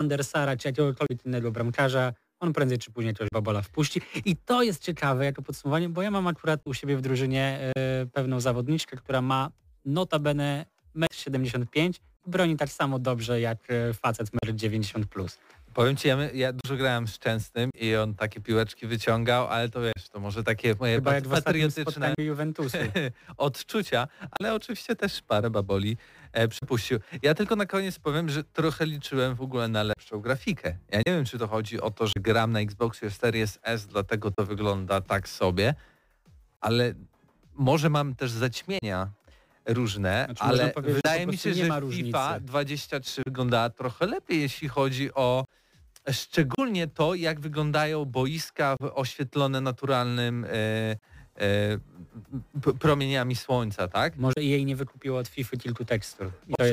Wandersara, 0.00 0.56
czy 0.56 0.68
jakiegokolwiek 0.68 1.26
innego 1.26 1.50
bramkarza, 1.50 2.12
on 2.40 2.52
prędzej 2.52 2.78
czy 2.78 2.90
później 2.90 3.14
coś 3.14 3.28
babola 3.32 3.62
wpuści. 3.62 4.00
I 4.24 4.36
to 4.36 4.62
jest 4.62 4.82
ciekawe 4.82 5.24
jako 5.24 5.42
podsumowanie, 5.42 5.88
bo 5.88 6.02
ja 6.02 6.10
mam 6.10 6.26
akurat 6.26 6.60
u 6.64 6.74
siebie 6.74 6.96
w 6.96 7.00
drużynie 7.00 7.72
e, 7.76 8.06
pewną 8.06 8.40
zawodniczkę, 8.40 8.96
która 8.96 9.22
ma 9.22 9.50
notabene 9.84 10.66
1,75 10.96 11.86
m, 11.86 11.92
broni 12.26 12.56
tak 12.56 12.68
samo 12.68 12.98
dobrze 12.98 13.40
jak 13.40 13.58
e, 13.70 13.94
facet 13.94 14.30
1,90 14.46 14.96
m+. 14.96 15.28
Powiem 15.74 15.96
Ci, 15.96 16.08
ja, 16.08 16.16
ja, 16.34 16.52
dużo 16.52 16.76
grałem 16.76 17.08
z 17.08 17.18
Częstym 17.18 17.70
i 17.74 17.96
on 17.96 18.14
takie 18.14 18.40
piłeczki 18.40 18.86
wyciągał, 18.86 19.46
ale 19.46 19.68
to 19.68 19.80
wiesz, 19.80 20.08
to 20.12 20.20
może 20.20 20.44
takie 20.44 20.74
moje 20.80 20.94
Chyba 20.94 21.14
jak 21.14 21.28
patriotyczne 21.28 22.14
Juventusu. 22.18 22.78
odczucia, 23.36 24.08
ale 24.40 24.54
oczywiście 24.54 24.96
też 24.96 25.22
parę 25.22 25.50
baboli 25.50 25.96
e, 26.36 26.48
przypuścił. 26.48 26.98
Ja 27.22 27.34
tylko 27.34 27.56
na 27.56 27.66
koniec 27.66 27.98
powiem, 27.98 28.28
że 28.28 28.44
trochę 28.44 28.86
liczyłem 28.86 29.34
w 29.34 29.40
ogóle 29.40 29.68
na 29.68 29.82
lepszą 29.82 30.20
grafikę. 30.20 30.76
Ja 30.90 30.98
nie 30.98 31.12
wiem, 31.12 31.24
czy 31.24 31.38
to 31.38 31.48
chodzi 31.48 31.80
o 31.80 31.90
to, 31.90 32.06
że 32.06 32.12
gram 32.16 32.52
na 32.52 32.60
Xboxie 32.60 33.10
Series 33.10 33.58
S, 33.62 33.86
dlatego 33.86 34.30
to 34.30 34.46
wygląda 34.46 35.00
tak 35.00 35.28
sobie, 35.28 35.74
ale 36.60 36.94
może 37.54 37.90
mam 37.90 38.14
też 38.14 38.30
zaćmienia 38.30 39.10
różne, 39.66 40.24
znaczy, 40.24 40.42
ale 40.42 40.72
wydaje 40.76 41.26
mi 41.26 41.36
się, 41.36 41.54
że 41.54 41.62
FIFA 41.62 41.80
różnicy. 41.80 42.18
23 42.40 43.22
wygląda 43.26 43.70
trochę 43.70 44.06
lepiej, 44.06 44.40
jeśli 44.40 44.68
chodzi 44.68 45.14
o 45.14 45.44
szczególnie 46.12 46.86
to, 46.86 47.14
jak 47.14 47.40
wyglądają 47.40 48.04
boiska 48.04 48.76
oświetlone 48.94 49.60
naturalnym 49.60 50.44
e, 50.44 50.48
promieniami 52.78 53.36
słońca, 53.36 53.88
tak? 53.88 54.16
Może 54.16 54.34
jej 54.36 54.64
nie 54.64 54.76
wykupiło 54.76 55.18
od 55.18 55.28
FIFA 55.28 55.56
kilku 55.56 55.84
tekstur. 55.84 56.30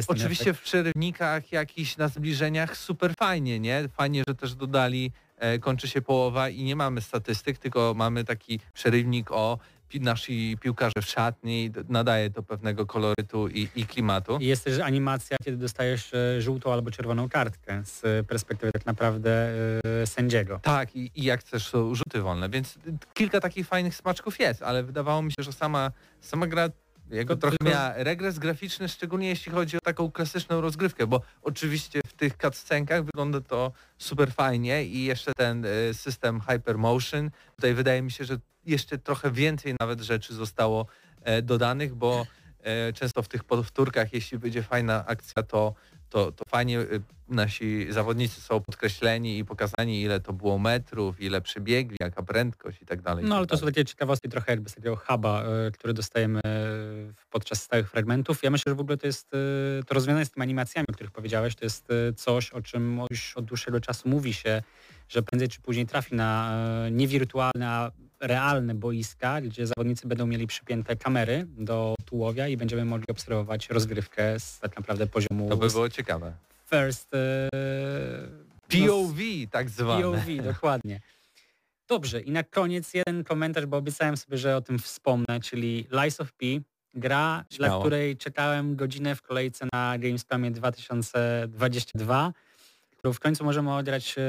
oczywiście 0.08 0.54
w 0.54 0.62
przerywnikach 0.62 1.52
jakichś 1.52 1.98
na 1.98 2.08
zbliżeniach 2.08 2.78
super 2.78 3.14
fajnie, 3.20 3.60
nie? 3.60 3.90
Fajnie, 3.98 4.24
że 4.28 4.36
też 4.36 4.56
dodali 4.56 5.12
e, 5.38 5.60
kończy 5.60 5.88
się 5.88 6.02
połowa 6.02 6.50
i 6.50 6.64
nie 6.64 6.76
mamy 6.76 7.02
statystyk, 7.02 7.58
tylko 7.58 7.94
mamy 7.96 8.24
taki 8.24 8.60
przerywnik 8.74 9.32
o 9.32 9.60
nasi 10.00 10.58
piłkarze 10.62 11.02
w 11.02 11.06
szatni, 11.06 11.72
nadaje 11.90 12.30
to 12.30 12.44
pewnego 12.44 12.86
kolorytu 12.86 13.48
i, 13.48 13.70
i 13.76 13.86
klimatu. 13.86 14.38
I 14.38 14.46
jest 14.46 14.64
też 14.64 14.80
animacja, 14.80 15.38
kiedy 15.44 15.58
dostajesz 15.58 16.14
e, 16.14 16.42
żółtą 16.42 16.74
albo 16.74 16.92
czerwoną 16.92 17.30
kartkę 17.30 17.84
z 17.86 18.28
perspektywy 18.28 18.72
tak 18.72 18.86
naprawdę 18.86 19.54
yy, 20.00 20.08
sędziego. 20.08 20.60
Tak, 20.64 20.96
i, 20.96 21.12
i 21.16 21.24
jak 21.24 21.40
chcesz 21.40 21.68
są 21.68 21.96
rzuty 21.96 22.22
wolne, 22.22 22.50
więc 22.50 22.80
kilka 23.14 23.40
takich 23.40 23.68
fajnych 23.68 23.96
smaczków 23.96 24.40
jest, 24.40 24.64
ale 24.64 24.84
wydawało 24.84 25.22
mi 25.22 25.32
się, 25.32 25.44
że 25.44 25.54
sama, 25.54 25.92
sama 26.22 26.48
gra 26.48 26.70
jego 27.12 27.36
trochę 27.36 27.58
miała 27.62 27.94
regres 27.96 28.40
graficzny, 28.40 28.90
szczególnie 28.90 29.30
jeśli 29.30 29.52
chodzi 29.52 29.78
o 29.78 29.80
taką 29.80 30.12
klasyczną 30.12 30.62
rozgrywkę, 30.62 31.08
bo 31.08 31.22
oczywiście 31.42 32.02
w 32.08 32.14
tych 32.14 32.38
cutscenkach 32.38 33.04
wygląda 33.04 33.42
to 33.42 33.72
super 33.98 34.32
fajnie 34.32 34.86
i 34.86 35.04
jeszcze 35.04 35.32
ten 35.38 35.66
e, 35.66 35.94
system 35.94 36.42
Hypermotion, 36.42 37.32
tutaj 37.56 37.74
wydaje 37.74 38.02
mi 38.02 38.12
się, 38.12 38.26
że 38.26 38.38
jeszcze 38.66 38.98
trochę 38.98 39.32
więcej 39.32 39.76
nawet 39.80 40.02
rzeczy 40.02 40.34
zostało 40.34 40.86
e, 41.22 41.42
dodanych, 41.42 41.96
bo 41.96 42.26
e, 42.64 42.94
często 42.94 43.24
w 43.24 43.28
tych 43.28 43.44
powtórkach, 43.44 44.14
jeśli 44.14 44.40
będzie 44.40 44.64
fajna 44.64 45.06
akcja, 45.06 45.44
to, 45.44 45.74
to, 46.10 46.32
to 46.32 46.44
fajnie 46.50 46.80
e, 46.80 46.86
nasi 47.28 47.88
zawodnicy 47.90 48.42
są 48.42 48.60
podkreśleni 48.62 49.38
i 49.38 49.46
pokazani, 49.46 50.02
ile 50.02 50.20
to 50.20 50.34
było 50.34 50.60
metrów, 50.60 51.22
ile 51.22 51.42
przebiegli, 51.42 51.98
jaka 52.00 52.24
prędkość 52.24 52.82
i 52.82 52.86
tak 52.86 53.02
dalej. 53.02 53.24
No 53.24 53.30
tak 53.30 53.38
ale 53.38 53.48
to 53.48 53.58
są 53.58 53.66
takie 53.66 53.86
ciekawostki 53.86 54.30
trochę 54.30 54.52
jakby 54.52 54.70
z 54.70 54.74
takiego 54.74 54.96
huba, 54.96 55.44
który 55.74 55.94
dostajemy 55.94 56.42
podczas 57.30 57.64
stałych 57.64 57.90
fragmentów. 57.90 58.44
Ja 58.44 58.50
myślę, 58.50 58.70
że 58.70 58.76
w 58.76 58.80
ogóle 58.80 58.98
to 58.98 59.08
jest 59.08 59.30
to 59.88 59.94
rozwiązanie 59.94 60.26
z 60.26 60.32
tymi 60.32 60.44
animacjami, 60.44 60.86
o 60.90 60.94
których 60.94 61.12
powiedziałeś, 61.12 61.56
to 61.56 61.66
jest 61.66 61.88
coś, 62.16 62.52
o 62.52 62.62
czym 62.62 63.02
już 63.12 63.38
od 63.38 63.46
dłuższego 63.46 63.82
czasu 63.82 64.10
mówi 64.10 64.34
się, 64.34 64.62
że 65.10 65.24
prędzej 65.24 65.50
czy 65.50 65.62
później 65.62 65.86
trafi 65.86 66.16
na 66.16 66.60
niewirtualne, 66.92 67.70
a 67.70 67.92
realne 68.24 68.76
boiska, 68.76 69.42
gdzie 69.42 69.68
zawodnicy 69.68 70.08
będą 70.08 70.28
mieli 70.28 70.48
przypięte 70.48 70.96
kamery 70.96 71.46
do 71.48 71.96
tułowia 72.06 72.48
i 72.48 72.58
będziemy 72.58 72.86
mogli 72.86 73.08
obserwować 73.08 73.70
rozgrywkę 73.70 74.40
z 74.40 74.60
tak 74.60 74.78
naprawdę 74.78 75.08
poziomu... 75.08 75.50
To 75.50 75.58
by 75.58 75.68
było 75.68 75.90
ciekawe. 75.90 76.34
First... 76.70 77.14
E, 77.14 77.50
POV 78.70 79.18
no, 79.18 79.48
tak 79.52 79.70
zwane. 79.70 80.02
POV, 80.02 80.26
dokładnie. 80.44 81.00
Dobrze, 81.88 82.22
i 82.22 82.32
na 82.32 82.44
koniec 82.44 82.94
jeden 82.94 83.24
komentarz, 83.24 83.66
bo 83.66 83.78
obiecałem 83.78 84.18
sobie, 84.18 84.38
że 84.38 84.58
o 84.58 84.62
tym 84.62 84.80
wspomnę, 84.80 85.40
czyli 85.44 85.88
Lies 85.92 86.22
of 86.22 86.34
P, 86.34 86.46
gra, 86.94 87.46
Śmiało. 87.50 87.74
dla 87.74 87.80
której 87.80 88.18
czekałem 88.18 88.76
godzinę 88.76 89.16
w 89.16 89.22
kolejce 89.22 89.68
na 89.74 89.98
Gamescomie 89.98 90.52
2022 90.52 92.34
w 93.12 93.20
końcu 93.20 93.44
możemy 93.44 93.74
odegrać 93.74 94.16
e, 94.18 94.24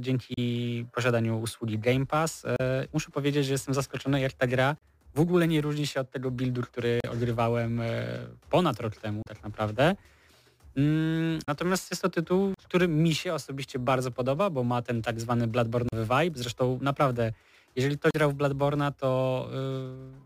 dzięki 0.00 0.86
posiadaniu 0.92 1.38
usługi 1.38 1.78
Game 1.78 2.06
Pass. 2.06 2.44
E, 2.44 2.56
muszę 2.92 3.10
powiedzieć, 3.10 3.46
że 3.46 3.52
jestem 3.52 3.74
zaskoczony, 3.74 4.20
jak 4.20 4.32
ta 4.32 4.46
gra 4.46 4.76
w 5.14 5.20
ogóle 5.20 5.48
nie 5.48 5.60
różni 5.60 5.86
się 5.86 6.00
od 6.00 6.10
tego 6.10 6.30
buildu, 6.30 6.62
który 6.62 7.00
ogrywałem 7.12 7.80
e, 7.80 8.06
ponad 8.50 8.80
rok 8.80 8.96
temu 8.96 9.22
tak 9.28 9.42
naprawdę. 9.42 9.96
Mm, 10.76 11.38
natomiast 11.46 11.90
jest 11.90 12.02
to 12.02 12.08
tytuł, 12.08 12.54
który 12.64 12.88
mi 12.88 13.14
się 13.14 13.34
osobiście 13.34 13.78
bardzo 13.78 14.10
podoba, 14.10 14.50
bo 14.50 14.64
ma 14.64 14.82
ten 14.82 15.02
tak 15.02 15.20
zwany 15.20 15.48
Bloodborne'owy 15.48 16.24
vibe. 16.24 16.38
Zresztą 16.38 16.78
naprawdę, 16.82 17.32
jeżeli 17.76 17.98
ktoś 17.98 18.12
grał 18.14 18.30
w 18.30 18.34
Bloodborne'a, 18.34 18.92
to 18.92 19.48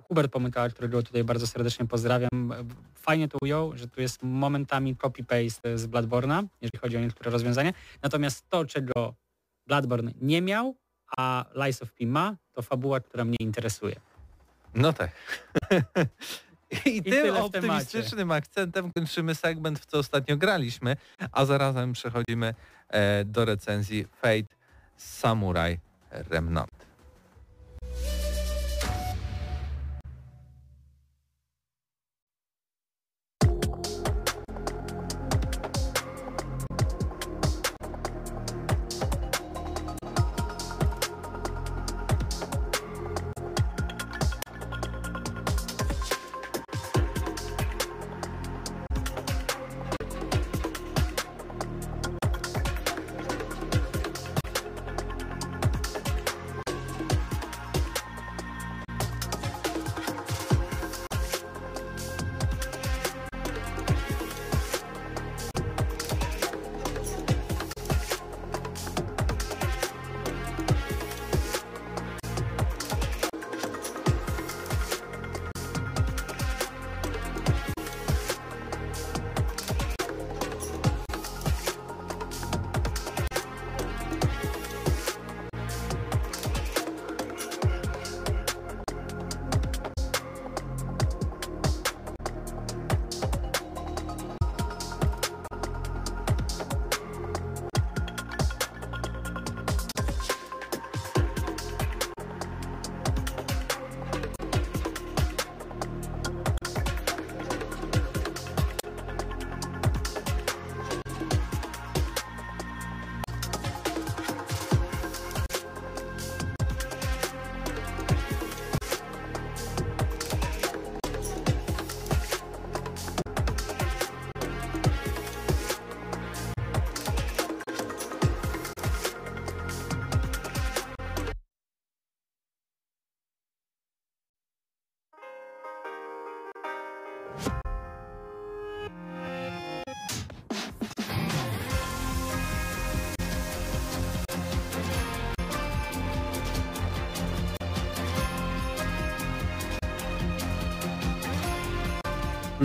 Hubert 0.09 0.33
Pomykała, 0.33 0.69
którego 0.69 1.03
tutaj 1.03 1.25
bardzo 1.25 1.47
serdecznie 1.47 1.87
pozdrawiam, 1.87 2.55
fajnie 2.95 3.29
to 3.29 3.39
ujął, 3.43 3.77
że 3.77 3.89
tu 3.89 4.01
jest 4.01 4.23
momentami 4.23 4.97
copy-paste 4.97 5.79
z 5.79 5.87
Bloodborne'a, 5.87 6.47
jeżeli 6.61 6.79
chodzi 6.79 6.97
o 6.97 7.01
niektóre 7.01 7.31
rozwiązania. 7.31 7.73
Natomiast 8.03 8.49
to, 8.49 8.65
czego 8.65 9.15
Bloodborne 9.67 10.13
nie 10.21 10.43
miał, 10.43 10.77
a 11.17 11.45
Lies 11.55 11.83
of 11.83 11.93
P 11.93 12.07
ma, 12.07 12.37
to 12.53 12.63
fabuła, 12.63 13.01
która 13.01 13.25
mnie 13.25 13.37
interesuje. 13.41 13.97
No 14.75 14.93
tak. 14.93 15.11
I, 16.87 16.97
I 16.97 17.03
tym 17.03 17.37
optymistycznym 17.37 18.31
akcentem 18.31 18.93
kończymy 18.93 19.35
segment, 19.35 19.79
w 19.79 19.87
co 19.87 19.99
ostatnio 19.99 20.37
graliśmy, 20.37 20.97
a 21.33 21.45
zarazem 21.45 21.93
przechodzimy 21.93 22.55
e, 22.89 23.25
do 23.25 23.45
recenzji 23.45 24.05
Fate 24.05 24.55
Samurai 24.97 25.79
Remnant. 26.11 26.88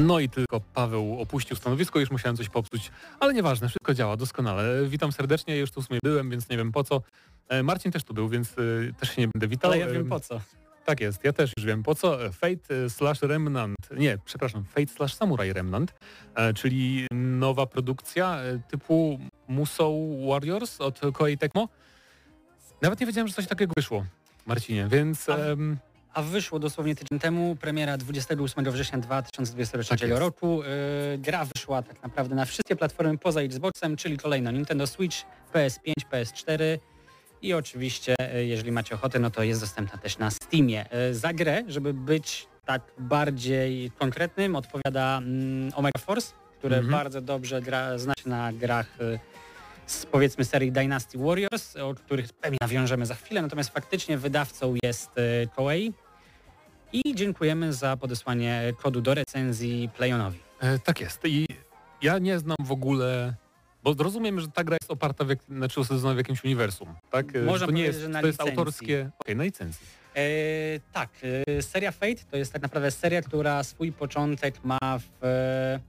No 0.04 0.20
i 0.20 0.30
tylko 0.30 0.60
Paweł 0.60 1.22
opuścił 1.22 1.58
stanowisko, 1.58 1.99
już 1.99 2.12
musiałem 2.12 2.38
coś 2.38 2.49
popsuć, 2.49 2.91
ale 3.20 3.34
nieważne, 3.34 3.68
wszystko 3.68 3.93
działa 3.93 4.18
doskonale. 4.18 4.88
Witam 4.88 5.12
serdecznie, 5.12 5.58
już 5.58 5.72
tu 5.72 5.82
w 5.82 5.86
sumie 5.86 5.99
byłem, 6.04 6.30
więc 6.30 6.49
nie 6.49 6.58
wiem 6.58 6.72
po 6.72 6.84
co. 6.84 7.01
E, 7.49 7.64
Marcin 7.64 7.91
też 7.91 8.04
tu 8.04 8.14
był, 8.14 8.30
więc 8.30 8.51
e, 8.51 8.93
też 8.99 9.16
się 9.16 9.22
nie 9.22 9.28
będę 9.28 9.47
witał. 9.47 9.72
Ale 9.72 9.80
ja 9.80 9.88
wiem 9.88 10.10
po 10.10 10.20
co. 10.20 10.41
Tak 10.86 11.01
jest, 11.01 11.24
ja 11.24 11.34
też 11.34 11.51
już 11.58 11.66
wiem 11.66 11.84
po 11.84 11.95
co. 11.95 12.18
Fate 12.32 12.89
slash 12.89 13.22
Remnant, 13.22 13.76
nie, 13.97 14.18
przepraszam, 14.26 14.66
Fate 14.66 14.88
slash 14.88 15.14
Samurai 15.14 15.54
Remnant, 15.54 15.93
e, 16.36 16.54
czyli 16.54 17.08
nowa 17.12 17.66
produkcja 17.66 18.39
typu 18.68 19.20
Musou 19.47 20.28
Warriors 20.30 20.82
od 20.82 20.99
Koei 21.14 21.38
Tecmo. 21.38 21.70
Nawet 22.82 22.99
nie 22.99 23.06
wiedziałem, 23.06 23.28
że 23.28 23.34
coś 23.34 23.47
takiego 23.47 23.74
wyszło, 23.78 24.06
Marcinie, 24.45 24.88
więc... 24.91 25.28
Um, 25.28 25.78
a 26.14 26.22
wyszło 26.22 26.59
dosłownie 26.59 26.95
tydzień 26.95 27.20
temu, 27.20 27.55
premiera 27.55 27.97
28 27.97 28.72
września 28.72 28.97
2023 28.97 30.09
tak 30.09 30.20
roku. 30.20 30.64
Yy, 30.64 31.18
gra 31.18 31.45
wyszła 31.55 31.82
tak 31.82 32.03
naprawdę 32.03 32.36
na 32.36 32.45
wszystkie 32.45 32.76
platformy 32.76 33.18
poza 33.18 33.41
Xboxem, 33.41 33.95
czyli 33.95 34.18
kolejno 34.18 34.51
Nintendo 34.51 34.88
Switch, 34.88 35.18
PS5, 35.53 35.93
PS4 36.11 36.64
i 37.41 37.53
oczywiście, 37.53 38.16
yy, 38.34 38.45
jeżeli 38.45 38.72
macie 38.72 38.95
ochotę, 38.95 39.20
no 39.20 39.30
to 39.30 39.43
jest 39.43 39.61
dostępna 39.61 39.97
też 39.97 40.18
na 40.18 40.32
Steamie. 40.32 40.86
Yy, 41.07 41.16
za 41.16 41.34
grę, 41.34 41.64
żeby 41.68 41.93
być 41.93 42.47
tak 42.66 42.82
bardziej 42.97 43.91
konkretnym, 43.91 44.55
odpowiada 44.55 45.18
mm, 45.18 45.72
Omega 45.76 45.99
Force, 45.99 46.34
które 46.57 46.78
mm 46.78 46.88
-hmm. 46.88 46.91
bardzo 46.91 47.22
dobrze 47.22 47.61
gra, 47.61 47.97
zna 47.97 48.14
się 48.24 48.30
na 48.30 48.53
grach 48.53 49.01
y, 49.01 49.20
z 49.86 50.05
powiedzmy 50.05 50.45
serii 50.45 50.72
Dynasty 50.72 51.18
Warriors, 51.18 51.76
o 51.76 51.93
których 51.93 52.34
pewnie 52.34 52.57
nawiążemy 52.61 53.05
za 53.05 53.16
chwilę, 53.16 53.41
natomiast 53.41 53.70
faktycznie 53.70 54.18
wydawcą 54.18 54.76
jest 54.84 55.18
y, 55.18 55.47
Koei, 55.55 55.93
i 56.94 57.16
dziękujemy 57.16 57.74
za 57.74 57.98
podesłanie 57.98 58.74
kodu 58.82 59.02
do 59.02 59.14
recenzji 59.14 59.89
Playonowi. 59.98 60.39
E, 60.60 60.80
tak 60.80 61.02
jest. 61.02 61.26
I 61.26 61.48
ja 62.02 62.20
nie 62.20 62.39
znam 62.39 62.58
w 62.60 62.72
ogóle 62.72 63.34
bo 63.84 63.96
rozumiem, 64.04 64.39
że 64.39 64.48
ta 64.48 64.64
gra 64.64 64.78
jest 64.82 64.91
oparta, 64.91 65.26
w, 65.26 65.30
znaczy 65.50 65.80
osadzona 65.80 66.14
w 66.14 66.18
jakimś 66.18 66.44
uniwersum, 66.44 66.96
tak? 67.12 67.36
E, 67.36 67.41
Można 67.41 67.68
to 67.68 67.74
nie 67.74 67.84
jest, 67.84 68.00
że 68.00 68.10
na 68.10 68.22
to 68.22 68.28
jest 68.28 68.41
autorskie, 68.41 69.00
okej, 69.00 69.12
okay, 69.20 69.36
na 69.36 69.44
licencji. 69.44 69.88
E, 70.16 70.24
tak, 70.94 71.10
e, 71.48 71.62
seria 71.62 71.91
Fate 71.91 72.24
to 72.32 72.38
jest 72.38 72.54
tak 72.54 72.62
naprawdę 72.62 72.91
seria, 72.91 73.22
która 73.22 73.64
swój 73.64 73.91
początek 73.91 74.64
ma 74.64 74.80
w... 74.82 75.80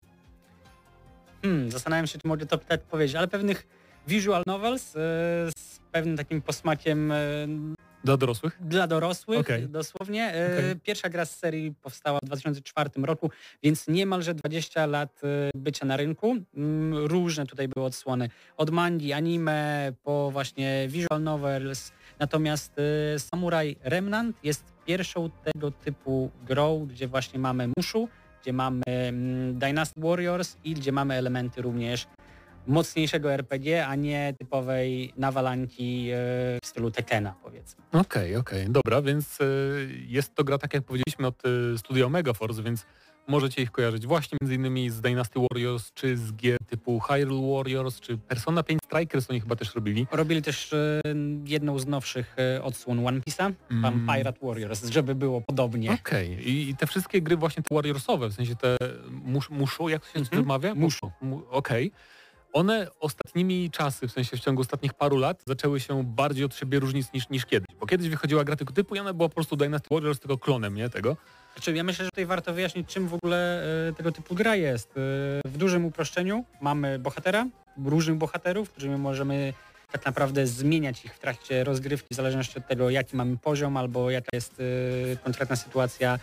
Hmm, 1.42 1.70
zastanawiam 1.70 2.07
się, 2.07 2.18
czy 2.18 2.28
mogę 2.28 2.46
to 2.46 2.59
tak 2.59 2.82
powiedzieć, 2.82 3.16
ale 3.16 3.28
pewnych 3.28 3.66
visual 4.09 4.42
novels 4.46 4.96
e, 4.96 4.98
z 5.59 5.80
pewnym 5.92 6.16
takim 6.16 6.42
posmakiem 6.42 7.12
dla 8.05 8.16
dorosłych? 8.16 8.59
Dla 8.61 8.86
dorosłych, 8.86 9.40
okay. 9.40 9.68
dosłownie. 9.68 10.34
E, 10.34 10.46
okay. 10.46 10.76
Pierwsza 10.82 11.09
gra 11.09 11.24
z 11.24 11.38
serii 11.38 11.74
powstała 11.82 12.18
w 12.22 12.26
2004 12.26 12.90
roku, 13.02 13.30
więc 13.62 13.88
niemalże 13.88 14.34
20 14.34 14.86
lat 14.86 15.20
e, 15.24 15.50
bycia 15.55 15.86
na 15.86 15.96
rynku. 15.96 16.36
Mm, 16.57 17.07
różne 17.07 17.46
tutaj 17.46 17.68
były 17.68 17.86
odsłony. 17.86 18.30
Od 18.57 18.70
mangi, 18.70 19.12
anime, 19.12 19.92
po 20.02 20.30
właśnie 20.30 20.86
visual 20.88 21.22
novels. 21.22 21.92
Natomiast 22.18 22.72
e, 23.14 23.18
Samurai 23.18 23.76
Remnant 23.84 24.36
jest 24.42 24.64
pierwszą 24.86 25.30
tego 25.30 25.70
typu 25.70 26.30
grą, 26.46 26.86
gdzie 26.86 27.09
właśnie 27.09 27.38
mamy 27.38 27.68
Mushu, 27.76 28.09
gdzie 28.42 28.52
mamy 28.52 28.82
mm, 28.86 29.59
Dynasty 29.59 30.00
Warriors 30.00 30.57
i 30.64 30.74
gdzie 30.74 30.92
mamy 30.92 31.14
elementy 31.14 31.62
również 31.62 32.07
mocniejszego 32.66 33.32
RPG, 33.32 33.86
a 33.86 33.94
nie 33.94 34.34
typowej 34.38 35.12
nawalanki 35.16 36.08
e, 36.10 36.16
w 36.62 36.66
stylu 36.66 36.90
Tekena 36.90 37.34
powiedzmy. 37.42 37.84
Okej, 37.88 38.00
okay, 38.00 38.38
okej, 38.38 38.60
okay. 38.60 38.72
dobra, 38.72 39.02
więc 39.02 39.40
e, 39.40 39.44
jest 40.06 40.34
to 40.34 40.44
gra 40.44 40.58
tak 40.58 40.74
jak 40.74 40.84
powiedzieliśmy 40.84 41.26
od 41.26 41.42
e, 41.46 41.78
studia 41.78 42.06
Omega 42.06 42.32
Force, 42.32 42.62
więc 42.62 42.86
możecie 43.28 43.62
ich 43.62 43.70
kojarzyć 43.70 44.06
właśnie 44.06 44.38
między 44.42 44.54
innymi 44.54 44.90
z 44.90 45.00
Dynasty 45.00 45.40
Warriors, 45.40 45.92
czy 45.92 46.16
z 46.16 46.32
gier 46.32 46.58
typu 46.66 47.00
Hyrule 47.00 47.56
Warriors, 47.56 48.00
czy 48.00 48.18
Persona 48.18 48.62
5 48.62 48.80
Strikers 48.84 49.30
oni 49.30 49.40
chyba 49.40 49.56
też 49.56 49.74
robili. 49.74 50.06
Robili 50.12 50.42
też 50.42 50.74
jedną 51.44 51.78
z 51.78 51.86
nowszych 51.86 52.36
odsłon 52.62 53.06
One 53.06 53.20
Piece'a, 53.20 53.52
mm. 53.70 54.06
Pirate 54.06 54.46
Warriors, 54.46 54.84
żeby 54.84 55.14
było 55.14 55.40
podobnie. 55.40 55.92
Okej, 55.92 56.32
okay. 56.32 56.44
I, 56.44 56.74
te 56.76 56.86
wszystkie 56.86 57.22
gry 57.22 57.36
właśnie 57.36 57.62
te 57.62 57.74
Warriorsowe, 57.74 58.28
w 58.28 58.34
sensie 58.34 58.56
te 58.56 58.76
muszu, 59.50 59.88
jak 59.88 60.02
to 60.02 60.12
się 60.12 60.18
mm 60.18 60.28
-hmm. 60.28 60.36
wymawia? 60.36 60.74
Muszu. 60.74 61.10
Okej. 61.50 61.86
Okay 61.86 62.13
one 62.55 62.86
ostatnimi 63.00 63.70
czasy, 63.70 64.09
w 64.09 64.12
sensie 64.12 64.36
w 64.36 64.40
ciągu 64.40 64.62
ostatnich 64.62 64.94
paru 64.94 65.16
lat, 65.16 65.42
zaczęły 65.46 65.80
się 65.80 66.05
bardziej 66.05 66.44
od 66.44 66.55
siebie 66.55 66.80
różnić 66.80 67.12
niż, 67.12 67.28
niż 67.28 67.46
kiedyś. 67.46 67.76
Bo 67.80 67.86
kiedyś 67.86 68.09
wychodziła 68.09 68.44
gra 68.44 68.57
tego 68.57 68.72
typu 68.72 68.94
i 68.94 68.98
ona 68.98 69.14
była 69.14 69.28
po 69.28 69.34
prostu 69.34 69.57
Dynasty 69.57 69.88
Warriors 69.90 70.20
tylko 70.20 70.38
klonem, 70.38 70.74
nie, 70.74 70.90
tego. 70.90 71.16
Znaczy, 71.55 71.72
ja 71.72 71.84
myślę, 71.84 72.05
że 72.05 72.11
tutaj 72.11 72.26
warto 72.26 72.55
wyjaśnić, 72.55 72.88
czym 72.88 73.09
w 73.09 73.14
ogóle 73.14 73.62
e, 73.88 73.92
tego 73.92 74.12
typu 74.12 74.34
gra 74.34 74.57
jest. 74.57 74.90
E, 74.90 74.92
w 75.44 75.57
dużym 75.57 75.84
uproszczeniu 75.84 76.44
mamy 76.61 76.98
bohatera, 76.98 77.46
różnych 77.84 78.16
bohaterów, 78.16 78.70
którymi 78.70 78.96
możemy 78.96 79.52
tak 79.92 80.07
naprawdę 80.07 80.46
zmieniać 80.46 81.05
ich 81.05 81.14
w 81.14 81.18
trakcie 81.18 81.64
rozgrywki 81.64 82.09
w 82.11 82.16
zależności 82.16 82.59
od 82.59 82.66
tego, 82.66 82.90
jaki 82.90 83.16
mamy 83.16 83.36
poziom 83.36 83.76
albo 83.76 84.11
jaka 84.11 84.28
jest 84.32 84.61
e, 85.12 85.16
konkretna 85.16 85.57
sytuacja 85.57 86.18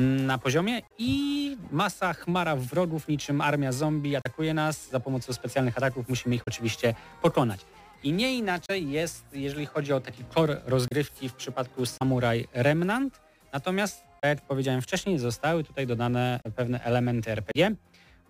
na 0.00 0.38
poziomie 0.38 0.82
i 0.98 1.56
masa 1.70 2.12
chmara 2.12 2.56
wrogów 2.56 3.08
niczym 3.08 3.40
armia 3.40 3.72
zombie 3.72 4.16
atakuje 4.16 4.54
nas. 4.54 4.88
Za 4.90 5.00
pomocą 5.00 5.32
specjalnych 5.32 5.76
ataków 5.76 6.08
musimy 6.08 6.34
ich 6.34 6.42
oczywiście 6.46 6.94
pokonać. 7.22 7.60
I 8.02 8.12
nie 8.12 8.34
inaczej 8.34 8.90
jest, 8.90 9.24
jeżeli 9.32 9.66
chodzi 9.66 9.92
o 9.92 10.00
taki 10.00 10.24
core 10.34 10.60
rozgrywki 10.66 11.28
w 11.28 11.34
przypadku 11.34 11.86
Samurai 11.86 12.48
Remnant. 12.52 13.20
Natomiast, 13.52 14.02
tak 14.20 14.28
jak 14.28 14.40
powiedziałem 14.40 14.82
wcześniej, 14.82 15.18
zostały 15.18 15.64
tutaj 15.64 15.86
dodane 15.86 16.40
pewne 16.56 16.84
elementy 16.84 17.30
RPG, 17.30 17.74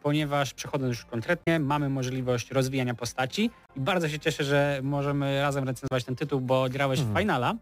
ponieważ 0.03 0.55
przechodząc 0.55 0.89
już 0.97 1.05
konkretnie, 1.05 1.59
mamy 1.59 1.89
możliwość 1.89 2.51
rozwijania 2.51 2.95
postaci 2.95 3.51
i 3.77 3.81
bardzo 3.81 4.09
się 4.09 4.19
cieszę, 4.19 4.45
że 4.45 4.81
możemy 4.83 5.43
razem 5.43 5.65
recenzować 5.65 6.05
ten 6.05 6.17
tytuł, 6.17 6.41
bo 6.41 6.69
grałeś 6.69 7.01
w 7.01 7.03
mhm. 7.03 7.19
Finala 7.19 7.55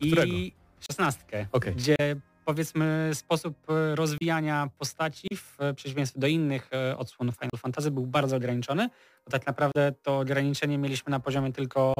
i 0.00 0.52
szesnastkę, 0.80 1.46
okay. 1.52 1.72
gdzie 1.74 1.96
powiedzmy 2.44 3.10
sposób 3.14 3.70
e, 3.70 3.94
rozwijania 3.94 4.68
postaci 4.78 5.28
w 5.36 5.58
przeciwieństwie 5.76 6.20
do 6.20 6.26
innych 6.26 6.70
e, 6.72 6.98
odsłonów 6.98 7.34
Final 7.34 7.58
Fantasy 7.58 7.90
był 7.90 8.06
bardzo 8.06 8.36
ograniczony, 8.36 8.88
bo 9.24 9.30
tak 9.30 9.46
naprawdę 9.46 9.92
to 10.02 10.18
ograniczenie 10.18 10.78
mieliśmy 10.78 11.10
na 11.10 11.20
poziomie 11.20 11.52
tylko 11.52 11.94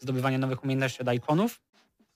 zdobywania 0.00 0.38
nowych 0.38 0.64
umiejętności 0.64 1.02
od 1.02 1.14
ikonów, 1.14 1.60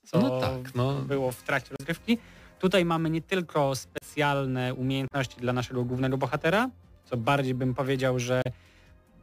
co 0.07 0.21
no 0.21 0.41
tak, 0.41 0.75
no. 0.75 0.95
było 0.95 1.33
w 1.33 1.43
trakcie 1.43 1.75
rozgrywki. 1.79 2.19
Tutaj 2.59 2.85
mamy 2.85 3.11
nie 3.11 3.23
tylko 3.23 3.75
specjalne 3.75 4.75
umiejętności 4.75 5.41
dla 5.41 5.53
naszego 5.53 5.85
głównego 5.85 6.19
bohatera, 6.19 6.71
co 7.05 7.17
bardziej 7.17 7.55
bym 7.55 7.75
powiedział, 7.75 8.19
że 8.19 8.43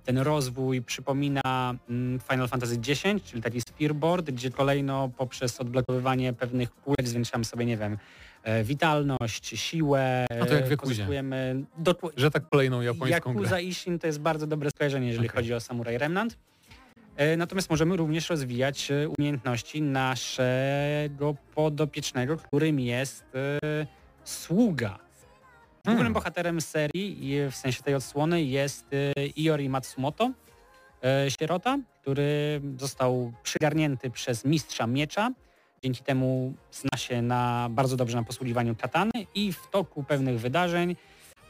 ten 0.06 0.18
rozwój 0.18 0.82
przypomina 0.82 1.76
mm, 1.90 2.20
Final 2.20 2.48
Fantasy 2.48 2.76
X, 2.76 3.02
czyli 3.26 3.42
taki 3.42 3.62
spearboard, 3.62 4.26
gdzie 4.26 4.52
kolejno 4.52 5.10
poprzez 5.18 5.62
odblokowywanie 5.62 6.34
pewnych 6.34 6.76
kulek 6.76 7.08
zwiększamy 7.08 7.46
sobie, 7.46 7.66
nie 7.66 7.78
wiem, 7.78 7.98
E, 7.98 8.29
witalność, 8.64 9.48
siłę. 9.48 10.26
A 10.42 10.46
to 10.46 10.54
jak 10.54 10.70
w 10.70 10.78
Pozyskujemy 10.78 11.64
do... 11.78 11.96
Że 12.18 12.32
tak 12.32 12.50
kolejną 12.50 12.82
japońską 12.82 13.30
Yakuza 13.32 13.50
grę. 13.50 13.64
Ishin 13.64 14.00
to 14.00 14.08
jest 14.08 14.20
bardzo 14.20 14.48
dobre 14.48 14.70
skojarzenie, 14.70 15.08
jeżeli 15.08 15.28
okay. 15.28 15.36
chodzi 15.36 15.54
o 15.54 15.60
Samurai 15.60 15.98
Remnant. 15.98 16.38
E, 17.16 17.38
natomiast 17.38 17.70
możemy 17.70 17.98
również 17.98 18.30
rozwijać 18.30 18.92
e, 18.92 19.10
umiejętności 19.10 19.82
naszego 19.82 21.36
podopiecznego, 21.56 22.38
którym 22.38 22.80
jest 22.80 23.24
sługa. 24.24 25.00
Głównym 25.86 25.98
hmm. 25.98 26.14
bohaterem 26.14 26.62
serii, 26.62 27.38
w 27.52 27.56
sensie 27.56 27.84
tej 27.84 27.96
odsłony, 27.96 28.44
jest 28.44 28.86
Iori 29.36 29.70
Matsumoto, 29.70 30.32
sierota, 31.40 31.80
który 32.02 32.62
został 32.78 33.34
przygarnięty 33.44 34.10
przez 34.10 34.46
mistrza 34.46 34.88
miecza 34.88 35.32
Dzięki 35.84 36.04
temu 36.04 36.54
zna 36.72 36.98
się 36.98 37.22
na, 37.22 37.68
bardzo 37.72 37.98
dobrze 37.98 38.18
na 38.18 38.24
posługiwaniu 38.24 38.76
katany 38.76 39.12
i 39.36 39.54
w 39.54 39.68
toku 39.68 40.04
pewnych 40.04 40.40
wydarzeń 40.40 40.96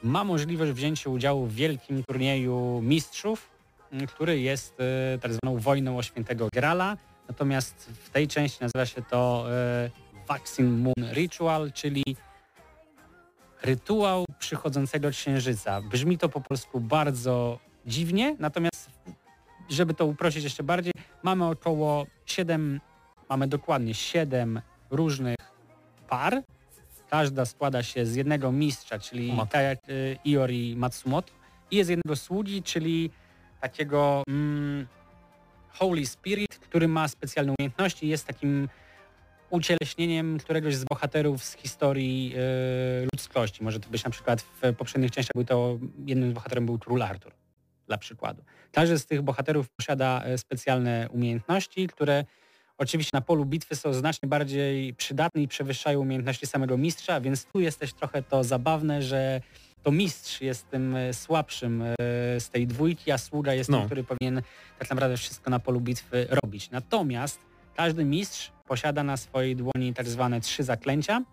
ma 0.03 0.23
możliwość 0.23 0.71
wzięcia 0.71 1.09
udziału 1.09 1.45
w 1.45 1.53
wielkim 1.53 2.03
turnieju 2.03 2.81
mistrzów, 2.83 3.49
który 4.07 4.39
jest 4.39 4.77
e, 4.79 5.17
tak 5.17 5.33
zwaną 5.33 5.59
wojną 5.59 5.97
o 5.97 6.03
świętego 6.03 6.47
Grala. 6.53 6.97
Natomiast 7.27 7.89
w 8.03 8.09
tej 8.09 8.27
części 8.27 8.57
nazywa 8.61 8.85
się 8.85 9.01
to 9.01 9.45
e, 9.51 9.89
Vaccine 10.27 10.69
Moon 10.69 11.13
Ritual, 11.13 11.71
czyli 11.73 12.03
rytuał 13.61 14.25
przychodzącego 14.39 15.09
księżyca. 15.09 15.81
Brzmi 15.81 16.17
to 16.17 16.29
po 16.29 16.41
polsku 16.41 16.79
bardzo 16.79 17.59
dziwnie, 17.85 18.35
natomiast 18.39 18.89
żeby 19.69 19.93
to 19.93 20.05
uprościć 20.05 20.43
jeszcze 20.43 20.63
bardziej, 20.63 20.93
mamy 21.23 21.45
około 21.45 22.05
7 22.25 22.79
Mamy 23.29 23.47
dokładnie 23.47 23.93
7 23.93 24.61
różnych 24.89 25.35
par. 26.09 26.43
Każda 27.09 27.45
składa 27.45 27.83
się 27.83 28.05
z 28.05 28.15
jednego 28.15 28.51
mistrza, 28.51 28.99
czyli 28.99 29.33
tak 29.51 29.63
jak 29.63 29.89
y, 29.89 30.17
Iori 30.25 30.75
Matsumoto 30.75 31.33
i 31.71 31.75
jest 31.75 31.89
jednego 31.89 32.15
sługi, 32.15 32.63
czyli 32.63 33.11
takiego 33.61 34.23
mm, 34.27 34.87
Holy 35.69 36.05
Spirit, 36.05 36.57
który 36.59 36.87
ma 36.87 37.07
specjalne 37.07 37.53
umiejętności 37.59 38.07
jest 38.07 38.27
takim 38.27 38.69
ucieleśnieniem 39.49 40.37
któregoś 40.37 40.75
z 40.75 40.83
bohaterów 40.83 41.43
z 41.43 41.53
historii 41.53 42.33
y, 43.03 43.07
ludzkości. 43.13 43.63
Może 43.63 43.79
to 43.79 43.89
być 43.89 44.03
na 44.03 44.09
przykład 44.09 44.41
w 44.41 44.75
poprzednich 44.75 45.11
częściach 45.11 45.33
był 45.35 45.45
to, 45.45 45.79
jednym 46.05 46.31
z 46.31 46.33
bohaterem 46.33 46.65
był 46.65 46.79
król 46.79 47.01
Artur, 47.01 47.33
dla 47.87 47.97
przykładu. 47.97 48.43
Każdy 48.71 48.99
z 48.99 49.05
tych 49.05 49.21
bohaterów 49.21 49.69
posiada 49.69 50.23
y, 50.27 50.37
specjalne 50.37 51.07
umiejętności, 51.11 51.87
które 51.87 52.25
oczywiście 52.79 53.11
na 53.13 53.21
polu 53.21 53.45
bitwy 53.45 53.75
są 53.75 53.93
znacznie 53.93 54.29
bardziej 54.29 54.93
przydatne 54.93 55.41
i 55.41 55.47
przewyższają 55.47 55.99
umiejętności 55.99 56.47
samego 56.47 56.77
mistrza, 56.77 57.21
więc 57.21 57.45
tu 57.45 57.59
jest 57.59 57.79
też 57.79 57.93
trochę 57.93 58.23
to 58.23 58.43
zabawne, 58.43 59.01
że 59.01 59.41
to 59.83 59.91
mistrz 59.91 60.41
jest 60.41 60.69
tym 60.69 60.95
e, 60.95 61.13
słabszym 61.13 61.81
e, 61.81 61.95
z 62.39 62.49
tej 62.49 62.67
dwójki, 62.67 63.11
a 63.11 63.17
sługa 63.17 63.53
jest 63.53 63.69
no. 63.69 63.77
tym, 63.77 63.85
który 63.85 64.03
powinien 64.03 64.41
tak 64.79 64.89
naprawdę 64.89 65.17
wszystko 65.17 65.49
na 65.49 65.59
polu 65.59 65.81
bitwy 65.81 66.27
robić. 66.29 66.71
Natomiast 66.71 67.39
każdy 67.75 68.05
mistrz 68.05 68.51
posiada 68.67 69.03
na 69.03 69.17
swojej 69.17 69.55
dłoni 69.55 69.93
tak 69.93 70.07
zwane 70.07 70.41
trzy 70.41 70.63
zaklęcia, 70.63 71.23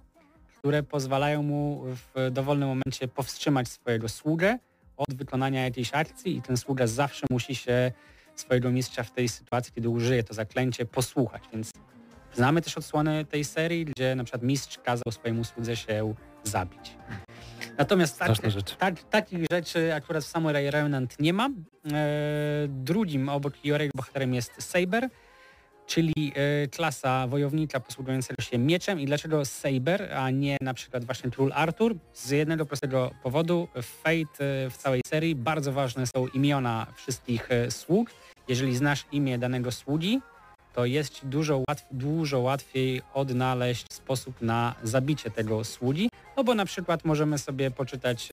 które 0.59 0.83
pozwalają 0.83 1.43
mu 1.43 1.85
w 1.85 2.31
dowolnym 2.31 2.69
momencie 2.69 3.09
powstrzymać 3.09 3.69
swojego 3.69 4.09
sługę 4.09 4.59
od 4.97 5.15
wykonania 5.15 5.65
jakiejś 5.65 5.95
akcji 5.95 6.37
i 6.37 6.43
ten 6.43 6.57
sługa 6.57 6.87
zawsze 6.87 7.27
musi 7.31 7.55
się 7.55 7.93
swojego 8.37 8.71
mistrza 8.71 9.03
w 9.03 9.11
tej 9.11 9.29
sytuacji, 9.29 9.73
kiedy 9.73 9.89
użyje 9.89 10.25
to 10.25 10.35
zaklęcie, 10.35 10.87
posłuchać. 10.87 11.43
Więc 11.53 11.71
znamy 12.35 12.63
też 12.63 12.79
odsłony 12.79 13.25
tej 13.25 13.45
serii, 13.45 13.85
gdzie 13.85 14.15
na 14.15 14.25
przykład 14.25 14.43
mistrz 14.43 14.79
kazał 14.79 15.13
swojemu 15.13 15.45
słudze 15.45 15.77
się 15.77 16.15
zabić. 16.45 16.97
Natomiast 17.79 18.19
tak, 18.19 18.31
tak, 18.79 19.03
takich 19.03 19.47
rzeczy 19.51 19.95
akurat 19.95 20.25
w 20.25 20.27
Samurai 20.27 20.71
Remnant 20.71 21.21
nie 21.21 21.33
ma. 21.33 21.49
E, 21.49 21.53
drugim 22.69 23.29
obok 23.29 23.65
Jorego 23.65 23.93
bohaterem 23.95 24.35
jest 24.35 24.53
Saber, 24.59 25.09
czyli 25.87 26.33
e, 26.35 26.67
klasa 26.69 27.27
wojownika 27.27 27.81
posługującego 27.81 28.43
się 28.43 28.59
mieczem. 28.59 29.01
I 29.01 29.07
dlaczego 29.07 29.45
Saber, 29.45 30.15
a 30.15 30.31
nie 30.31 30.57
na 30.61 30.75
przykład 30.75 31.05
właśnie 31.05 31.31
Król 31.31 31.53
Arthur? 31.55 31.97
Z 32.13 32.31
jednego 32.31 32.67
prostego 32.67 33.11
powodu. 33.23 33.69
Fate 33.83 34.65
e, 34.65 34.71
w 34.71 34.77
całej 34.77 35.01
serii 35.07 35.35
bardzo 35.35 35.73
ważne 35.73 36.07
są 36.07 36.27
imiona 36.27 36.87
wszystkich 36.97 37.51
e, 37.51 37.71
sług 37.71 38.11
jeżeli 38.49 38.77
znasz 38.77 39.05
imię 39.13 39.39
danego 39.39 39.73
sługi, 39.73 40.21
to 40.75 40.85
jest 40.85 41.27
dużo, 41.27 41.63
łatw 41.69 41.85
dużo 41.91 42.41
łatwiej 42.41 43.03
odnaleźć 43.15 43.87
sposób 43.93 44.43
na 44.43 44.75
zabicie 44.83 45.31
tego 45.31 45.65
sługi, 45.65 46.09
no 46.37 46.45
bo 46.45 46.55
na 46.55 46.65
przykład 46.65 47.05
możemy 47.05 47.39
sobie 47.39 47.71
poczytać 47.71 48.29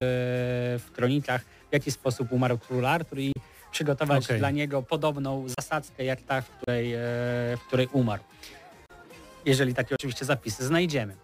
w 0.79 0.85
kronikach, 0.93 1.41
w 1.69 1.73
jaki 1.73 1.91
sposób 1.91 2.31
umarł 2.31 2.57
król 2.57 2.85
Artur 2.85 3.19
i 3.19 3.31
przygotować 3.73 4.25
okay. 4.25 4.37
dla 4.37 4.51
niego 4.51 4.81
podobną 4.81 5.45
zasadzkę 5.59 6.05
jak 6.05 6.21
ta, 6.21 6.41
w 6.41 6.49
której, 6.49 6.93
e, 6.93 6.99
w 7.57 7.67
której 7.67 7.87
umarł. 7.91 8.23
Jeżeli 9.45 9.73
takie 9.73 9.95
oczywiście 9.95 10.25
zapisy 10.25 10.65
znajdziemy. 10.65 11.15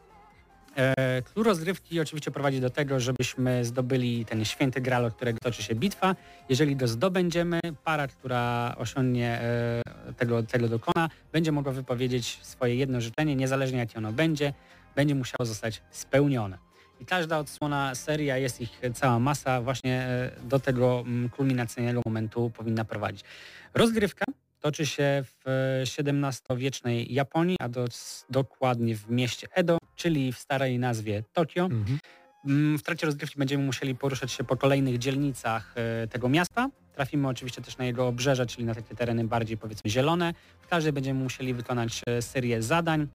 Klucz 1.33 1.45
e, 1.45 1.49
rozgrywki 1.49 1.99
oczywiście 1.99 2.31
prowadzi 2.31 2.61
do 2.61 2.69
tego, 2.69 2.99
żebyśmy 2.99 3.65
zdobyli 3.65 4.25
ten 4.25 4.45
święty 4.45 4.81
gral, 4.81 5.05
od 5.05 5.13
którego 5.13 5.39
toczy 5.39 5.63
się 5.63 5.75
bitwa. 5.75 6.15
Jeżeli 6.49 6.75
go 6.75 6.87
zdobędziemy, 6.87 7.59
para, 7.83 8.07
która 8.07 8.75
osiągnie 8.77 9.39
e, 9.41 10.13
tego, 10.17 10.43
tego 10.43 10.67
dokona, 10.67 11.09
będzie 11.31 11.51
mogła 11.51 11.71
wypowiedzieć 11.71 12.39
swoje 12.41 12.75
jedno 12.75 13.01
życzenie, 13.01 13.35
niezależnie 13.35 13.79
jakie 13.79 13.97
ono 13.97 14.11
będzie, 14.11 14.53
będzie 14.95 15.15
musiało 15.15 15.45
zostać 15.45 15.81
spełnione. 15.91 16.68
I 16.99 17.05
każda 17.05 17.37
odsłona 17.39 17.95
seria, 17.95 18.37
jest 18.37 18.61
ich 18.61 18.81
cała 18.93 19.19
masa, 19.19 19.61
właśnie 19.61 20.01
e, 20.01 20.31
do 20.43 20.59
tego 20.59 20.99
mm, 20.99 21.29
kulminacyjnego 21.29 22.01
momentu 22.05 22.51
powinna 22.57 22.85
prowadzić. 22.85 23.25
Rozgrywka 23.73 24.25
toczy 24.59 24.85
się 24.85 25.23
w 25.23 25.43
XVII-wiecznej 25.81 27.13
Japonii, 27.13 27.57
a 27.59 27.69
do, 27.69 27.85
dokładnie 28.29 28.95
w 28.95 29.09
mieście 29.09 29.47
Edo, 29.53 29.77
czyli 29.95 30.33
w 30.33 30.39
starej 30.39 30.79
nazwie 30.79 31.23
Tokio. 31.33 31.65
Mhm. 31.65 31.99
Mm, 32.45 32.77
w 32.77 32.83
trakcie 32.83 33.05
rozgrywki 33.05 33.39
będziemy 33.39 33.63
musieli 33.63 33.95
poruszać 33.95 34.31
się 34.31 34.43
po 34.43 34.57
kolejnych 34.57 34.97
dzielnicach 34.97 35.73
e, 35.75 36.07
tego 36.07 36.29
miasta. 36.29 36.69
Trafimy 36.93 37.27
oczywiście 37.27 37.61
też 37.61 37.77
na 37.77 37.85
jego 37.85 38.07
obrzeże, 38.07 38.45
czyli 38.45 38.65
na 38.65 38.75
takie 38.75 38.95
tereny 38.95 39.23
bardziej 39.23 39.57
powiedzmy 39.57 39.89
zielone. 39.89 40.33
W 40.61 40.67
każdej 40.67 40.93
będziemy 40.93 41.19
musieli 41.19 41.53
wykonać 41.53 42.01
e, 42.07 42.21
serię 42.21 42.61
zadań. 42.61 43.07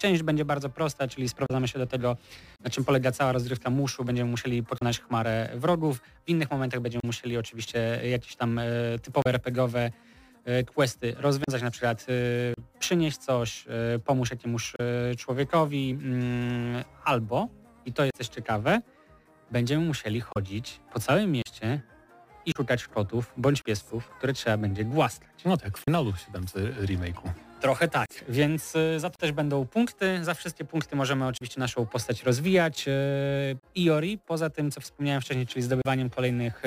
Część 0.00 0.22
będzie 0.22 0.44
bardzo 0.44 0.68
prosta, 0.68 1.08
czyli 1.08 1.28
sprowadzamy 1.28 1.68
się 1.68 1.78
do 1.78 1.86
tego, 1.86 2.16
na 2.64 2.70
czym 2.70 2.84
polega 2.84 3.12
cała 3.12 3.32
rozgrywka 3.32 3.70
muszu. 3.70 4.04
Będziemy 4.04 4.30
musieli 4.30 4.62
pokonać 4.62 5.00
chmarę 5.00 5.48
wrogów. 5.54 6.00
W 6.24 6.28
innych 6.28 6.50
momentach 6.50 6.80
będziemy 6.80 7.02
musieli 7.04 7.36
oczywiście 7.36 8.00
jakieś 8.10 8.36
tam 8.36 8.58
e, 8.58 8.64
typowe 9.02 9.30
RPGowe 9.30 9.90
questy 10.74 11.14
rozwiązać, 11.18 11.62
na 11.62 11.70
przykład 11.70 12.06
przynieść 12.78 13.18
coś, 13.18 13.64
pomóż 14.04 14.30
jakiemuś 14.30 14.72
człowiekowi 15.18 15.90
mm, 15.90 16.84
albo 17.04 17.48
i 17.86 17.92
to 17.92 18.04
jest 18.04 18.18
też 18.18 18.28
ciekawe, 18.28 18.80
będziemy 19.50 19.86
musieli 19.86 20.20
chodzić 20.20 20.80
po 20.92 21.00
całym 21.00 21.32
mieście 21.32 21.80
i 22.46 22.52
szukać 22.56 22.86
kotów 22.86 23.32
bądź 23.36 23.62
piesków, 23.62 24.08
które 24.08 24.32
trzeba 24.32 24.56
będzie 24.56 24.84
głaskać. 24.84 25.44
No 25.44 25.56
tak, 25.56 25.78
w 25.78 25.84
finalu 25.84 26.12
7 26.26 26.44
remake'u. 26.86 27.49
Trochę 27.60 27.88
tak, 27.88 28.08
więc 28.28 28.76
y, 28.76 29.00
za 29.00 29.10
to 29.10 29.18
też 29.18 29.32
będą 29.32 29.66
punkty. 29.66 30.24
Za 30.24 30.34
wszystkie 30.34 30.64
punkty 30.64 30.96
możemy 30.96 31.26
oczywiście 31.26 31.60
naszą 31.60 31.86
postać 31.86 32.22
rozwijać. 32.22 32.88
Y, 32.88 33.80
Iori, 33.80 34.18
poza 34.18 34.50
tym 34.50 34.70
co 34.70 34.80
wspomniałem 34.80 35.22
wcześniej, 35.22 35.46
czyli 35.46 35.62
zdobywaniem 35.62 36.10
kolejnych 36.10 36.62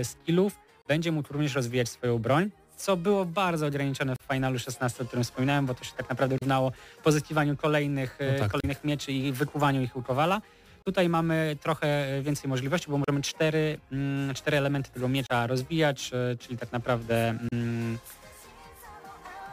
y, 0.00 0.04
skillów, 0.04 0.58
będzie 0.88 1.12
mógł 1.12 1.32
również 1.32 1.54
rozwijać 1.54 1.88
swoją 1.88 2.18
broń 2.18 2.50
co 2.76 2.96
było 2.96 3.24
bardzo 3.24 3.66
ograniczone 3.66 4.14
w 4.16 4.32
finalu 4.32 4.58
16, 4.58 5.02
o 5.02 5.06
którym 5.06 5.24
wspominałem, 5.24 5.66
bo 5.66 5.74
to 5.74 5.84
się 5.84 5.92
tak 5.96 6.08
naprawdę 6.08 6.36
równało 6.42 6.72
pozyskiwaniu 7.04 7.56
kolejnych, 7.56 8.18
no 8.32 8.38
tak. 8.38 8.50
kolejnych 8.50 8.84
mieczy 8.84 9.12
i 9.12 9.32
wykuwaniu 9.32 9.82
ich 9.82 9.96
u 9.96 10.02
Kowala. 10.02 10.40
Tutaj 10.84 11.08
mamy 11.08 11.56
trochę 11.62 12.06
więcej 12.22 12.48
możliwości, 12.48 12.90
bo 12.90 12.98
możemy 12.98 13.22
cztery, 13.22 13.78
mm, 13.92 14.34
cztery 14.34 14.56
elementy 14.56 14.90
tego 14.90 15.08
miecza 15.08 15.46
rozwijać, 15.46 16.10
czyli 16.38 16.58
tak 16.58 16.72
naprawdę 16.72 17.38
mm, 17.52 17.98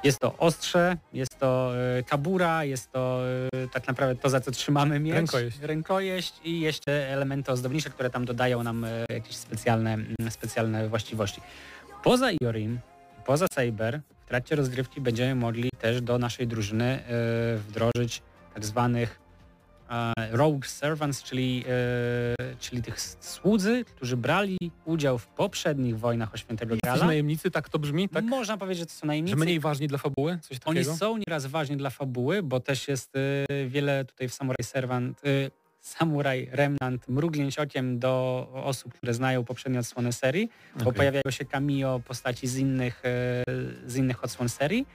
jest 0.05 0.19
to 0.19 0.37
ostrze, 0.37 0.97
jest 1.13 1.39
to 1.39 1.71
e, 1.97 2.03
kabura, 2.03 2.63
jest 2.63 2.91
to 2.91 3.21
e, 3.53 3.67
tak 3.67 3.87
naprawdę 3.87 4.15
to, 4.15 4.29
za 4.29 4.39
co 4.39 4.51
trzymamy 4.51 4.99
miecz, 4.99 5.15
rękojeść, 5.15 5.59
rękojeść 5.61 6.33
i 6.43 6.59
jeszcze 6.59 7.09
elementy 7.09 7.51
ozdobnicze, 7.51 7.89
które 7.89 8.09
tam 8.09 8.25
dodają 8.25 8.63
nam 8.63 8.85
jakieś 9.09 9.35
specjalne, 9.35 9.97
specjalne 10.29 10.89
właściwości. 10.89 11.41
Poza 12.03 12.29
Iorim 12.43 12.79
poza 13.25 13.45
Saber 13.53 14.01
w 14.25 14.27
trakcie 14.27 14.55
rozgrywki 14.55 15.01
będziemy 15.01 15.35
mogli 15.35 15.69
też 15.81 16.01
do 16.01 16.17
naszej 16.17 16.47
drużyny 16.47 16.99
wdrożyć 17.67 18.21
tak 18.53 18.65
zwanych 18.65 19.24
Rogue 20.31 20.61
Servants, 20.65 21.23
czyli, 21.23 21.63
e, 21.67 22.55
czyli 22.59 22.81
tych 22.81 23.01
słudzy, 23.01 23.85
którzy 23.85 24.17
brali 24.17 24.57
udział 24.85 25.17
w 25.17 25.27
poprzednich 25.27 25.99
wojnach 25.99 26.33
o 26.33 26.37
Świętego 26.37 26.75
Grala. 26.83 26.99
To 26.99 27.05
najemnicy, 27.05 27.51
tak 27.51 27.69
to 27.69 27.79
brzmi? 27.79 28.09
Tak? 28.09 28.25
Można 28.25 28.57
powiedzieć, 28.57 28.79
że 28.79 28.85
to 28.85 28.91
są 28.91 29.07
najemnicy. 29.07 29.37
Że 29.37 29.45
mniej 29.45 29.59
ważni 29.59 29.87
dla 29.87 29.97
fabuły? 29.97 30.39
Coś 30.41 30.59
takiego? 30.59 30.89
Oni 30.89 30.97
są 30.97 31.17
nieraz 31.17 31.45
ważni 31.45 31.77
dla 31.77 31.89
fabuły, 31.89 32.43
bo 32.43 32.59
też 32.59 32.87
jest 32.87 33.15
e, 33.15 33.65
wiele 33.67 34.05
tutaj 34.05 34.29
w 34.29 34.33
Samurai 34.33 34.63
Servant, 34.63 35.21
e, 35.25 35.51
Samurai 35.81 36.49
Remnant 36.51 37.07
mrugnięć 37.07 37.59
okiem 37.59 37.99
do 37.99 38.47
osób, 38.53 38.93
które 38.93 39.13
znają 39.13 39.43
poprzednie 39.43 39.79
odsłony 39.79 40.13
serii, 40.13 40.49
okay. 40.73 40.85
bo 40.85 40.91
pojawiają 40.91 41.23
się 41.29 41.45
cameo 41.45 41.99
postaci 41.99 42.47
z 42.47 42.57
innych, 42.57 43.03
z 43.85 43.95
innych 43.95 44.23
odsłon 44.23 44.49
serii. 44.49 44.85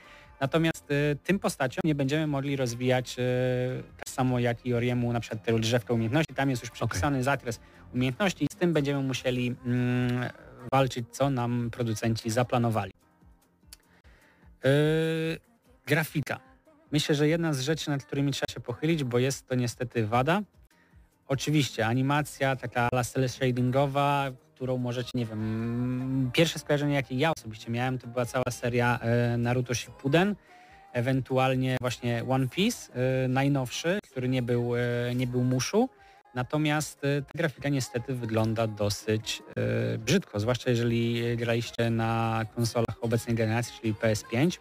Natomiast 0.40 0.90
y, 0.90 1.16
tym 1.24 1.38
postaciom 1.38 1.80
nie 1.84 1.94
będziemy 1.94 2.26
mogli 2.26 2.56
rozwijać 2.56 3.16
y, 3.18 3.82
tak 3.96 4.08
samo 4.08 4.38
jak 4.38 4.66
i 4.66 4.74
Oriemu 4.74 5.12
na 5.12 5.20
przykład 5.20 5.44
tego 5.44 5.58
drzewka 5.58 5.94
umiejętności. 5.94 6.34
Tam 6.34 6.50
jest 6.50 6.62
już 6.62 6.70
przypisany 6.70 7.16
okay. 7.16 7.24
zakres 7.24 7.60
umiejętności 7.94 8.44
i 8.44 8.48
z 8.52 8.56
tym 8.56 8.72
będziemy 8.72 9.02
musieli 9.02 9.54
mm, 9.66 10.30
walczyć, 10.72 11.06
co 11.10 11.30
nam 11.30 11.70
producenci 11.70 12.30
zaplanowali. 12.30 12.92
Yy, 14.64 14.70
grafika. 15.86 16.40
Myślę, 16.92 17.14
że 17.14 17.28
jedna 17.28 17.52
z 17.52 17.60
rzeczy, 17.60 17.90
nad 17.90 18.04
którymi 18.04 18.32
trzeba 18.32 18.54
się 18.54 18.60
pochylić, 18.60 19.04
bo 19.04 19.18
jest 19.18 19.46
to 19.46 19.54
niestety 19.54 20.06
wada. 20.06 20.42
Oczywiście 21.28 21.86
animacja 21.86 22.56
taka 22.56 22.88
la 22.92 23.04
cel 23.04 23.28
shadingowa, 23.28 24.32
którą 24.60 24.78
możecie, 24.78 25.10
nie 25.14 25.26
wiem, 25.26 26.30
pierwsze 26.32 26.58
skojarzenie, 26.58 26.94
jakie 26.94 27.14
ja 27.14 27.32
osobiście 27.36 27.70
miałem, 27.70 27.98
to 27.98 28.06
była 28.06 28.24
cała 28.24 28.50
seria 28.50 28.98
e, 28.98 29.36
Naruto 29.36 29.74
Shippuden, 29.74 30.36
ewentualnie 30.92 31.76
właśnie 31.80 32.24
One 32.28 32.48
Piece, 32.48 32.92
e, 32.94 33.28
najnowszy, 33.28 33.98
który 34.10 34.28
nie 34.28 34.42
był, 34.42 34.76
e, 34.76 34.80
nie 35.14 35.26
był 35.26 35.44
muszu. 35.44 35.88
Natomiast 36.34 37.00
ta 37.00 37.32
grafika 37.34 37.68
niestety 37.68 38.14
wygląda 38.14 38.66
dosyć 38.66 39.42
brzydko, 39.98 40.40
zwłaszcza 40.40 40.70
jeżeli 40.70 41.36
graliście 41.36 41.90
na 41.90 42.44
konsolach 42.54 42.96
obecnej 43.00 43.36
generacji, 43.36 43.74
czyli 43.80 43.94
PS5, 43.94 44.58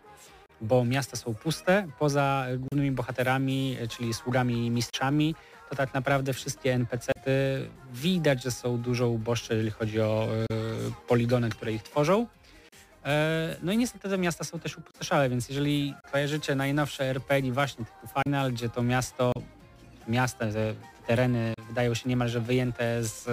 bo 0.62 0.86
miasta 0.86 1.18
są 1.18 1.36
puste, 1.36 1.88
poza 2.00 2.46
głównymi 2.58 2.92
bohaterami, 2.92 3.78
czyli 3.90 4.14
sługami 4.14 4.66
i 4.66 4.72
mistrzami, 4.72 5.36
to 5.70 5.76
tak 5.76 5.94
naprawdę 5.94 6.34
wszystkie 6.34 6.74
NPC-ty 6.74 7.70
widać, 7.94 8.44
że 8.44 8.52
są 8.52 8.78
dużo 8.78 9.10
uboższe, 9.10 9.54
jeżeli 9.54 9.72
chodzi 9.72 10.02
o 10.02 10.28
y, 10.52 11.08
poligony, 11.08 11.50
które 11.50 11.72
ich 11.72 11.84
tworzą. 11.84 12.28
E, 13.06 13.56
no 13.64 13.72
i 13.72 13.78
niestety 13.78 14.10
te 14.10 14.18
miasta 14.18 14.44
są 14.44 14.60
też 14.60 14.78
upustoszałe, 14.78 15.30
więc 15.30 15.50
jeżeli 15.50 15.94
kojarzycie 16.12 16.56
najnowsze 16.56 17.04
RPG 17.04 17.52
właśnie 17.52 17.86
typu 17.86 18.22
Final, 18.24 18.52
gdzie 18.52 18.70
to 18.70 18.84
miasto, 18.84 19.32
miasta, 20.08 20.46
te 20.52 20.74
tereny 21.08 21.54
wydają 21.68 21.94
się 21.94 22.10
niemalże 22.10 22.42
wyjęte 22.42 23.04
z, 23.04 23.24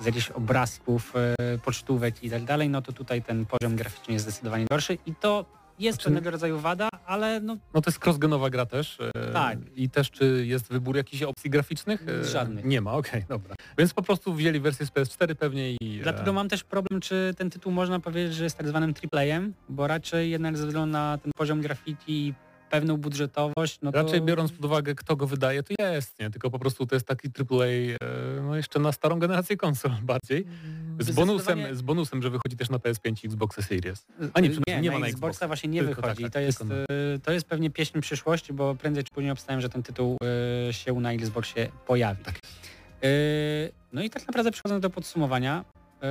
z 0.00 0.06
jakichś 0.06 0.30
obrazków, 0.30 1.12
e, 1.16 1.58
pocztówek 1.58 2.24
i 2.24 2.30
tak 2.30 2.44
dalej, 2.44 2.68
no 2.68 2.82
to 2.82 2.92
tutaj 2.92 3.22
ten 3.22 3.46
poziom 3.46 3.76
graficzny 3.76 4.14
jest 4.14 4.24
zdecydowanie 4.24 4.66
gorszy 4.70 4.98
i 5.06 5.14
to 5.14 5.44
jest 5.78 5.96
znaczy, 5.96 6.04
pewnego 6.04 6.30
rodzaju 6.30 6.58
wada, 6.58 6.88
ale 7.06 7.40
no... 7.40 7.56
No 7.74 7.80
to 7.80 7.90
jest 7.90 8.04
crossgenowa 8.04 8.50
gra 8.50 8.66
też. 8.66 8.98
E, 9.00 9.32
tak. 9.32 9.58
I 9.74 9.90
też 9.90 10.10
czy 10.10 10.46
jest 10.46 10.68
wybór 10.68 10.96
jakichś 10.96 11.22
opcji 11.22 11.50
graficznych? 11.50 12.08
E, 12.08 12.24
Żadnych. 12.24 12.64
Nie 12.64 12.80
ma, 12.80 12.92
okej, 12.92 13.10
okay, 13.10 13.24
dobra. 13.28 13.54
Więc 13.78 13.94
po 13.94 14.02
prostu 14.02 14.34
wzięli 14.34 14.60
wersję 14.60 14.86
z 14.86 14.90
PS4 14.90 15.34
pewnie 15.34 15.72
i... 15.72 15.98
E, 16.00 16.02
Dlatego 16.02 16.32
mam 16.32 16.48
też 16.48 16.64
problem, 16.64 17.00
czy 17.00 17.34
ten 17.38 17.50
tytuł 17.50 17.72
można 17.72 18.00
powiedzieć, 18.00 18.34
że 18.34 18.44
jest 18.44 18.58
tak 18.58 18.68
zwanym 18.68 18.94
AAA, 19.12 19.40
bo 19.68 19.86
raczej 19.86 20.30
jednak 20.30 20.56
ze 20.56 20.66
względu 20.66 20.92
na 20.92 21.18
ten 21.22 21.32
poziom 21.36 21.60
grafiki 21.60 22.34
pewną 22.70 22.96
budżetowość, 22.96 23.78
no 23.82 23.92
to... 23.92 24.02
Raczej 24.02 24.22
biorąc 24.22 24.52
pod 24.52 24.64
uwagę, 24.64 24.94
kto 24.94 25.16
go 25.16 25.26
wydaje, 25.26 25.62
to 25.62 25.74
jest, 25.78 26.18
nie? 26.18 26.30
Tylko 26.30 26.50
po 26.50 26.58
prostu 26.58 26.86
to 26.86 26.96
jest 26.96 27.06
taki 27.06 27.28
AAA, 27.28 28.06
no 28.42 28.56
jeszcze 28.56 28.78
na 28.78 28.92
starą 28.92 29.18
generację 29.18 29.56
konsol 29.56 29.92
bardziej. 30.12 30.46
Z 30.98 31.10
bonusem, 31.10 31.76
z 31.76 31.82
bonusem, 31.82 32.22
że 32.22 32.30
wychodzi 32.30 32.56
też 32.56 32.70
na 32.70 32.78
PS5 32.78 33.24
i 33.24 33.26
Xbox 33.26 33.66
Series. 33.66 34.06
A 34.34 34.40
nie, 34.40 34.50
nie, 34.66 34.80
nie 34.80 34.90
ma 34.90 34.98
na 34.98 35.06
Xboxa 35.06 35.28
Xbox. 35.28 35.48
właśnie 35.48 35.68
nie 35.68 35.84
tylko 35.84 36.02
wychodzi. 36.02 36.22
Tak, 36.22 36.32
to, 36.32 36.40
jest, 36.40 36.64
na... 36.64 36.74
to 37.24 37.32
jest 37.32 37.46
pewnie 37.46 37.70
pieśń 37.70 38.00
przyszłości, 38.00 38.52
bo 38.52 38.74
prędzej 38.74 39.04
czy 39.04 39.10
później 39.10 39.32
obstawiam, 39.32 39.60
że 39.60 39.68
ten 39.68 39.82
tytuł 39.82 40.16
y, 40.68 40.72
się 40.72 41.00
na 41.00 41.12
Xboxie 41.12 41.68
pojawi. 41.86 42.24
Tak. 42.24 42.34
Y, 43.04 43.72
no 43.92 44.02
i 44.02 44.10
tak 44.10 44.26
naprawdę 44.26 44.50
przechodząc 44.50 44.82
do 44.82 44.90
podsumowania, 44.90 45.64
y, 45.96 46.02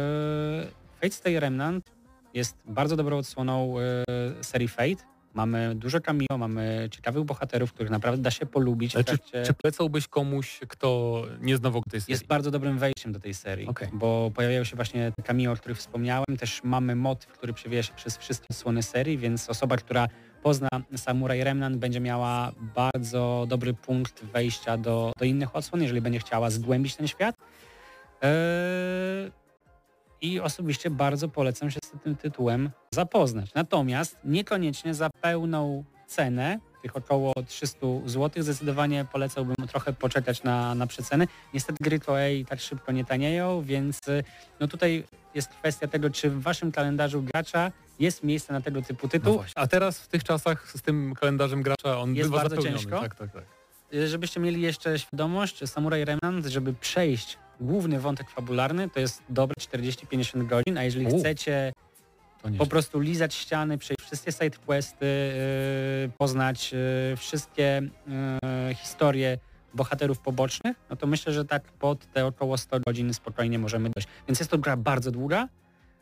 Fate 1.01 1.15
Stay 1.15 1.39
Remnant 1.39 1.85
jest 2.33 2.57
bardzo 2.65 2.95
dobrą 2.95 3.17
odsłoną 3.17 3.75
serii 4.41 4.67
Fate 4.67 5.14
Mamy 5.35 5.75
dużo 5.75 6.01
cameo, 6.01 6.37
mamy 6.37 6.87
ciekawych 6.91 7.23
bohaterów, 7.23 7.73
których 7.73 7.91
naprawdę 7.91 8.23
da 8.23 8.31
się 8.31 8.45
polubić. 8.45 8.93
Trakcie... 8.93 9.17
Czy, 9.17 9.43
czy 9.45 9.53
plecałbyś 9.53 10.07
komuś, 10.07 10.59
kto 10.67 11.21
nie 11.41 11.57
zna 11.57 11.69
w 11.69 11.75
ogóle 11.75 11.91
tej 11.91 12.01
serii? 12.01 12.11
Jest 12.11 12.27
bardzo 12.27 12.51
dobrym 12.51 12.77
wejściem 12.77 13.11
do 13.11 13.19
tej 13.19 13.33
serii, 13.33 13.67
okay. 13.67 13.89
bo 13.93 14.31
pojawiają 14.35 14.63
się 14.63 14.75
właśnie 14.75 15.11
cameo, 15.23 15.51
o 15.51 15.55
których 15.55 15.77
wspomniałem. 15.77 16.25
Też 16.39 16.63
mamy 16.63 16.95
motyw, 16.95 17.31
który 17.31 17.53
przewija 17.53 17.83
się 17.83 17.93
przez 17.93 18.17
wszystkie 18.17 18.53
słony 18.53 18.83
serii, 18.83 19.17
więc 19.17 19.49
osoba, 19.49 19.77
która 19.77 20.07
pozna 20.43 20.69
Samurai 20.95 21.43
Remnant 21.43 21.77
będzie 21.77 21.99
miała 21.99 22.51
bardzo 22.75 23.45
dobry 23.49 23.73
punkt 23.73 24.23
wejścia 24.23 24.77
do, 24.77 25.11
do 25.19 25.25
innych 25.25 25.55
odsłon, 25.55 25.81
jeżeli 25.81 26.01
będzie 26.01 26.19
chciała 26.19 26.49
zgłębić 26.49 26.95
ten 26.95 27.07
świat. 27.07 27.35
Eee 28.21 29.44
i 30.21 30.39
osobiście 30.39 30.89
bardzo 30.89 31.29
polecam 31.29 31.71
się 31.71 31.79
z 31.83 32.03
tym 32.03 32.15
tytułem 32.15 32.69
zapoznać. 32.91 33.53
Natomiast 33.53 34.17
niekoniecznie 34.23 34.93
za 34.93 35.09
pełną 35.21 35.83
cenę, 36.07 36.59
tych 36.81 36.95
około 36.95 37.33
300 37.47 37.87
zł, 38.05 38.43
zdecydowanie 38.43 39.05
polecałbym 39.11 39.55
trochę 39.67 39.93
poczekać 39.93 40.43
na, 40.43 40.75
na 40.75 40.87
przeceny. 40.87 41.27
Niestety 41.53 41.83
gry 41.83 41.99
AAA 42.07 42.45
tak 42.49 42.59
szybko 42.59 42.91
nie 42.91 43.05
tanieją, 43.05 43.61
więc 43.61 44.01
no 44.59 44.67
tutaj 44.67 45.03
jest 45.35 45.49
kwestia 45.49 45.87
tego, 45.87 46.09
czy 46.09 46.29
w 46.29 46.41
waszym 46.41 46.71
kalendarzu 46.71 47.21
gracza 47.21 47.71
jest 47.99 48.23
miejsce 48.23 48.53
na 48.53 48.61
tego 48.61 48.81
typu 48.81 49.07
tytuł. 49.07 49.35
No 49.35 49.43
A 49.55 49.67
teraz 49.67 49.99
w 49.99 50.07
tych 50.07 50.23
czasach 50.23 50.71
z 50.71 50.81
tym 50.81 51.13
kalendarzem 51.13 51.61
gracza 51.61 51.99
on 51.99 52.15
jest 52.15 52.29
bardzo 52.29 52.57
ciężko. 52.57 53.01
Tak, 53.01 53.15
tak, 53.15 53.31
tak. 53.31 53.43
Żebyście 54.05 54.39
mieli 54.39 54.61
jeszcze 54.61 54.99
świadomość, 54.99 55.69
Samurai 55.69 56.05
Remnant, 56.05 56.45
żeby 56.45 56.73
przejść 56.73 57.37
główny 57.59 57.99
wątek 57.99 58.29
fabularny 58.29 58.89
to 58.89 58.99
jest 58.99 59.23
dobre 59.29 59.55
40-50 59.59 60.47
godzin, 60.47 60.77
a 60.77 60.83
jeżeli 60.83 61.07
U. 61.07 61.19
chcecie 61.19 61.73
po 62.57 62.65
prostu 62.65 62.99
lizać 62.99 63.33
ściany, 63.33 63.77
przejść 63.77 64.01
wszystkie 64.01 64.31
sidequesty, 64.31 65.05
yy, 65.05 66.09
poznać 66.17 66.71
yy, 66.71 67.17
wszystkie 67.17 67.81
yy, 68.67 68.75
historie 68.75 69.37
bohaterów 69.73 70.19
pobocznych, 70.19 70.77
no 70.89 70.95
to 70.95 71.07
myślę, 71.07 71.33
że 71.33 71.45
tak 71.45 71.63
pod 71.63 72.05
te 72.05 72.25
około 72.25 72.57
100 72.57 72.79
godzin 72.79 73.13
spokojnie 73.13 73.59
możemy 73.59 73.89
dojść. 73.89 74.09
Więc 74.27 74.39
jest 74.39 74.51
to 74.51 74.57
gra 74.57 74.77
bardzo 74.77 75.11
długa, 75.11 75.47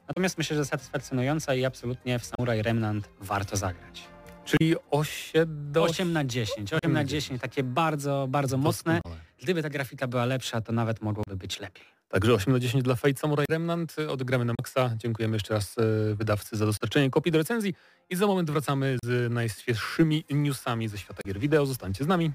natomiast 0.07 0.37
myślę, 0.37 0.57
że 0.57 0.65
satysfakcjonująca 0.65 1.55
i 1.55 1.65
absolutnie 1.65 2.19
w 2.19 2.25
Samurai 2.25 2.61
Remnant 2.61 3.09
warto 3.21 3.57
zagrać. 3.57 4.03
Czyli 4.45 4.75
8 4.91 5.71
do 5.71 5.83
8 5.83 6.13
na 6.13 6.23
10. 6.23 6.73
8 6.73 6.93
na 6.93 7.03
10, 7.03 7.41
takie 7.41 7.63
bardzo, 7.63 8.27
bardzo 8.29 8.57
mocne. 8.57 9.01
Gdyby 9.43 9.63
ta 9.63 9.69
grafika 9.69 10.07
była 10.07 10.25
lepsza, 10.25 10.61
to 10.61 10.71
nawet 10.71 11.01
mogłoby 11.01 11.35
być 11.35 11.59
lepiej. 11.59 11.85
Także 12.09 12.33
8 12.33 12.53
na 12.53 12.59
10 12.59 12.83
dla 12.83 12.95
Fate 12.95 13.19
Samurai 13.19 13.45
Remnant. 13.49 13.95
Odgramy 14.09 14.45
na 14.45 14.53
maksa. 14.59 14.91
Dziękujemy 14.97 15.35
jeszcze 15.35 15.53
raz 15.53 15.77
e, 15.77 16.15
wydawcy 16.15 16.57
za 16.57 16.65
dostarczenie 16.65 17.09
kopii 17.09 17.31
do 17.31 17.37
recenzji. 17.37 17.73
I 18.09 18.15
za 18.15 18.27
moment 18.27 18.51
wracamy 18.51 18.97
z 19.03 19.31
najświeższymi 19.31 20.25
newsami 20.29 20.87
ze 20.87 20.97
świata 20.97 21.21
gier 21.25 21.39
wideo. 21.39 21.65
Zostańcie 21.65 22.03
z 22.03 22.07
nami. 22.07 22.31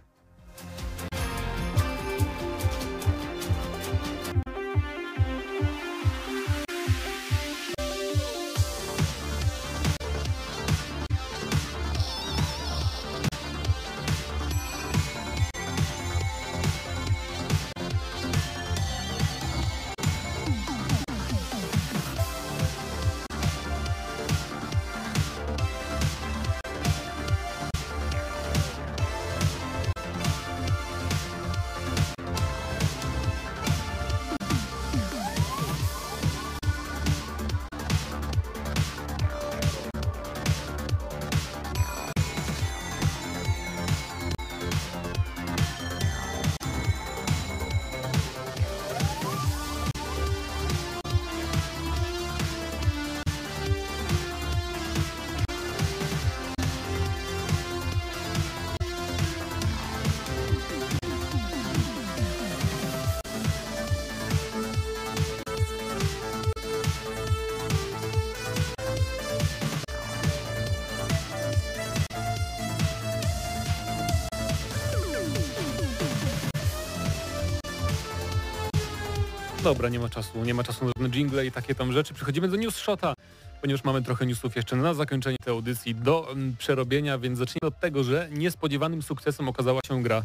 Dobra, 79.68 79.88
nie 79.88 79.98
ma 79.98 80.08
czasu, 80.08 80.44
nie 80.44 80.54
ma 80.54 80.64
czasu 80.64 80.84
na 80.84 80.90
żadne 80.96 81.08
jingle 81.18 81.46
i 81.46 81.52
takie 81.52 81.74
tam 81.74 81.92
rzeczy. 81.92 82.14
Przechodzimy 82.14 82.48
do 82.48 82.56
news 82.56 82.76
shota, 82.76 83.14
ponieważ 83.60 83.84
mamy 83.84 84.02
trochę 84.02 84.26
newsów 84.26 84.56
jeszcze 84.56 84.76
na 84.76 84.94
zakończenie 84.94 85.36
tej 85.44 85.54
audycji 85.54 85.94
do 85.94 86.32
mm, 86.32 86.56
przerobienia, 86.56 87.18
więc 87.18 87.38
zacznijmy 87.38 87.68
od 87.68 87.80
tego, 87.80 88.04
że 88.04 88.28
niespodziewanym 88.32 89.02
sukcesem 89.02 89.48
okazała 89.48 89.80
się 89.88 90.02
gra 90.02 90.22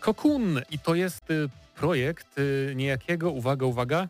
Cocoon 0.00 0.60
i 0.70 0.78
to 0.78 0.94
jest 0.94 1.30
y, 1.30 1.48
projekt 1.76 2.38
y, 2.38 2.72
niejakiego, 2.76 3.30
uwaga, 3.30 3.66
uwaga, 3.66 4.08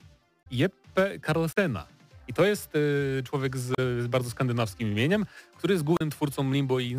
Jeppe 0.51 1.20
Carlsena. 1.27 1.87
I 2.29 2.35
to 2.35 2.45
jest 2.45 2.77
y, 2.77 3.22
człowiek 3.25 3.57
z, 3.57 3.72
z, 3.79 4.07
bardzo 4.07 4.31
skandynawskim 4.31 4.93
imieniem, 4.93 5.27
który 5.59 5.75
jest 5.75 5.85
głównym 5.85 6.11
twórcą 6.11 6.53
Limbo 6.53 6.81
i, 6.81 6.99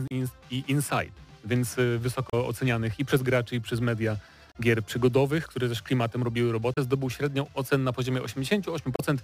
i 0.51 0.63
Inside, 0.67 1.11
więc 1.45 1.77
y, 1.77 1.99
wysoko 1.99 2.47
ocenianych 2.47 2.99
i 2.99 3.05
przez 3.05 3.23
graczy, 3.23 3.55
i 3.55 3.61
przez 3.61 3.79
media 3.79 4.17
gier 4.61 4.83
przygodowych, 4.83 5.47
które 5.47 5.69
też 5.69 5.81
klimatem 5.81 6.23
robiły 6.23 6.51
robotę, 6.51 6.83
zdobył 6.83 7.09
średnią 7.09 7.45
ocen 7.53 7.83
na 7.83 7.93
poziomie 7.93 8.21
88%. 8.21 9.17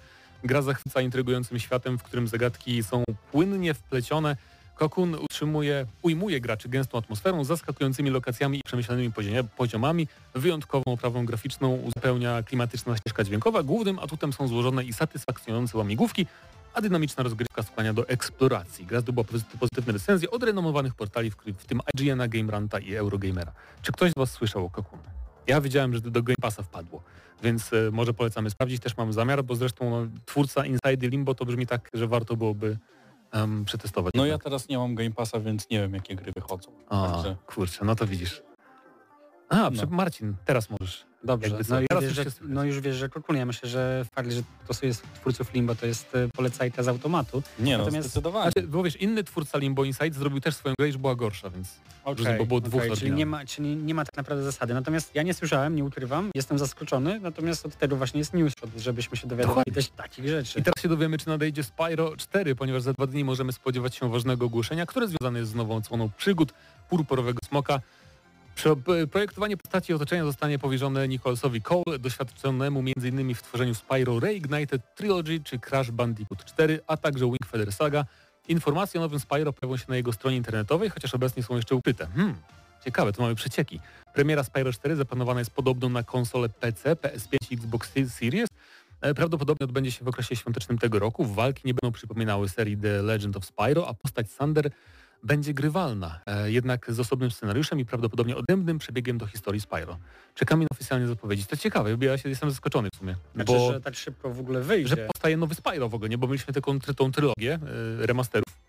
Gra 0.44 0.62
zachwyca 0.62 1.00
intrygującym 1.00 1.58
światem, 1.58 1.98
w 1.98 2.02
którym 2.02 2.28
zagadki 2.28 2.82
są 2.82 3.04
płynnie 3.32 3.74
wplecione. 3.74 4.36
Kokun 4.74 5.14
utrzymuje, 5.14 5.86
ujmuje 6.02 6.40
graczy 6.40 6.68
gęstą 6.68 6.98
atmosferą, 6.98 7.44
zaskakującymi 7.44 8.10
lokacjami 8.10 8.58
i 8.58 8.62
przemyślanymi 8.62 9.12
poziomami. 9.56 10.08
Wyjątkową 10.34 10.84
oprawą 10.86 11.26
graficzną 11.26 11.74
uzupełnia 11.74 12.42
klimatyczna 12.42 12.96
ścieżka 12.96 13.24
dźwiękowa. 13.24 13.62
Głównym 13.62 13.98
atutem 13.98 14.32
są 14.32 14.48
złożone 14.48 14.84
i 14.84 14.92
satysfakcjonujące 14.92 15.78
łamigłówki, 15.78 16.26
a 16.74 16.80
dynamiczna 16.80 17.22
rozgrywka 17.22 17.62
skłania 17.62 17.94
do 17.94 18.08
eksploracji. 18.08 18.86
Gra 18.86 19.00
zdobyła 19.00 19.24
pozytywne 19.60 19.92
recenzje 19.92 20.30
od 20.30 20.42
renomowanych 20.42 20.94
portali, 20.94 21.30
w 21.30 21.66
tym 21.66 21.80
IGN, 21.94 22.28
GameRanta 22.28 22.78
i 22.78 22.94
Eurogamera. 22.94 23.52
Czy 23.82 23.92
ktoś 23.92 24.10
z 24.10 24.14
Was 24.16 24.30
słyszał 24.30 24.64
o 24.64 24.70
Kokun? 24.70 24.98
Ja 25.46 25.60
wiedziałem, 25.60 25.94
że 25.94 26.00
do 26.00 26.22
Game 26.22 26.36
Passa 26.40 26.62
wpadło, 26.62 27.02
więc 27.42 27.72
e, 27.72 27.90
może 27.92 28.14
polecamy 28.14 28.50
sprawdzić. 28.50 28.82
Też 28.82 28.96
mam 28.96 29.12
zamiar, 29.12 29.44
bo 29.44 29.54
zresztą 29.54 29.90
no, 29.90 30.06
twórca 30.26 30.66
Inside 30.66 31.08
Limbo 31.08 31.34
to 31.34 31.44
brzmi 31.44 31.66
tak, 31.66 31.90
że 31.94 32.06
warto 32.06 32.36
byłoby 32.36 32.78
um, 33.34 33.64
przetestować. 33.64 34.14
No 34.14 34.26
ja 34.26 34.38
teraz 34.38 34.68
nie 34.68 34.78
mam 34.78 34.94
Game 34.94 35.10
Passa, 35.10 35.40
więc 35.40 35.70
nie 35.70 35.80
wiem, 35.80 35.94
jakie 35.94 36.16
gry 36.16 36.32
wychodzą. 36.32 36.72
A, 36.88 37.12
Także... 37.12 37.36
kurczę, 37.46 37.84
no 37.84 37.94
to 37.94 38.06
widzisz. 38.06 38.42
A, 39.52 39.70
no. 39.70 39.82
Marcin, 39.90 40.34
teraz 40.44 40.70
możesz. 40.70 41.04
Dobrze, 41.24 41.58
no, 41.68 41.80
i 41.80 41.86
wiesz, 42.00 42.14
że, 42.14 42.24
no 42.42 42.64
już 42.64 42.80
wiesz, 42.80 42.96
że 42.96 43.08
ja 43.34 43.46
myślę, 43.46 43.68
że 43.68 44.04
fakt, 44.14 44.32
że 44.32 44.42
to 44.66 44.86
jest 44.86 45.02
twórców 45.14 45.54
Limbo, 45.54 45.74
to 45.74 45.86
jest 45.86 46.14
e, 46.14 46.28
polecajka 46.28 46.82
z 46.82 46.88
automatu. 46.88 47.42
Nie 47.58 47.72
no, 47.72 47.84
Natomiast, 47.84 48.08
zdecydowanie. 48.08 48.50
Znaczy, 48.52 48.68
bo 48.68 48.82
wiesz, 48.82 48.96
inny 48.96 49.24
twórca 49.24 49.58
Limbo 49.58 49.84
Inside 49.84 50.18
zrobił 50.18 50.40
też 50.40 50.54
swoją 50.54 50.74
grę, 50.78 50.86
już 50.86 50.96
była 50.96 51.14
gorsza, 51.14 51.50
więc 51.50 51.80
okay, 52.04 52.38
bo 52.38 52.46
było 52.46 52.60
dwóch 52.60 52.82
okay, 52.82 52.96
czyli 52.96 53.12
nie, 53.12 53.26
ma, 53.26 53.44
czyli 53.44 53.76
nie 53.76 53.94
ma 53.94 54.04
tak 54.04 54.16
naprawdę 54.16 54.44
zasady. 54.44 54.74
Natomiast 54.74 55.14
ja 55.14 55.22
nie 55.22 55.34
słyszałem, 55.34 55.76
nie 55.76 55.84
ukrywam, 55.84 56.30
jestem 56.34 56.58
zaskoczony, 56.58 57.20
natomiast 57.20 57.66
od 57.66 57.76
tego 57.76 57.96
właśnie 57.96 58.18
jest 58.18 58.34
news, 58.34 58.52
żebyśmy 58.76 59.16
się 59.16 59.26
dowiadywali 59.26 59.72
też 59.74 59.88
takich 59.88 60.28
rzeczy. 60.28 60.58
I 60.60 60.62
teraz 60.62 60.82
się 60.82 60.88
dowiemy, 60.88 61.18
czy 61.18 61.28
nadejdzie 61.28 61.64
Spyro 61.64 62.16
4, 62.16 62.54
ponieważ 62.54 62.82
za 62.82 62.92
dwa 62.92 63.06
dni 63.06 63.24
możemy 63.24 63.52
spodziewać 63.52 63.94
się 63.94 64.10
ważnego 64.10 64.46
ogłoszenia, 64.46 64.86
które 64.86 65.08
związane 65.08 65.38
jest 65.38 65.50
z 65.50 65.54
nową 65.54 65.76
odsłoną 65.76 66.10
przygód 66.16 66.52
purpurowego 66.88 67.38
smoka. 67.48 67.80
Projektowanie 69.10 69.56
postaci 69.56 69.94
otoczenia 69.94 70.24
zostanie 70.24 70.58
powierzone 70.58 71.08
Nicholsowi 71.08 71.62
Cole, 71.62 71.98
doświadczonemu 71.98 72.80
m.in. 72.80 73.34
w 73.34 73.42
tworzeniu 73.42 73.74
Spyro 73.74 74.20
Reignited 74.20 74.94
Trilogy 74.94 75.40
czy 75.44 75.58
Crash 75.58 75.90
Bandicoot 75.90 76.44
4, 76.44 76.80
a 76.86 76.96
także 76.96 77.24
Wing 77.24 77.46
Feather 77.46 77.72
Saga. 77.72 78.04
Informacje 78.48 79.00
o 79.00 79.02
nowym 79.02 79.20
Spyro 79.20 79.52
pojawią 79.52 79.76
się 79.76 79.84
na 79.88 79.96
jego 79.96 80.12
stronie 80.12 80.36
internetowej, 80.36 80.90
chociaż 80.90 81.14
obecnie 81.14 81.42
są 81.42 81.56
jeszcze 81.56 81.74
ukryte. 81.74 82.06
Hmm, 82.06 82.34
ciekawe, 82.84 83.12
to 83.12 83.22
mamy 83.22 83.34
przecieki. 83.34 83.80
Premiera 84.14 84.44
Spyro 84.44 84.72
4 84.72 84.96
zaplanowana 84.96 85.40
jest 85.40 85.50
podobno 85.50 85.88
na 85.88 86.02
konsolę 86.02 86.48
PC, 86.48 86.96
PS5 86.96 87.36
i 87.50 87.54
Xbox 87.54 87.92
Series. 88.06 88.48
E, 89.00 89.14
prawdopodobnie 89.14 89.64
odbędzie 89.64 89.92
się 89.92 90.04
w 90.04 90.08
okresie 90.08 90.36
świątecznym 90.36 90.78
tego 90.78 90.98
roku. 90.98 91.24
Walki 91.24 91.62
nie 91.64 91.74
będą 91.74 91.92
przypominały 91.92 92.48
serii 92.48 92.76
The 92.76 93.02
Legend 93.02 93.36
of 93.36 93.44
Spyro, 93.44 93.88
a 93.88 93.94
postać 93.94 94.30
Sander 94.30 94.70
będzie 95.22 95.54
grywalna, 95.54 96.20
e, 96.26 96.50
jednak 96.50 96.92
z 96.92 97.00
osobnym 97.00 97.30
scenariuszem 97.30 97.80
i 97.80 97.84
prawdopodobnie 97.84 98.36
odrębnym 98.36 98.78
przebiegiem 98.78 99.18
do 99.18 99.26
historii 99.26 99.60
Spyro. 99.60 99.98
Czekamy 100.34 100.62
na 100.62 100.68
oficjalne 100.72 101.06
zapowiedzi. 101.06 101.46
To 101.46 101.56
ciekawe, 101.56 101.96
ja 102.00 102.18
się 102.18 102.28
jestem 102.28 102.50
zaskoczony 102.50 102.88
w 102.94 102.98
sumie. 102.98 103.16
Znaczy, 103.34 103.52
bo, 103.52 103.72
że 103.72 103.80
tak 103.80 103.94
szybko 103.94 104.30
w 104.30 104.40
ogóle 104.40 104.60
wyjdzie. 104.60 104.88
Że 104.88 104.96
powstaje 104.96 105.36
nowy 105.36 105.54
Spyro 105.54 105.88
w 105.88 105.94
ogóle, 105.94 106.08
nie? 106.08 106.18
Bo 106.18 106.26
mieliśmy 106.26 106.54
taką 106.54 106.80
tą 106.80 107.12
trylogię 107.12 107.54
e, 107.54 108.06
remasterów. 108.06 108.62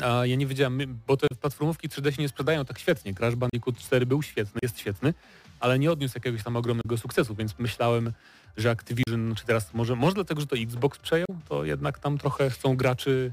A 0.00 0.26
ja 0.26 0.36
nie 0.36 0.46
wiedziałem, 0.46 1.00
bo 1.06 1.16
te 1.16 1.26
platformówki 1.40 1.88
3D 1.88 2.16
się 2.16 2.22
nie 2.22 2.28
sprzedają 2.28 2.64
tak 2.64 2.78
świetnie. 2.78 3.14
Crash 3.14 3.34
Bandicoot 3.34 3.78
4 3.78 4.06
był 4.06 4.22
świetny, 4.22 4.58
jest 4.62 4.78
świetny, 4.78 5.14
ale 5.60 5.78
nie 5.78 5.92
odniósł 5.92 6.14
jakiegoś 6.16 6.42
tam 6.42 6.56
ogromnego 6.56 6.98
sukcesu, 6.98 7.34
więc 7.34 7.58
myślałem, 7.58 8.12
że 8.56 8.70
Activision, 8.70 9.34
czy 9.34 9.46
teraz 9.46 9.74
może, 9.74 9.96
może 9.96 10.14
dlatego, 10.14 10.40
że 10.40 10.46
to 10.46 10.56
Xbox 10.56 10.98
przejął, 10.98 11.26
to 11.48 11.64
jednak 11.64 11.98
tam 11.98 12.18
trochę 12.18 12.50
chcą 12.50 12.76
graczy 12.76 13.32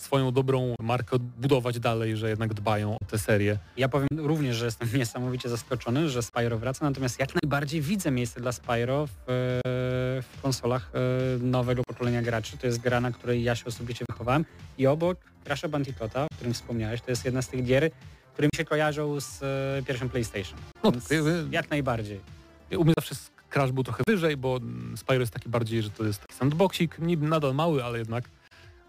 swoją 0.00 0.32
dobrą 0.32 0.74
markę 0.80 1.16
budować 1.18 1.80
dalej, 1.80 2.16
że 2.16 2.28
jednak 2.28 2.54
dbają 2.54 2.94
o 2.94 3.04
tę 3.10 3.18
serię. 3.18 3.58
Ja 3.76 3.88
powiem 3.88 4.08
również, 4.16 4.56
że 4.56 4.64
jestem 4.64 4.88
niesamowicie 4.98 5.48
zaskoczony, 5.48 6.08
że 6.08 6.22
Spyro 6.22 6.58
wraca, 6.58 6.84
natomiast 6.84 7.20
jak 7.20 7.30
najbardziej 7.42 7.80
widzę 7.80 8.10
miejsce 8.10 8.40
dla 8.40 8.52
Spyro 8.52 9.06
w, 9.06 9.10
w 9.26 10.42
konsolach 10.42 10.90
e, 10.94 10.98
nowego 11.38 11.82
pokolenia 11.84 12.22
graczy. 12.22 12.58
To 12.58 12.66
jest 12.66 12.80
gra, 12.80 13.00
na 13.00 13.10
której 13.10 13.42
ja 13.42 13.54
się 13.54 13.64
osobiście 13.66 14.04
wychowałem 14.08 14.44
i 14.78 14.86
obok 14.86 15.18
Crash'a 15.44 15.68
Bandicoota, 15.68 16.24
o 16.24 16.28
którym 16.34 16.54
wspomniałeś, 16.54 17.00
to 17.00 17.10
jest 17.10 17.24
jedna 17.24 17.42
z 17.42 17.48
tych 17.48 17.64
gier, 17.64 17.90
które 18.32 18.46
mi 18.46 18.56
się 18.56 18.64
kojarzą 18.64 19.20
z 19.20 19.42
e, 19.42 19.82
pierwszym 19.86 20.08
PlayStation. 20.08 20.58
No, 20.84 20.92
jak 21.50 21.70
najbardziej. 21.70 22.20
U 22.76 22.84
mnie 22.84 22.94
zawsze 22.98 23.14
Crash 23.50 23.72
był 23.72 23.84
trochę 23.84 24.02
wyżej, 24.08 24.36
bo 24.36 24.60
Spyro 24.96 25.20
jest 25.20 25.32
taki 25.32 25.48
bardziej, 25.48 25.82
że 25.82 25.90
to 25.90 26.04
jest 26.04 26.20
taki 26.20 26.34
sandboxik, 26.34 26.98
nadal 27.18 27.54
mały, 27.54 27.84
ale 27.84 27.98
jednak 27.98 28.24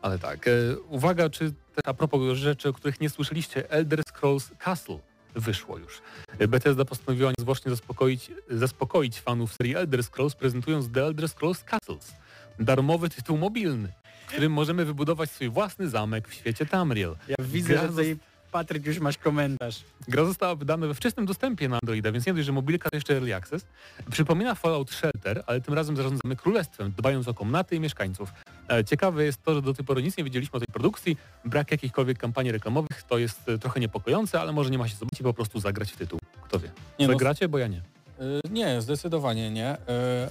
ale 0.02 0.20
tak, 0.20 0.48
e, 0.48 0.52
uwaga, 0.90 1.30
czy 1.30 1.54
a 1.86 1.94
propos 1.94 2.38
rzeczy, 2.38 2.70
o 2.70 2.74
których 2.74 3.02
nie 3.02 3.10
słyszeliście, 3.10 3.70
Elder 3.72 4.04
Scrolls 4.04 4.52
Castle 4.60 5.00
wyszło 5.36 5.78
już. 5.78 6.02
Bethesda 6.48 6.86
postanowiła 6.86 7.32
niezwłocznie 7.38 7.72
zaspokoić, 7.72 8.32
zaspokoić 8.50 9.20
fanów 9.20 9.54
serii 9.54 9.76
Elder 9.76 10.04
Scrolls, 10.04 10.36
prezentując 10.36 10.92
The 10.92 11.06
Elder 11.06 11.30
Scrolls 11.30 11.64
Castles. 11.64 12.14
Darmowy 12.60 13.10
tytuł 13.10 13.38
mobilny, 13.38 13.94
w 14.26 14.30
którym 14.30 14.52
możemy 14.52 14.86
wybudować 14.86 15.32
swój 15.32 15.50
własny 15.50 15.90
zamek 15.90 16.28
w 16.28 16.34
świecie 16.34 16.66
Tamriel. 16.66 17.16
Ja 17.28 17.36
widzę, 17.40 17.74
Gra 17.74 17.82
że 17.82 17.88
tutaj 17.88 18.18
Patryk 18.52 18.86
już 18.86 19.00
masz 19.00 19.18
komentarz. 19.18 19.84
Gra 20.08 20.26
została 20.26 20.56
wydana 20.56 20.88
we 20.88 20.94
wczesnym 20.94 21.26
dostępie 21.26 21.70
na 21.70 21.80
Androida, 21.82 22.12
więc 22.12 22.26
nie 22.26 22.34
dość, 22.34 22.46
że 22.46 22.52
mobilka 22.52 22.90
to 22.90 22.98
jeszcze 22.98 23.14
Early 23.14 23.36
Access. 23.36 23.66
Przypomina 24.12 24.56
Fallout 24.56 24.92
Shelter, 24.92 25.44
ale 25.48 25.62
tym 25.62 25.74
razem 25.74 25.96
zarządzamy 25.96 26.36
królestwem, 26.36 26.94
dbając 26.98 27.28
o 27.28 27.34
komnaty 27.34 27.76
i 27.76 27.80
mieszkańców. 27.80 28.34
E, 28.70 28.84
ciekawe 28.86 29.24
jest 29.24 29.44
to, 29.44 29.54
że 29.54 29.62
do 29.62 29.74
tej 29.74 29.86
pory 29.86 30.04
nic 30.04 30.18
nie 30.18 30.24
wiedzieliśmy 30.24 30.58
o 30.58 30.60
tej 30.60 30.68
produkcji. 30.74 31.18
Brak 31.46 31.72
jakichkolwiek 31.72 32.18
kampanii 32.18 32.52
reklamowych 32.52 33.04
to 33.04 33.18
jest 33.18 33.50
e, 33.50 33.58
trochę 33.58 33.80
niepokojące, 33.80 34.42
ale 34.42 34.52
może 34.52 34.70
nie 34.70 34.78
ma 34.78 34.88
się 34.88 34.96
zobaczyć 34.96 35.20
i 35.20 35.24
po 35.24 35.34
prostu 35.34 35.60
zagrać 35.60 35.92
w 35.92 35.98
tytuł. 35.98 36.20
Kto 36.44 36.60
wie. 36.60 36.72
Nie 37.00 37.08
no, 37.08 37.14
Zagracie, 37.14 37.50
bo 37.50 37.58
ja 37.58 37.68
nie. 37.68 37.82
E, 38.22 38.50
nie, 38.50 38.82
zdecydowanie 38.82 39.52
nie, 39.52 39.78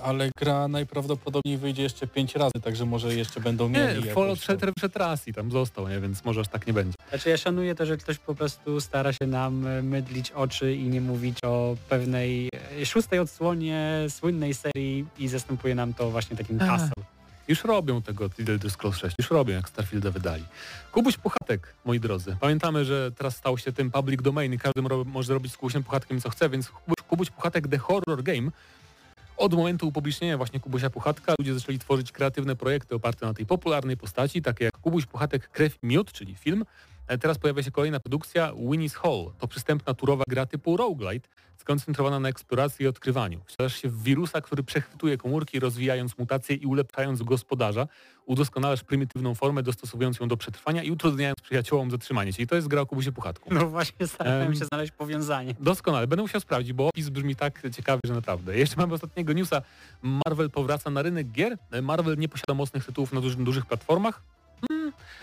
ale 0.05 0.30
gra 0.36 0.68
najprawdopodobniej 0.68 1.59
wyjdzie 1.59 1.82
jeszcze 1.82 2.07
pięć 2.07 2.34
razy, 2.34 2.61
także 2.62 2.84
może 2.84 3.14
jeszcze 3.14 3.41
będą 3.41 3.68
mieli. 3.68 4.05
Nie, 4.05 4.12
Fallout 4.12 4.41
Shelter 4.41 4.72
przed 4.76 4.97
raz 4.97 5.28
i 5.28 5.34
tam 5.34 5.51
został, 5.51 5.88
nie? 5.88 6.01
więc 6.01 6.24
może 6.24 6.41
aż 6.41 6.49
tak 6.49 6.66
nie 6.66 6.72
będzie. 6.72 6.95
Znaczy 7.09 7.30
ja 7.30 7.36
szanuję 7.36 7.74
to, 7.74 7.86
że 7.86 7.97
ktoś 7.97 8.18
po 8.18 8.34
prostu 8.34 8.80
stara 8.80 9.12
się 9.12 9.26
nam 9.26 9.82
mydlić 9.82 10.30
oczy 10.30 10.74
i 10.74 10.88
nie 10.88 11.01
mówić 11.01 11.38
o 11.45 11.76
pewnej 11.88 12.49
szóstej 12.84 13.18
odsłonie 13.18 14.07
słynnej 14.09 14.55
serii 14.55 15.07
i 15.18 15.28
zastępuje 15.28 15.74
nam 15.74 15.95
to 15.95 16.11
właśnie 16.11 16.36
takim 16.36 16.59
hasłem. 16.59 16.93
Już 17.49 17.64
robią 17.64 18.03
tego 18.03 18.30
Elder 18.38 18.70
Scrolls 18.70 18.97
6, 18.97 19.16
już 19.18 19.30
robią 19.30 19.55
jak 19.55 19.68
Starfielda 19.68 20.11
wydali. 20.11 20.45
Kubuś 20.93 21.16
Puchatek, 21.16 21.74
moi 21.84 22.01
drodzy. 22.01 22.36
Pamiętamy, 22.41 22.84
że 22.84 23.12
teraz 23.12 23.36
stał 23.36 23.59
się 23.59 23.72
tym 23.72 23.91
public 23.91 24.22
domain 24.22 24.53
i 24.53 24.59
każdy 24.59 24.82
może 25.05 25.34
robić 25.34 25.53
z 25.53 25.57
Kubusiem 25.57 25.82
Puchatkiem 25.82 26.20
co 26.20 26.30
chce, 26.30 26.49
więc 26.49 26.68
Kubuś, 26.68 26.97
Kubuś 27.11 27.30
Puchatek 27.30 27.68
The 27.68 27.78
Horror 27.78 28.22
Game. 28.22 28.50
Od 29.36 29.54
momentu 29.54 29.88
upublicznienia 29.88 30.36
właśnie 30.36 30.61
Kubusia 30.61 30.90
Puchatka 30.90 31.34
ludzie 31.38 31.54
zaczęli 31.54 31.78
tworzyć 31.78 32.12
kreatywne 32.12 32.56
projekty 32.56 32.94
oparte 32.94 33.26
na 33.26 33.34
tej 33.34 33.46
popularnej 33.46 33.96
postaci, 33.96 34.42
takie 34.42 34.64
jak 34.64 34.78
Kubuś 34.78 35.06
Puchatek 35.06 35.48
Krew 35.48 35.78
Miód, 35.82 36.12
czyli 36.12 36.34
film, 36.34 36.64
teraz 37.18 37.38
pojawia 37.38 37.62
się 37.62 37.70
kolejna 37.70 38.00
produkcja 38.00 38.52
Winnie's 38.52 38.94
Hall. 38.94 39.32
To 39.38 39.48
przystępna 39.48 39.94
turowa 39.94 40.24
gra 40.28 40.46
typu 40.46 40.76
roguelite, 40.76 41.28
skoncentrowana 41.56 42.20
na 42.20 42.28
eksploracji 42.28 42.84
i 42.84 42.88
odkrywaniu. 42.88 43.40
Wcielasz 43.46 43.82
się 43.82 43.88
w 43.88 44.02
wirusa, 44.02 44.40
który 44.40 44.62
przechwytuje 44.62 45.18
komórki, 45.18 45.61
rozwijając 45.61 46.18
mutacje 46.18 46.56
i 46.56 46.66
ulepszając 46.66 47.22
gospodarza. 47.22 47.86
Udoskonalasz 48.26 48.84
prymitywną 48.84 49.34
formę, 49.34 49.62
dostosowując 49.62 50.20
ją 50.20 50.28
do 50.28 50.36
przetrwania 50.36 50.82
i 50.82 50.90
utrudniając 50.90 51.40
przyjaciołom 51.40 51.90
zatrzymanie 51.90 52.32
się. 52.32 52.42
I 52.42 52.46
to 52.46 52.54
jest 52.54 52.68
gra 52.68 52.80
o 52.80 52.86
Kubusie 52.86 53.12
Puchatku. 53.12 53.54
No 53.54 53.66
właśnie, 53.66 54.06
starałem 54.06 54.46
um, 54.46 54.54
się 54.54 54.64
znaleźć 54.64 54.92
powiązanie. 54.92 55.54
Doskonale. 55.61 56.06
Będę 56.06 56.22
musiał 56.22 56.40
sprawdzić, 56.40 56.72
bo 56.72 56.88
opis 56.88 57.08
brzmi 57.08 57.36
tak 57.36 57.62
ciekawy, 57.76 58.00
że 58.04 58.14
naprawdę. 58.14 58.58
Jeszcze 58.58 58.76
mamy 58.76 58.94
ostatniego 58.94 59.32
newsa. 59.32 59.62
Marvel 60.02 60.50
powraca 60.50 60.90
na 60.90 61.02
rynek 61.02 61.30
gier. 61.30 61.58
Marvel 61.82 62.18
nie 62.18 62.28
posiada 62.28 62.54
mocnych 62.54 62.86
tytułów 62.86 63.12
na 63.12 63.20
dużych, 63.20 63.42
dużych 63.42 63.66
platformach. 63.66 64.22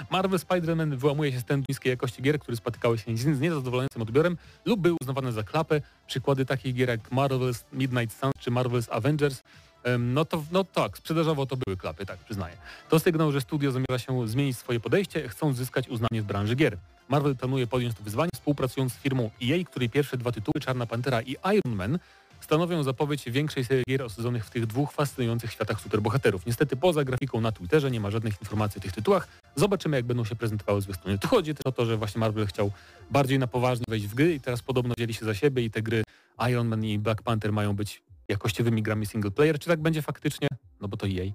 Marvel 0.09 0.39
Spider-Man 0.39 0.95
wyłamuje 0.95 1.31
się 1.31 1.39
z 1.39 1.45
ten 1.45 1.63
niskiej 1.69 1.89
jakości 1.89 2.21
gier, 2.21 2.39
które 2.39 2.57
spotykały 2.57 2.97
się 2.97 3.17
z 3.17 3.39
niezadowalającym 3.39 4.01
odbiorem 4.01 4.37
lub 4.65 4.79
były 4.79 4.95
uznawane 5.01 5.31
za 5.31 5.43
klapę. 5.43 5.81
Przykłady 6.07 6.45
takich 6.45 6.75
gier 6.75 6.89
jak 6.89 7.09
Marvel's 7.11 7.63
Midnight 7.73 8.19
Suns 8.19 8.33
czy 8.39 8.51
Marvel's 8.51 8.87
Avengers 8.91 9.43
no 9.99 10.25
to 10.25 10.43
no 10.51 10.63
tak, 10.63 10.97
sprzedażowo 10.97 11.45
to 11.45 11.57
były 11.57 11.77
klapy, 11.77 12.05
tak 12.05 12.19
przyznaję. 12.19 12.57
To 12.89 12.99
sygnał, 12.99 13.31
że 13.31 13.41
studio 13.41 13.71
zamierza 13.71 13.99
się 13.99 14.27
zmienić 14.27 14.57
swoje 14.57 14.79
podejście, 14.79 15.29
chcą 15.29 15.53
zyskać 15.53 15.89
uznanie 15.89 16.21
w 16.21 16.25
branży 16.25 16.55
gier. 16.55 16.77
Marvel 17.09 17.35
planuje 17.35 17.67
podjąć 17.67 17.95
to 17.95 18.03
wyzwanie 18.03 18.29
współpracując 18.35 18.93
z 18.93 18.97
firmą 18.97 19.29
EA, 19.43 19.63
której 19.65 19.89
pierwsze 19.89 20.17
dwa 20.17 20.31
tytuły, 20.31 20.61
Czarna 20.61 20.85
Pantera 20.85 21.21
i 21.21 21.31
Iron 21.31 21.75
Man, 21.75 21.99
stanowią 22.41 22.83
zapowiedź 22.83 23.29
większej 23.29 23.65
serii 23.65 23.83
gier 23.89 24.03
osadzonych 24.03 24.45
w 24.45 24.49
tych 24.49 24.65
dwóch 24.65 24.91
fascynujących 24.91 25.51
światach 25.51 25.81
superbohaterów. 25.81 26.45
Niestety 26.45 26.75
poza 26.75 27.03
grafiką 27.03 27.41
na 27.41 27.51
Twitterze 27.51 27.91
nie 27.91 27.99
ma 27.99 28.11
żadnych 28.11 28.41
informacji 28.41 28.79
o 28.79 28.81
tych 28.81 28.91
tytułach. 28.91 29.27
Zobaczymy 29.57 29.97
jak 29.97 30.05
będą 30.05 30.25
się 30.25 30.35
prezentowały 30.35 30.81
zwiastuny. 30.81 31.19
Tu 31.19 31.27
chodzi 31.27 31.55
też 31.55 31.65
o 31.65 31.71
to, 31.71 31.85
że 31.85 31.97
właśnie 31.97 32.19
Marvel 32.19 32.47
chciał 32.47 32.71
bardziej 33.11 33.39
na 33.39 33.47
poważnie 33.47 33.85
wejść 33.89 34.07
w 34.07 34.13
gry 34.13 34.33
i 34.33 34.39
teraz 34.39 34.61
podobno 34.61 34.93
dzieli 34.97 35.13
się 35.13 35.25
za 35.25 35.33
siebie 35.35 35.63
i 35.63 35.71
te 35.71 35.81
gry 35.81 36.03
Iron 36.49 36.67
Man 36.67 36.85
i 36.85 36.99
Black 36.99 37.21
Panther 37.21 37.53
mają 37.53 37.75
być 37.75 38.03
jakościowymi 38.27 38.83
grami 38.83 39.05
single 39.05 39.31
player. 39.31 39.59
Czy 39.59 39.69
tak 39.69 39.81
będzie 39.81 40.01
faktycznie? 40.01 40.47
No 40.81 40.87
bo 40.87 40.97
to 40.97 41.05
jej. 41.05 41.33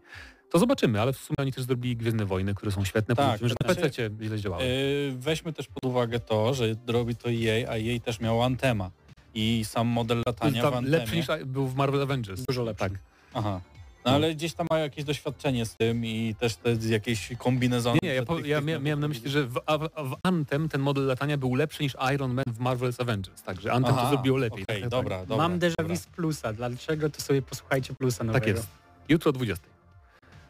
To 0.51 0.59
zobaczymy, 0.59 1.01
ale 1.01 1.13
w 1.13 1.19
sumie 1.19 1.37
oni 1.39 1.53
też 1.53 1.65
zrobili 1.65 1.97
Gwiezdne 1.97 2.25
Wojny, 2.25 2.55
które 2.55 2.73
są 2.73 2.85
świetne, 2.85 3.15
tak, 3.15 3.41
że 3.41 3.55
na 3.63 3.75
PC 3.75 4.11
źle 4.23 4.39
działały. 4.41 4.65
Yy, 4.65 5.15
weźmy 5.19 5.53
też 5.53 5.69
pod 5.69 5.85
uwagę 5.85 6.21
to, 6.21 6.55
że 6.55 6.75
robi 6.87 7.17
to 7.17 7.29
EA, 7.31 7.71
a 7.71 7.77
jej 7.77 8.01
też 8.01 8.21
miał 8.21 8.43
Antema 8.43 8.91
i 9.35 9.65
sam 9.65 9.87
model 9.87 10.23
latania 10.27 10.71
w 10.71 10.75
Antemie. 10.75 10.99
Lepszy 10.99 11.17
niż 11.17 11.27
był 11.47 11.67
w 11.67 11.77
Marvel 11.77 12.03
Avengers. 12.03 12.43
Dużo 12.49 12.63
lepszy. 12.63 12.81
Tak. 12.81 12.93
Aha. 13.35 13.61
No 14.05 14.11
ale 14.11 14.35
gdzieś 14.35 14.55
tam 14.55 14.67
mają 14.71 14.83
jakieś 14.83 15.05
doświadczenie 15.05 15.67
z 15.67 15.77
tym 15.77 16.05
i 16.05 16.35
też 16.39 16.57
te 16.57 16.77
jakieś 16.89 17.29
kombinezony. 17.39 17.99
Nie, 18.03 18.09
nie 18.09 18.15
ja, 18.15 18.25
po, 18.25 18.39
ja 18.39 18.61
miałem 18.61 19.01
na 19.01 19.09
myśli, 19.09 19.31
że 19.31 19.47
w, 19.47 19.55
w, 19.97 20.15
Anthem 20.23 20.69
ten 20.69 20.81
model 20.81 21.07
latania 21.07 21.37
był 21.37 21.55
lepszy 21.55 21.83
niż 21.83 21.97
Iron 22.15 22.35
Man 22.35 22.45
w 22.47 22.59
Marvel's 22.59 23.03
Avengers, 23.03 23.43
także 23.43 23.73
Anthem 23.73 23.95
Aha, 23.95 24.03
to 24.03 24.09
zrobiło 24.09 24.39
lepiej. 24.39 24.63
Okay, 24.63 24.81
tak, 24.81 24.89
dobra, 24.89 25.27
dobra, 25.27 25.49
Mam 25.49 25.59
déjà 25.59 25.89
vu 25.89 25.97
z 25.97 26.07
plusa, 26.07 26.53
dlaczego 26.53 27.11
to 27.11 27.21
sobie 27.23 27.43
posłuchajcie 27.43 27.95
plusa 27.95 28.25
nowego. 28.25 28.47
Tak 28.47 28.57
jest. 28.57 28.69
Jutro 29.09 29.29
o 29.29 29.33
20. 29.33 29.67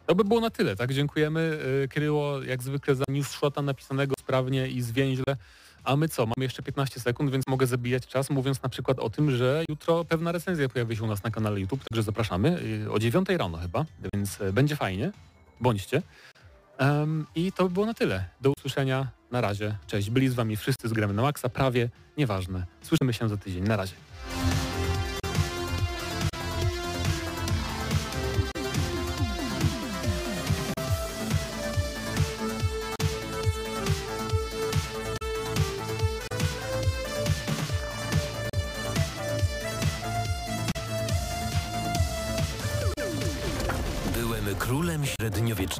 To 0.05 0.15
by 0.15 0.23
było 0.23 0.41
na 0.41 0.49
tyle, 0.49 0.75
tak? 0.75 0.93
Dziękujemy 0.93 1.59
y, 1.83 1.87
Kryło 1.87 2.43
jak 2.43 2.63
zwykle 2.63 2.95
za 2.95 3.03
news 3.07 3.31
shota 3.31 3.61
napisanego 3.61 4.13
sprawnie 4.19 4.67
i 4.67 4.81
zwięźle. 4.81 5.37
A 5.83 5.95
my 5.95 6.09
co? 6.09 6.25
Mamy 6.25 6.33
jeszcze 6.39 6.63
15 6.63 6.99
sekund, 6.99 7.31
więc 7.31 7.47
mogę 7.47 7.67
zabijać 7.67 8.07
czas, 8.07 8.29
mówiąc 8.29 8.63
na 8.63 8.69
przykład 8.69 8.99
o 8.99 9.09
tym, 9.09 9.31
że 9.31 9.63
jutro 9.69 10.05
pewna 10.05 10.31
recenzja 10.31 10.69
pojawi 10.69 10.95
się 10.95 11.03
u 11.03 11.07
nas 11.07 11.23
na 11.23 11.31
kanale 11.31 11.59
YouTube, 11.59 11.83
także 11.89 12.03
zapraszamy 12.03 12.59
y, 12.85 12.91
o 12.91 12.99
9 12.99 13.29
rano 13.29 13.57
chyba, 13.57 13.85
więc 14.13 14.41
e, 14.41 14.53
będzie 14.53 14.75
fajnie. 14.75 15.11
Bądźcie. 15.61 16.01
Um, 16.79 17.25
I 17.35 17.51
to 17.51 17.63
by 17.63 17.69
było 17.69 17.85
na 17.85 17.93
tyle. 17.93 18.25
Do 18.41 18.53
usłyszenia. 18.57 19.07
Na 19.31 19.41
razie. 19.41 19.75
Cześć. 19.87 20.09
Byli 20.09 20.29
z 20.29 20.33
wami 20.33 20.57
wszyscy 20.57 20.87
z 20.87 20.93
Gramy 20.93 21.13
na 21.13 21.21
Maxa. 21.21 21.49
Prawie. 21.49 21.89
Nieważne. 22.17 22.65
Słyszymy 22.81 23.13
się 23.13 23.29
za 23.29 23.37
tydzień. 23.37 23.63
Na 23.63 23.75
razie. 23.75 23.93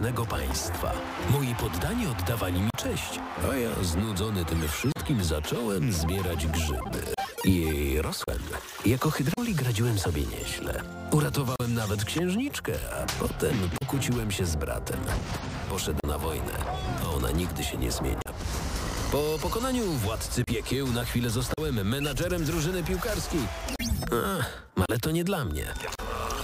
Średniowiecznego 0.03 0.25
państwa. 0.25 0.91
Moi 1.29 1.55
poddani 1.55 2.07
oddawali 2.07 2.61
mi 2.61 2.69
cześć, 2.77 3.19
a 3.51 3.55
ja 3.55 3.69
znudzony 3.83 4.45
tym 4.45 4.67
wszystkim 4.67 5.23
zacząłem 5.23 5.93
zbierać 5.93 6.47
grzyby. 6.47 7.03
I 7.45 7.97
rosłem. 8.01 8.39
Jako 8.85 9.11
hydraulik 9.11 9.61
radziłem 9.61 9.99
sobie 9.99 10.21
nieźle. 10.21 10.83
Uratowałem 11.11 11.73
nawet 11.73 12.05
księżniczkę, 12.05 12.73
a 12.93 13.05
potem 13.19 13.69
pokłóciłem 13.79 14.31
się 14.31 14.45
z 14.45 14.55
bratem. 14.55 14.99
Poszedł 15.69 15.99
na 16.07 16.17
wojnę, 16.17 16.53
a 17.03 17.15
ona 17.15 17.31
nigdy 17.31 17.63
się 17.63 17.77
nie 17.77 17.91
zmienia. 17.91 18.21
Po 19.11 19.39
pokonaniu 19.41 19.83
władcy 19.83 20.43
piekieł 20.43 20.87
na 20.87 21.05
chwilę 21.05 21.29
zostałem 21.29 21.87
menadżerem 21.87 22.45
drużyny 22.45 22.83
piłkarskiej. 22.83 23.41
Ach, 24.39 24.63
ale 24.89 24.99
to 24.99 25.11
nie 25.11 25.23
dla 25.23 25.45
mnie. 25.45 25.73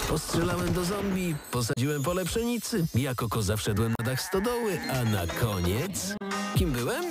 Postrzelałem 0.09 0.73
do 0.73 0.85
zombie, 0.85 1.35
posadziłem 1.51 2.03
pole 2.03 2.25
pszenicy, 2.25 2.85
jako 2.95 3.29
koza 3.29 3.57
wszedłem 3.57 3.93
na 3.99 4.05
dach 4.05 4.21
stodoły, 4.21 4.79
a 4.91 5.03
na 5.03 5.27
koniec... 5.27 6.15
Kim 6.55 6.71
byłem? 6.71 7.03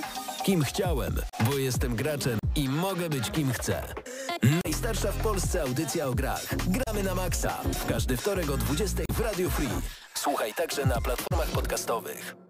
Kim 0.45 0.63
chciałem, 0.63 1.15
bo 1.39 1.57
jestem 1.57 1.95
graczem 1.95 2.39
i 2.55 2.69
mogę 2.69 3.09
być 3.09 3.31
kim 3.31 3.51
chcę. 3.51 3.83
Najstarsza 4.65 5.11
w 5.11 5.17
Polsce 5.17 5.61
audycja 5.61 6.07
o 6.07 6.13
grach. 6.13 6.55
Gramy 6.67 7.03
na 7.03 7.15
maksa. 7.15 7.61
W 7.73 7.85
każdy 7.85 8.17
wtorek 8.17 8.49
o 8.49 8.57
20 8.57 9.03
w 9.11 9.19
Radio 9.19 9.49
Free. 9.49 9.81
Słuchaj 10.13 10.53
także 10.53 10.85
na 10.85 11.01
platformach 11.01 11.49
podcastowych. 11.49 12.48